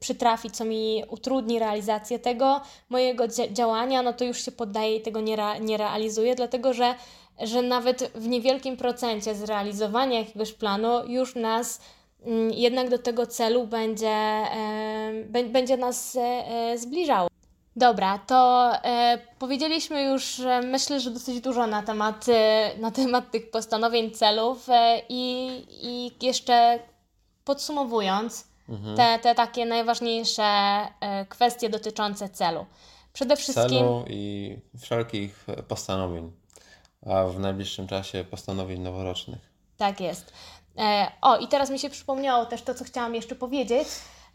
przytrafi, 0.00 0.50
co 0.50 0.64
mi 0.64 1.02
utrudni 1.08 1.58
realizację 1.58 2.18
tego 2.18 2.60
mojego 2.88 3.24
dzia- 3.28 3.52
działania, 3.52 4.02
no 4.02 4.12
to 4.12 4.24
już 4.24 4.44
się 4.44 4.52
poddaję 4.52 4.96
i 4.96 5.00
tego 5.00 5.20
nie, 5.20 5.36
rea- 5.36 5.60
nie 5.60 5.76
realizuję, 5.76 6.34
dlatego 6.34 6.72
że, 6.72 6.94
że 7.40 7.62
nawet 7.62 8.12
w 8.14 8.28
niewielkim 8.28 8.76
procencie 8.76 9.34
zrealizowania 9.34 10.18
jakiegoś 10.18 10.52
planu 10.52 11.06
już 11.06 11.34
nas 11.34 11.80
mm, 12.24 12.50
jednak 12.50 12.90
do 12.90 12.98
tego 12.98 13.26
celu 13.26 13.66
będzie, 13.66 14.42
bę- 15.30 15.50
będzie 15.50 15.76
nas 15.76 16.16
e, 16.16 16.20
e, 16.20 16.78
zbliżało. 16.78 17.28
Dobra, 17.76 18.18
to 18.18 18.70
e, 18.84 19.18
powiedzieliśmy 19.38 20.02
już, 20.02 20.40
myślę, 20.64 21.00
że 21.00 21.10
dosyć 21.10 21.40
dużo 21.40 21.66
na 21.66 21.82
temat, 21.82 22.26
na 22.78 22.90
temat 22.90 23.30
tych 23.30 23.50
postanowień, 23.50 24.10
celów 24.10 24.66
i, 25.08 25.48
i 25.82 26.26
jeszcze 26.26 26.78
podsumowując 27.44 28.46
te, 28.96 29.18
te 29.22 29.34
takie 29.34 29.66
najważniejsze 29.66 30.42
kwestie 31.28 31.68
dotyczące 31.68 32.28
celu. 32.28 32.66
Przede 33.12 33.36
wszystkim. 33.36 33.68
Celu 33.68 34.04
i 34.08 34.56
wszelkich 34.78 35.46
postanowień, 35.68 36.32
a 37.06 37.24
w 37.24 37.38
najbliższym 37.38 37.88
czasie 37.88 38.24
postanowień 38.24 38.80
noworocznych. 38.80 39.38
Tak 39.76 40.00
jest. 40.00 40.32
E, 40.78 41.12
o, 41.20 41.36
i 41.36 41.48
teraz 41.48 41.70
mi 41.70 41.78
się 41.78 41.90
przypomniało 41.90 42.46
też 42.46 42.62
to, 42.62 42.74
co 42.74 42.84
chciałam 42.84 43.14
jeszcze 43.14 43.34
powiedzieć, 43.34 43.88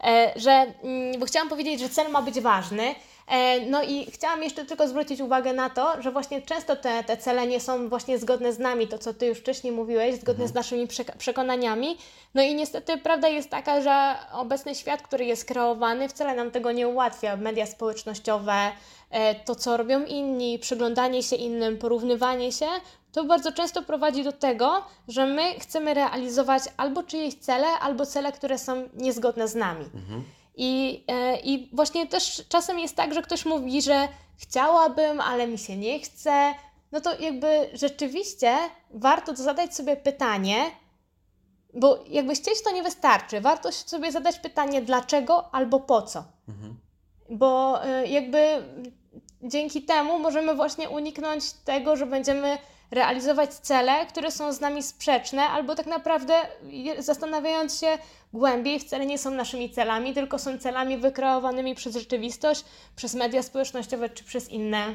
e, 0.04 0.32
że, 0.36 0.50
mm, 0.50 1.20
bo 1.20 1.26
chciałam 1.26 1.48
powiedzieć, 1.48 1.80
że 1.80 1.88
cel 1.88 2.10
ma 2.10 2.22
być 2.22 2.40
ważny. 2.40 2.94
E, 3.28 3.60
no 3.60 3.82
i 3.82 4.10
chciałam 4.10 4.42
jeszcze 4.42 4.64
tylko 4.64 4.88
zwrócić 4.88 5.20
uwagę 5.20 5.52
na 5.52 5.70
to, 5.70 6.02
że 6.02 6.12
właśnie 6.12 6.42
często 6.42 6.76
te, 6.76 7.04
te 7.04 7.16
cele 7.16 7.46
nie 7.46 7.60
są 7.60 7.88
właśnie 7.88 8.18
zgodne 8.18 8.52
z 8.52 8.58
nami, 8.58 8.88
to 8.88 8.98
co 8.98 9.14
Ty 9.14 9.26
już 9.26 9.38
wcześniej 9.38 9.72
mówiłeś, 9.72 10.20
zgodne 10.20 10.48
z 10.48 10.54
naszymi 10.54 10.88
przekonaniami. 11.18 11.96
No 12.34 12.42
i 12.42 12.54
niestety 12.54 12.98
prawda 12.98 13.28
jest 13.28 13.50
taka, 13.50 13.80
że 13.80 14.14
obecny 14.32 14.74
świat, 14.74 15.02
który 15.02 15.24
jest 15.24 15.44
kreowany, 15.44 16.08
wcale 16.08 16.34
nam 16.34 16.50
tego 16.50 16.72
nie 16.72 16.88
ułatwia. 16.88 17.36
Media 17.36 17.66
społecznościowe, 17.66 18.72
e, 19.10 19.34
to 19.34 19.54
co 19.54 19.76
robią 19.76 20.04
inni, 20.04 20.58
przyglądanie 20.58 21.22
się 21.22 21.36
innym, 21.36 21.78
porównywanie 21.78 22.52
się, 22.52 22.66
to 23.12 23.24
bardzo 23.24 23.52
często 23.52 23.82
prowadzi 23.82 24.24
do 24.24 24.32
tego, 24.32 24.84
że 25.08 25.26
my 25.26 25.54
chcemy 25.60 25.94
realizować 25.94 26.62
albo 26.76 27.02
czyjeś 27.02 27.34
cele, 27.34 27.66
albo 27.66 28.06
cele, 28.06 28.32
które 28.32 28.58
są 28.58 28.88
niezgodne 28.94 29.48
z 29.48 29.54
nami. 29.54 29.84
I, 30.58 31.04
e, 31.08 31.40
I 31.40 31.70
właśnie 31.72 32.06
też 32.06 32.42
czasem 32.48 32.78
jest 32.78 32.96
tak, 32.96 33.14
że 33.14 33.22
ktoś 33.22 33.44
mówi, 33.44 33.82
że 33.82 34.08
chciałabym, 34.36 35.20
ale 35.20 35.46
mi 35.46 35.58
się 35.58 35.76
nie 35.76 36.00
chce. 36.00 36.54
No 36.92 37.00
to 37.00 37.20
jakby 37.20 37.70
rzeczywiście 37.72 38.56
warto 38.90 39.36
zadać 39.36 39.74
sobie 39.74 39.96
pytanie, 39.96 40.70
bo 41.74 42.04
jakby 42.08 42.34
chcieć 42.34 42.62
to 42.64 42.70
nie 42.70 42.82
wystarczy. 42.82 43.40
Warto 43.40 43.72
sobie 43.72 44.12
zadać 44.12 44.38
pytanie 44.38 44.82
dlaczego 44.82 45.54
albo 45.54 45.80
po 45.80 46.02
co. 46.02 46.24
Bo 47.30 47.80
y, 47.86 48.06
jakby 48.06 48.62
dzięki 49.42 49.82
temu 49.82 50.18
możemy 50.18 50.54
właśnie 50.54 50.88
uniknąć 50.88 51.52
tego, 51.52 51.96
że 51.96 52.06
będziemy 52.06 52.58
realizować 52.90 53.54
cele, 53.54 54.06
które 54.06 54.30
są 54.30 54.52
z 54.52 54.60
nami 54.60 54.82
sprzeczne, 54.82 55.42
albo 55.42 55.74
tak 55.74 55.86
naprawdę 55.86 56.34
zastanawiając 56.98 57.80
się 57.80 57.98
głębiej, 58.32 58.80
wcale 58.80 59.06
nie 59.06 59.18
są 59.18 59.30
naszymi 59.30 59.70
celami, 59.70 60.14
tylko 60.14 60.38
są 60.38 60.58
celami 60.58 60.98
wykreowanymi 60.98 61.74
przez 61.74 61.94
rzeczywistość, 61.94 62.64
przez 62.96 63.14
media 63.14 63.42
społecznościowe 63.42 64.08
czy 64.08 64.24
przez 64.24 64.48
inne, 64.48 64.94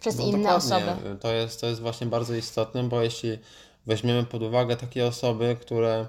przez 0.00 0.18
No 0.18 0.24
inne 0.24 0.54
osoby. 0.54 0.92
To 1.20 1.32
jest, 1.32 1.60
to 1.60 1.66
jest 1.66 1.80
właśnie 1.80 2.06
bardzo 2.06 2.34
istotne, 2.34 2.84
bo 2.84 3.02
jeśli 3.02 3.38
weźmiemy 3.86 4.24
pod 4.24 4.42
uwagę 4.42 4.76
takie 4.76 5.06
osoby, 5.06 5.56
które 5.60 6.06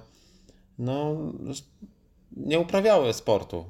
no, 0.80 1.16
nie 2.32 2.60
uprawiały 2.60 3.14
sportu 3.14 3.66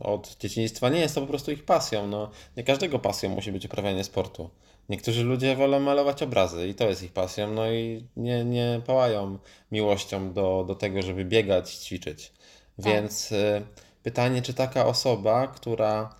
od 0.00 0.36
dzieciństwa, 0.36 0.88
nie 0.88 1.00
jest 1.00 1.14
to 1.14 1.20
po 1.20 1.26
prostu 1.26 1.50
ich 1.50 1.64
pasją. 1.64 2.06
No, 2.06 2.30
nie 2.56 2.64
każdego 2.64 2.98
pasją 2.98 3.30
musi 3.30 3.52
być 3.52 3.66
uprawianie 3.66 4.04
sportu. 4.04 4.50
Niektórzy 4.88 5.24
ludzie 5.24 5.56
wolą 5.56 5.80
malować 5.80 6.22
obrazy 6.22 6.68
i 6.68 6.74
to 6.74 6.88
jest 6.88 7.02
ich 7.02 7.12
pasją, 7.12 7.52
no 7.52 7.72
i 7.72 8.06
nie, 8.16 8.44
nie 8.44 8.80
pałają 8.86 9.38
miłością 9.72 10.32
do, 10.32 10.64
do 10.68 10.74
tego, 10.74 11.02
żeby 11.02 11.24
biegać, 11.24 11.74
ćwiczyć. 11.74 12.32
Więc 12.78 13.32
y, 13.32 13.62
pytanie, 14.02 14.42
czy 14.42 14.54
taka 14.54 14.86
osoba, 14.86 15.46
która 15.46 16.14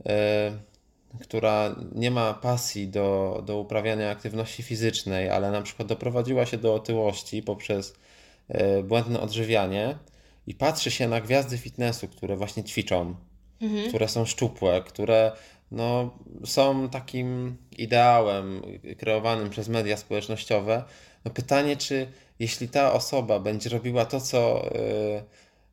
y, 0.00 0.68
która 1.20 1.76
nie 1.94 2.10
ma 2.10 2.34
pasji 2.34 2.88
do, 2.88 3.42
do 3.46 3.58
uprawiania 3.58 4.10
aktywności 4.10 4.62
fizycznej, 4.62 5.30
ale 5.30 5.50
na 5.50 5.62
przykład 5.62 5.88
doprowadziła 5.88 6.46
się 6.46 6.58
do 6.58 6.74
otyłości 6.74 7.42
poprzez 7.42 7.94
e, 8.48 8.82
błędne 8.82 9.20
odżywianie 9.20 9.98
i 10.46 10.54
patrzy 10.54 10.90
się 10.90 11.08
na 11.08 11.20
gwiazdy 11.20 11.58
fitnessu, 11.58 12.08
które 12.08 12.36
właśnie 12.36 12.64
ćwiczą, 12.64 13.14
które 13.88 14.08
są 14.08 14.24
szczupłe, 14.24 14.82
które 14.82 15.32
no, 15.70 16.18
są 16.44 16.88
takim 16.88 17.56
ideałem 17.78 18.62
kreowanym 18.98 19.50
przez 19.50 19.68
media 19.68 19.96
społecznościowe. 19.96 20.84
No 21.24 21.30
pytanie, 21.30 21.76
czy 21.76 22.06
jeśli 22.38 22.68
ta 22.68 22.92
osoba 22.92 23.40
będzie 23.40 23.70
robiła 23.70 24.04
to, 24.04 24.20
co, 24.20 24.70
e, 24.74 25.22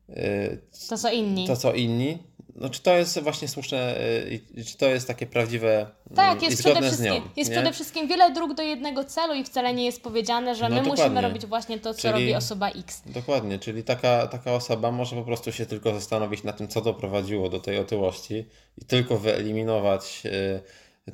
e, 0.08 0.56
To 0.88 0.98
co 0.98 1.12
inni. 1.12 1.46
to, 1.46 1.56
co 1.56 1.72
inni, 1.72 2.18
no, 2.58 2.70
czy 2.70 2.82
to 2.82 2.94
jest 2.96 3.20
właśnie 3.20 3.48
słuszne 3.48 4.00
y, 4.00 4.40
i 4.56 4.64
czy 4.64 4.76
to 4.76 4.86
jest 4.86 5.06
takie 5.08 5.26
prawdziwe 5.26 5.86
Tak, 6.14 6.32
mm, 6.32 6.44
jest 6.44 6.60
i 6.60 6.62
przede 6.64 6.82
wszystkim, 6.82 7.14
nią, 7.14 7.20
jest 7.36 7.50
przede 7.50 7.72
wszystkim 7.72 8.08
wiele 8.08 8.30
dróg 8.30 8.54
do 8.54 8.62
jednego 8.62 9.04
celu 9.04 9.34
i 9.34 9.44
wcale 9.44 9.74
nie 9.74 9.84
jest 9.84 10.02
powiedziane, 10.02 10.54
że 10.54 10.68
No, 10.68 10.76
my 10.76 10.82
musimy 10.82 10.96
dokładnie. 10.96 11.20
robić 11.20 11.46
właśnie 11.46 11.78
to, 11.78 11.94
co 11.94 12.00
Czyli- 12.00 12.12
robi 12.12 12.34
osoba 12.34 12.68
X. 12.70 13.02
Dokładnie, 13.06 13.58
czyli 13.58 13.84
taka, 13.84 14.26
taka 14.26 14.52
osoba 14.52 14.90
może 14.90 15.16
po 15.16 15.22
prostu 15.22 15.52
się 15.52 15.66
tylko 15.66 15.94
zastanowić 15.94 16.42
na 16.44 16.52
tym, 16.52 16.68
co 16.68 16.80
doprowadziło 16.80 17.48
do 17.48 17.60
tej 17.60 17.78
otyłości 17.78 18.44
i 18.78 18.84
tylko 18.84 19.18
wyeliminować 19.18 20.22
y, 20.24 20.60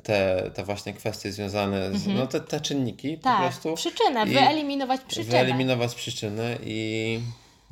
te, 0.03 0.51
te 0.53 0.63
właśnie 0.63 0.93
kwestie 0.93 1.31
związane 1.31 1.97
z, 1.97 2.07
no 2.07 2.27
te, 2.27 2.39
te 2.39 2.61
czynniki 2.61 3.17
po 3.17 3.23
Tak, 3.23 3.41
prostu. 3.41 3.73
przyczynę, 3.75 4.25
wyeliminować 4.25 5.01
przyczynę. 5.01 5.31
Wyeliminować 5.31 5.95
przyczynę 5.95 6.57
i, 6.65 7.19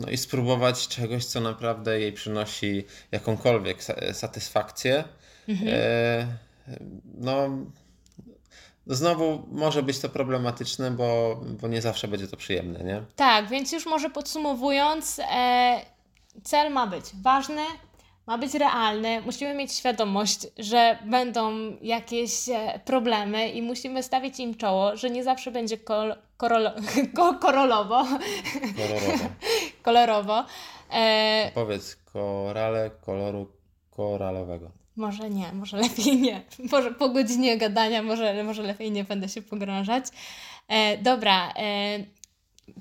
no 0.02 0.10
i 0.10 0.18
spróbować 0.18 0.88
czegoś, 0.88 1.26
co 1.26 1.42
naprawdę 1.42 2.00
jej 2.00 2.14
przynosi 2.14 2.86
jakąkolwiek 3.12 3.84
sa- 3.84 4.14
satysfakcję. 4.14 5.04
Mhm. 5.50 5.70
E, 5.74 6.28
no, 7.18 7.50
znowu 8.88 9.48
może 9.52 9.84
być 9.84 10.00
to 10.00 10.10
problematyczne, 10.10 10.92
bo, 10.92 11.40
bo 11.62 11.68
nie 11.68 11.82
zawsze 11.82 12.08
będzie 12.08 12.28
to 12.28 12.38
przyjemne, 12.38 12.80
nie? 12.84 13.04
Tak, 13.16 13.50
więc 13.50 13.72
już 13.72 13.86
może 13.86 14.10
podsumowując, 14.10 15.20
e, 15.32 15.82
cel 16.44 16.72
ma 16.74 16.88
być 16.88 17.06
ważny, 17.22 17.62
ma 18.28 18.38
być 18.38 18.54
realny, 18.54 19.22
musimy 19.22 19.54
mieć 19.54 19.74
świadomość, 19.74 20.48
że 20.58 20.98
będą 21.06 21.52
jakieś 21.82 22.50
e, 22.50 22.80
problemy 22.86 23.50
i 23.50 23.62
musimy 23.62 24.04
stawić 24.04 24.40
im 24.40 24.56
czoło, 24.56 24.98
że 24.98 25.10
nie 25.10 25.24
zawsze 25.24 25.52
będzie 25.52 25.78
kol, 25.78 26.16
korolo, 26.38 26.72
ko, 27.16 27.34
korolowo, 27.34 28.06
Kolorowe. 28.78 29.30
kolorowo. 29.84 30.46
E, 30.94 31.52
Powiedz 31.54 31.96
korale 32.14 32.92
koloru 33.06 33.48
koralowego. 33.92 34.72
może 34.96 35.30
nie, 35.30 35.54
może 35.54 35.78
lepiej 35.78 36.18
nie. 36.18 36.42
Może 36.72 36.92
po 36.94 37.10
godzinie 37.10 37.58
gadania, 37.58 38.04
może, 38.04 38.44
może 38.44 38.64
lepiej 38.64 38.92
nie 38.92 39.04
będę 39.04 39.30
się 39.30 39.42
pogrążać. 39.42 40.06
E, 40.68 40.98
dobra, 40.98 41.54
e, 41.56 42.00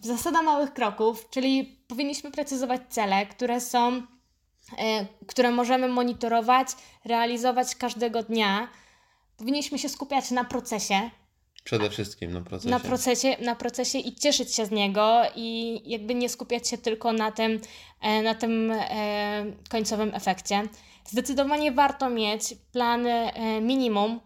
zasada 0.03 0.43
małych 0.43 0.73
kroków, 0.73 1.31
czyli 1.31 1.79
powinniśmy 1.89 2.31
precyzować 2.31 2.81
cele, 2.89 3.27
które 3.27 3.61
są, 3.61 4.03
które 5.27 5.51
możemy 5.51 5.89
monitorować, 5.89 6.69
realizować 7.05 7.75
każdego 7.77 8.23
dnia. 8.23 8.69
Powinniśmy 9.37 9.79
się 9.79 9.89
skupiać 9.89 10.31
na 10.31 10.45
procesie, 10.45 11.11
Przede 11.65 11.91
wszystkim 11.91 12.33
na 12.33 12.41
procesie. 12.41 12.71
na 12.71 12.81
procesie, 12.81 13.37
na 13.41 13.57
procesie 13.57 13.99
i 13.99 14.15
cieszyć 14.15 14.55
się 14.55 14.67
z 14.67 14.71
niego 14.71 15.23
i 15.37 15.81
jakby 15.91 16.15
nie 16.15 16.29
skupiać 16.29 16.69
się 16.69 16.79
tylko 16.79 17.13
na 17.13 17.33
tym, 17.33 17.61
e, 18.01 18.23
na 18.23 18.35
tym 18.35 18.71
e, 18.71 19.45
końcowym 19.69 20.15
efekcie. 20.15 20.69
Zdecydowanie 21.05 21.73
warto 21.73 22.11
mieć 22.11 22.55
plan 22.73 23.07
e, 23.07 23.61
minimum, 23.61 24.21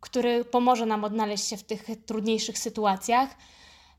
który 0.00 0.44
pomoże 0.44 0.86
nam 0.86 1.04
odnaleźć 1.04 1.48
się 1.48 1.56
w 1.56 1.62
tych 1.62 1.86
trudniejszych 2.06 2.58
sytuacjach. 2.58 3.28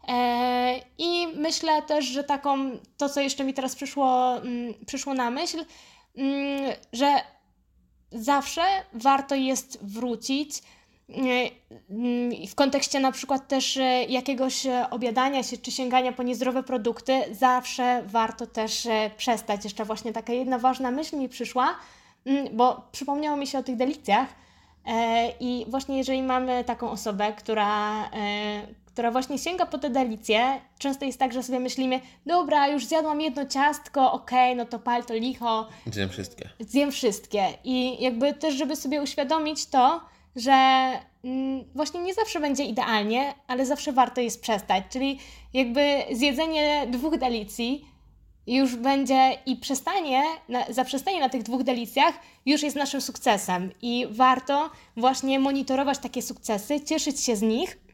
E, 0.08 0.80
I 0.98 1.28
myślę 1.36 1.82
też, 1.82 2.06
że 2.06 2.24
taką, 2.24 2.58
to 2.98 3.10
co 3.10 3.22
jeszcze 3.22 3.44
mi 3.44 3.54
teraz 3.54 3.76
przyszło, 3.76 4.38
mm, 4.38 4.74
przyszło 4.86 5.14
na 5.14 5.32
myśl, 5.32 5.66
mm, 6.18 6.74
że 6.94 7.16
zawsze 8.12 8.62
warto 8.94 9.36
jest 9.36 9.86
wrócić 9.86 10.62
mm, 11.10 12.48
w 12.48 12.56
kontekście 12.56 13.00
na 13.00 13.12
przykład 13.12 13.48
też 13.48 13.78
e, 13.78 14.04
jakiegoś 14.04 14.66
e, 14.66 14.90
obiadania 14.90 15.44
się 15.44 15.58
czy 15.58 15.72
sięgania 15.72 16.12
po 16.12 16.24
niezdrowe 16.24 16.64
produkty, 16.64 17.22
zawsze 17.32 18.04
warto 18.06 18.48
też 18.48 18.86
e, 18.86 19.12
przestać. 19.18 19.64
Jeszcze 19.64 19.86
właśnie 19.86 20.14
taka 20.14 20.34
jedna 20.34 20.60
ważna 20.60 20.92
myśl 20.92 21.18
mi 21.18 21.30
przyszła, 21.30 21.76
bo 22.54 22.88
przypomniało 22.92 23.38
mi 23.38 23.48
się 23.48 23.60
o 23.60 23.64
tych 23.64 23.76
delicjach. 23.76 24.28
E, 24.86 25.30
I 25.40 25.66
właśnie 25.68 25.98
jeżeli 25.98 26.24
mamy 26.24 26.64
taką 26.64 26.92
osobę, 26.92 27.34
która, 27.34 28.04
e, 28.06 28.12
która 28.96 29.12
właśnie 29.12 29.38
sięga 29.38 29.66
po 29.66 29.78
te 29.78 29.90
delicje, 29.90 30.62
często 30.80 31.06
jest 31.06 31.20
tak, 31.20 31.34
że 31.34 31.44
sobie 31.44 31.60
myślimy, 31.60 32.00
dobra, 32.26 32.68
już 32.68 32.86
zjadłam 32.86 33.22
jedno 33.22 33.46
ciastko, 33.46 34.12
okej, 34.12 34.56
no 34.56 34.66
to 34.66 34.80
pal 34.80 35.04
to 35.06 35.14
licho, 35.14 35.68
Zjem 35.86 36.10
wszystkie. 36.10 36.50
zjem 36.60 36.92
wszystkie. 36.92 37.48
I 37.64 38.04
jakby 38.04 38.34
też, 38.34 38.56
żeby 38.56 38.76
sobie 38.76 39.02
uświadomić 39.02 39.66
to, 39.66 40.02
że 40.36 40.52
mm, 41.24 41.64
właśnie 41.76 42.00
nie 42.00 42.14
zawsze 42.14 42.40
będzie 42.40 42.64
idealnie, 42.64 43.34
ale 43.48 43.66
zawsze 43.66 43.92
warto 43.92 44.22
jest 44.22 44.42
przestać. 44.42 44.84
Czyli 44.90 45.20
jakby 45.54 46.04
zjedzenie 46.12 46.88
dwóch 46.88 47.18
delicji 47.18 47.86
już 48.48 48.76
będzie 48.76 49.38
i 49.46 49.56
przestanie, 49.56 50.24
na, 50.50 50.66
zaprzestanie 50.70 51.20
na 51.20 51.30
tych 51.30 51.44
dwóch 51.44 51.64
delicjach 51.64 52.16
już 52.46 52.64
jest 52.64 52.76
naszym 52.76 53.02
sukcesem. 53.02 53.72
I 53.82 54.08
warto 54.10 54.70
właśnie 54.98 55.40
monitorować 55.40 55.98
takie 56.00 56.22
sukcesy, 56.22 56.82
cieszyć 56.82 57.22
się 57.22 57.36
z 57.36 57.42
nich, 57.42 57.85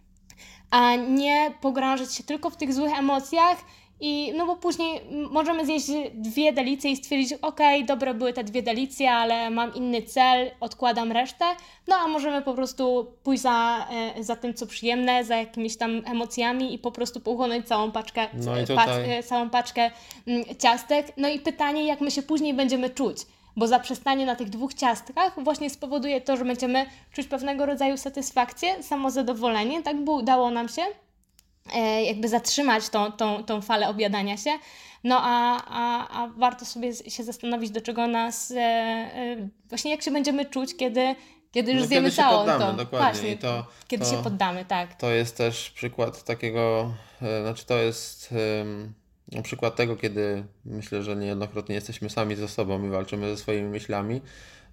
a 0.71 0.95
nie 0.95 1.53
pogrążać 1.61 2.15
się 2.15 2.23
tylko 2.23 2.49
w 2.49 2.57
tych 2.57 2.73
złych 2.73 2.99
emocjach 2.99 3.57
i 4.03 4.33
no 4.37 4.45
bo 4.45 4.55
później 4.55 5.01
możemy 5.31 5.65
zjeść 5.65 5.87
dwie 6.13 6.53
delicje 6.53 6.91
i 6.91 6.97
stwierdzić, 6.97 7.33
okej, 7.41 7.85
dobre 7.85 8.13
były 8.13 8.33
te 8.33 8.43
dwie 8.43 8.63
delicje, 8.63 9.11
ale 9.11 9.49
mam 9.49 9.73
inny 9.75 10.01
cel, 10.01 10.51
odkładam 10.59 11.11
resztę, 11.11 11.45
no 11.87 11.95
a 11.95 12.07
możemy 12.07 12.41
po 12.41 12.53
prostu 12.53 13.07
pójść 13.23 13.43
za, 13.43 13.87
e, 14.17 14.23
za 14.23 14.35
tym, 14.35 14.53
co 14.53 14.67
przyjemne, 14.67 15.23
za 15.23 15.35
jakimiś 15.35 15.77
tam 15.77 16.01
emocjami 16.05 16.73
i 16.73 16.79
po 16.79 16.91
prostu 16.91 17.19
pochłonąć 17.19 17.67
całą 17.67 17.91
paczkę, 17.91 18.27
No 18.33 18.59
e, 18.59 18.67
tutaj- 18.67 19.11
e, 19.11 19.23
całą 19.23 19.49
paczkę 19.49 19.91
mm, 20.27 20.43
ciastek. 20.59 21.13
No 21.17 21.29
i 21.29 21.39
pytanie, 21.39 21.85
jak 21.85 22.01
my 22.01 22.11
się 22.11 22.21
później 22.21 22.53
będziemy 22.53 22.89
czuć. 22.89 23.17
Bo 23.55 23.67
zaprzestanie 23.67 24.25
na 24.25 24.35
tych 24.35 24.49
dwóch 24.49 24.73
ciastkach 24.73 25.43
właśnie 25.43 25.69
spowoduje 25.69 26.21
to, 26.21 26.37
że 26.37 26.45
będziemy 26.45 26.85
czuć 27.13 27.27
pewnego 27.27 27.65
rodzaju 27.65 27.97
satysfakcję, 27.97 28.83
samozadowolenie, 28.83 29.83
tak, 29.83 30.03
bo 30.03 30.11
udało 30.11 30.51
nam 30.51 30.69
się 30.69 30.81
e, 31.73 32.03
jakby 32.03 32.27
zatrzymać 32.29 32.89
tą, 32.89 33.11
tą, 33.11 33.43
tą 33.43 33.61
falę 33.61 33.89
objadania 33.89 34.37
się. 34.37 34.51
No 35.03 35.19
a, 35.23 35.61
a, 35.67 36.07
a 36.23 36.27
warto 36.27 36.65
sobie 36.65 36.93
się 36.95 37.23
zastanowić, 37.23 37.71
do 37.71 37.81
czego 37.81 38.07
nas, 38.07 38.51
e, 38.51 38.55
e, 38.59 39.47
właśnie 39.69 39.91
jak 39.91 40.01
się 40.01 40.11
będziemy 40.11 40.45
czuć, 40.45 40.75
kiedy, 40.77 41.15
kiedy 41.51 41.71
już 41.71 41.81
No, 41.81 41.87
zjemy 41.87 42.09
kiedy 42.09 42.21
całą 42.21 42.37
poddamy, 42.37 42.65
tą. 42.65 42.75
dokładnie. 42.77 43.11
Właśnie, 43.11 43.31
I 43.31 43.37
to- 43.37 43.65
kiedy 43.87 44.05
to- 44.05 44.11
się 44.11 44.23
poddamy, 44.23 44.65
tak. 44.65 44.95
To 44.95 45.11
jest 45.11 45.37
też 45.37 45.69
przykład 45.71 46.23
takiego, 46.23 46.91
znaczy 47.41 47.65
to 47.65 47.77
jest 47.77 48.33
no, 49.31 49.41
przykład 49.43 49.75
tego, 49.75 49.95
kiedy 49.95 50.43
myślę, 50.65 51.03
że 51.03 51.15
niejednokrotnie 51.15 51.75
jesteśmy 51.75 52.09
sami 52.09 52.35
ze 52.35 52.47
sobą 52.47 52.85
i 52.85 52.89
walczymy 52.89 53.29
ze 53.29 53.37
swoimi 53.37 53.69
myślami, 53.69 54.21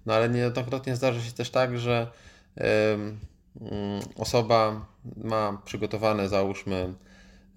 no 0.05 0.13
ale 0.13 0.29
niejednokrotnie 0.29 0.95
zdarza 0.95 1.21
się 1.21 1.31
też 1.31 1.49
tak, 1.49 1.79
że 1.79 2.07
em, 2.55 3.19
mm, 3.61 4.01
osoba 4.15 4.85
ma 5.17 5.61
przygotowane, 5.65 6.29
załóżmy, 6.29 6.93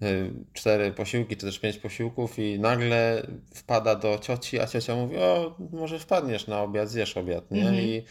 y, 0.03 0.31
cztery 0.53 0.91
posiłki, 0.91 1.37
czy 1.37 1.45
też 1.45 1.59
pięć 1.59 1.77
posiłków 1.77 2.39
i 2.39 2.59
nagle 2.59 3.27
wpada 3.53 3.95
do 3.95 4.19
cioci, 4.19 4.59
a 4.59 4.67
ciocia 4.67 4.95
mówi, 4.95 5.17
o, 5.17 5.57
może 5.71 5.99
wpadniesz 5.99 6.47
na 6.47 6.61
obiad, 6.61 6.89
zjesz 6.89 7.17
obiad, 7.17 7.51
nie? 7.51 7.61
Mhm. 7.61 7.79
I, 7.79 8.03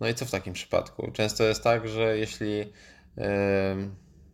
no 0.00 0.08
i 0.08 0.14
co 0.14 0.24
w 0.24 0.30
takim 0.30 0.52
przypadku? 0.52 1.10
Często 1.12 1.44
jest 1.44 1.62
tak, 1.62 1.88
że 1.88 2.18
jeśli 2.18 2.72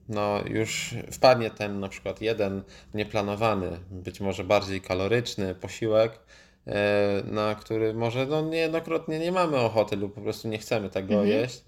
no 0.09 0.41
już 0.47 0.95
wpadnie 1.13 1.51
ten 1.51 1.81
na 1.81 1.89
przykład 1.89 2.21
jeden 2.21 2.63
nieplanowany, 2.95 3.71
być 3.91 4.21
może 4.21 4.45
bardziej 4.45 4.81
kaloryczny 4.81 5.55
posiłek, 5.55 6.19
e, 6.67 7.23
na 7.25 7.55
który 7.55 7.95
może 7.95 8.27
no 8.27 8.43
niejednokrotnie 8.43 9.19
nie 9.19 9.33
mamy 9.33 9.57
ochoty 9.57 9.97
lub 9.97 10.15
po 10.15 10.21
prostu 10.21 10.49
nie 10.49 10.59
chcemy 10.59 10.91
tego 10.91 11.15
Mhm. 11.15 11.29
jeść, 11.31 11.65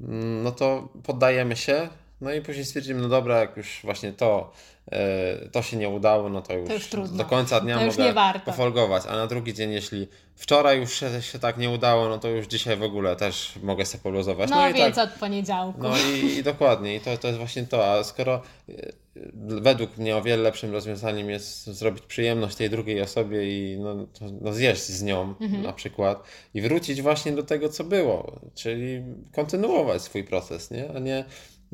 mm, 0.00 0.42
no 0.42 0.52
to 0.52 0.88
poddajemy 1.02 1.56
się, 1.56 1.88
no 2.20 2.32
i 2.32 2.40
później 2.40 2.64
stwierdzimy, 2.64 3.00
no 3.00 3.08
dobra, 3.08 3.38
jak 3.40 3.56
już 3.56 3.80
właśnie 3.84 4.12
to, 4.12 4.52
to 5.52 5.62
się 5.62 5.76
nie 5.76 5.88
udało, 5.88 6.28
no 6.28 6.42
to 6.42 6.52
już, 6.54 6.70
już 6.70 6.86
trudno. 6.86 7.16
do 7.16 7.24
końca 7.24 7.60
dnia 7.60 7.78
To 7.78 7.84
już 7.84 7.98
mogę 7.98 8.40
pofolgować, 8.44 9.02
a 9.08 9.16
na 9.16 9.26
drugi 9.26 9.54
dzień, 9.54 9.72
jeśli 9.72 10.08
wczoraj 10.34 10.78
już 10.80 10.92
się, 11.00 11.22
się 11.22 11.38
tak 11.38 11.58
nie 11.58 11.70
udało, 11.70 12.08
no 12.08 12.18
to 12.18 12.28
już 12.28 12.46
dzisiaj 12.46 12.76
w 12.76 12.82
ogóle 12.82 13.16
też 13.16 13.52
mogę 13.62 13.86
sobie 13.86 14.02
poluzować. 14.02 14.50
No, 14.50 14.68
i 14.68 14.72
więc 14.72 14.96
tak, 14.96 15.12
od 15.12 15.18
poniedziałku. 15.18 15.82
no 15.82 15.90
i, 15.98 16.26
i 16.38 16.42
dokładnie, 16.42 16.94
i 16.96 17.00
to, 17.00 17.18
to 17.18 17.26
jest 17.26 17.38
właśnie 17.38 17.62
to. 17.64 17.92
A 17.92 18.04
skoro 18.04 18.42
e, 18.68 18.72
według 19.40 19.96
mnie 19.96 20.16
o 20.16 20.22
wiele 20.22 20.42
lepszym 20.42 20.72
rozwiązaniem 20.72 21.30
jest 21.30 21.66
zrobić 21.66 22.04
przyjemność 22.04 22.56
tej 22.56 22.70
drugiej 22.70 23.00
osobie 23.00 23.44
i 23.72 23.78
no, 23.78 23.94
to, 23.94 24.24
no 24.40 24.52
zjeść 24.52 24.82
z 24.82 25.02
nią 25.02 25.34
Mhm. 25.40 25.62
na 25.62 25.72
przykład 25.72 26.22
i 26.54 26.60
wrócić 26.62 27.02
właśnie 27.02 27.32
do 27.32 27.42
tego, 27.42 27.68
co 27.68 27.84
było, 27.84 28.40
czyli 28.54 29.02
kontynuować 29.32 30.02
swój 30.02 30.24
proces, 30.24 30.70
nie? 30.70 30.90
a 30.96 30.98
nie, 30.98 31.24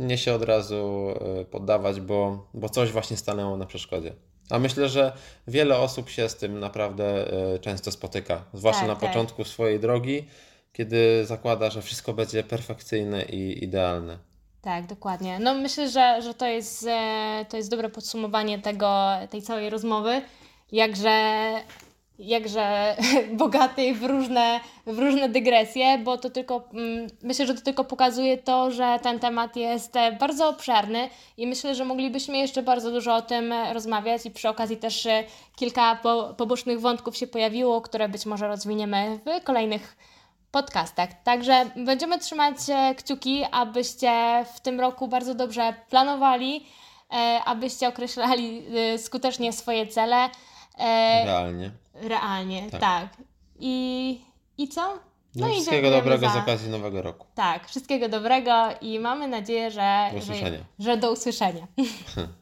nie 0.01 0.19
się 0.19 0.35
od 0.35 0.43
razu 0.43 1.15
e, 1.41 1.45
poddawać, 1.45 2.01
bo, 2.01 2.47
bo 2.55 2.69
coś 2.69 2.91
właśnie 2.91 3.17
stanęło 3.17 3.57
na 3.57 3.67
przeszkodzie. 3.67 4.13
A 4.51 4.59
myślę, 4.59 4.89
że 4.89 5.13
wiele 5.49 5.79
osób 5.79 6.11
się 6.11 6.29
z 6.29 6.37
tym 6.37 6.61
naprawdę 6.61 7.33
e, 7.55 7.59
często 7.59 7.93
spotyka, 7.93 8.45
zwłaszcza 8.53 8.81
Tak, 8.81 8.89
na 8.89 8.97
tak. 8.97 9.11
początku 9.11 9.45
swojej 9.45 9.81
drogi, 9.81 10.25
kiedy 10.73 11.27
zakłada, 11.27 11.71
że 11.71 11.83
wszystko 11.83 12.13
będzie 12.13 12.43
perfekcyjne 12.43 13.23
i 13.23 13.65
idealne. 13.65 14.19
Tak, 14.63 14.87
dokładnie. 14.87 15.39
No 15.39 15.55
myślę, 15.55 15.89
że, 15.89 16.23
że 16.23 16.35
to, 16.35 16.47
jest, 16.47 16.87
e, 16.89 17.47
to 17.49 17.57
jest 17.57 17.71
dobre 17.71 17.89
podsumowanie 17.89 18.59
tego, 18.59 19.09
tej 19.31 19.43
całej 19.43 19.71
rozmowy. 19.71 20.23
Jakże, 20.73 21.53
jakże 22.21 22.97
bogatej 23.33 23.95
w 23.95 24.05
różne, 24.05 24.61
w 24.87 24.99
różne 24.99 25.29
dygresje, 25.29 25.99
bo 25.99 26.19
to 26.19 26.31
tylko, 26.31 26.63
mm, 26.73 27.07
myślę, 27.23 27.47
że 27.47 27.55
to 27.55 27.61
tylko 27.61 27.85
pokazuje 27.85 28.39
to, 28.39 28.71
że 28.71 28.99
ten 29.03 29.19
temat 29.19 29.57
jest 29.57 29.97
e, 29.97 30.13
bardzo 30.13 30.49
obszerny 30.49 31.09
i 31.37 31.47
myślę, 31.47 31.75
że 31.75 31.85
moglibyśmy 31.85 32.39
jeszcze 32.39 32.63
bardzo 32.63 32.91
dużo 32.91 33.15
o 33.15 33.23
tym 33.23 33.55
rozmawiać 33.73 34.27
i 34.27 34.31
przy 34.31 34.49
okazji 34.49 34.77
też 34.77 35.07
e, 35.07 35.25
kilka 35.57 35.99
po, 36.03 36.35
pobocznych 36.37 36.81
wątków 36.81 37.17
się 37.17 37.27
pojawiło, 37.27 37.81
które 37.81 38.09
być 38.09 38.27
może 38.27 38.49
rozwiniemy 38.49 39.19
w 39.25 39.45
kolejnych 39.45 39.97
podcastach. 40.51 41.11
Także 41.25 41.71
będziemy 41.77 42.19
trzymać 42.19 42.57
e, 42.69 42.95
kciuki, 42.95 43.45
abyście 43.51 44.45
w 44.55 44.61
tym 44.61 44.81
roku 44.81 45.09
bardzo 45.09 45.35
dobrze 45.35 45.75
planowali, 45.91 46.67
abyście 47.45 47.89
określali 47.89 48.63
skutecznie 48.99 49.53
swoje 49.53 49.87
cele. 49.87 50.31
E, 50.81 51.25
Realnie. 51.25 51.71
realnie, 51.95 52.71
tak. 52.71 52.81
Tak. 52.81 53.09
I, 53.59 54.21
I 54.59 54.69
co? 54.69 54.99
No, 55.35 55.49
i 55.49 55.53
wszystkiego 55.53 55.91
dobrego 55.91 56.27
za- 56.29 56.33
z 56.33 56.37
okazji 56.37 56.71
Nowego 56.71 57.03
Roku. 57.03 57.27
Tak, 57.35 57.69
wszystkiego 57.69 58.09
dobrego 58.09 58.69
i 58.81 58.99
mamy 58.99 59.29
nadzieję, 59.29 59.71
że, 59.71 60.09
Do 60.13 60.19
usłyszenia. 60.19 60.59
że, 60.79 60.85
że 60.93 60.97
do 60.97 61.13
usłyszenia. 61.13 61.67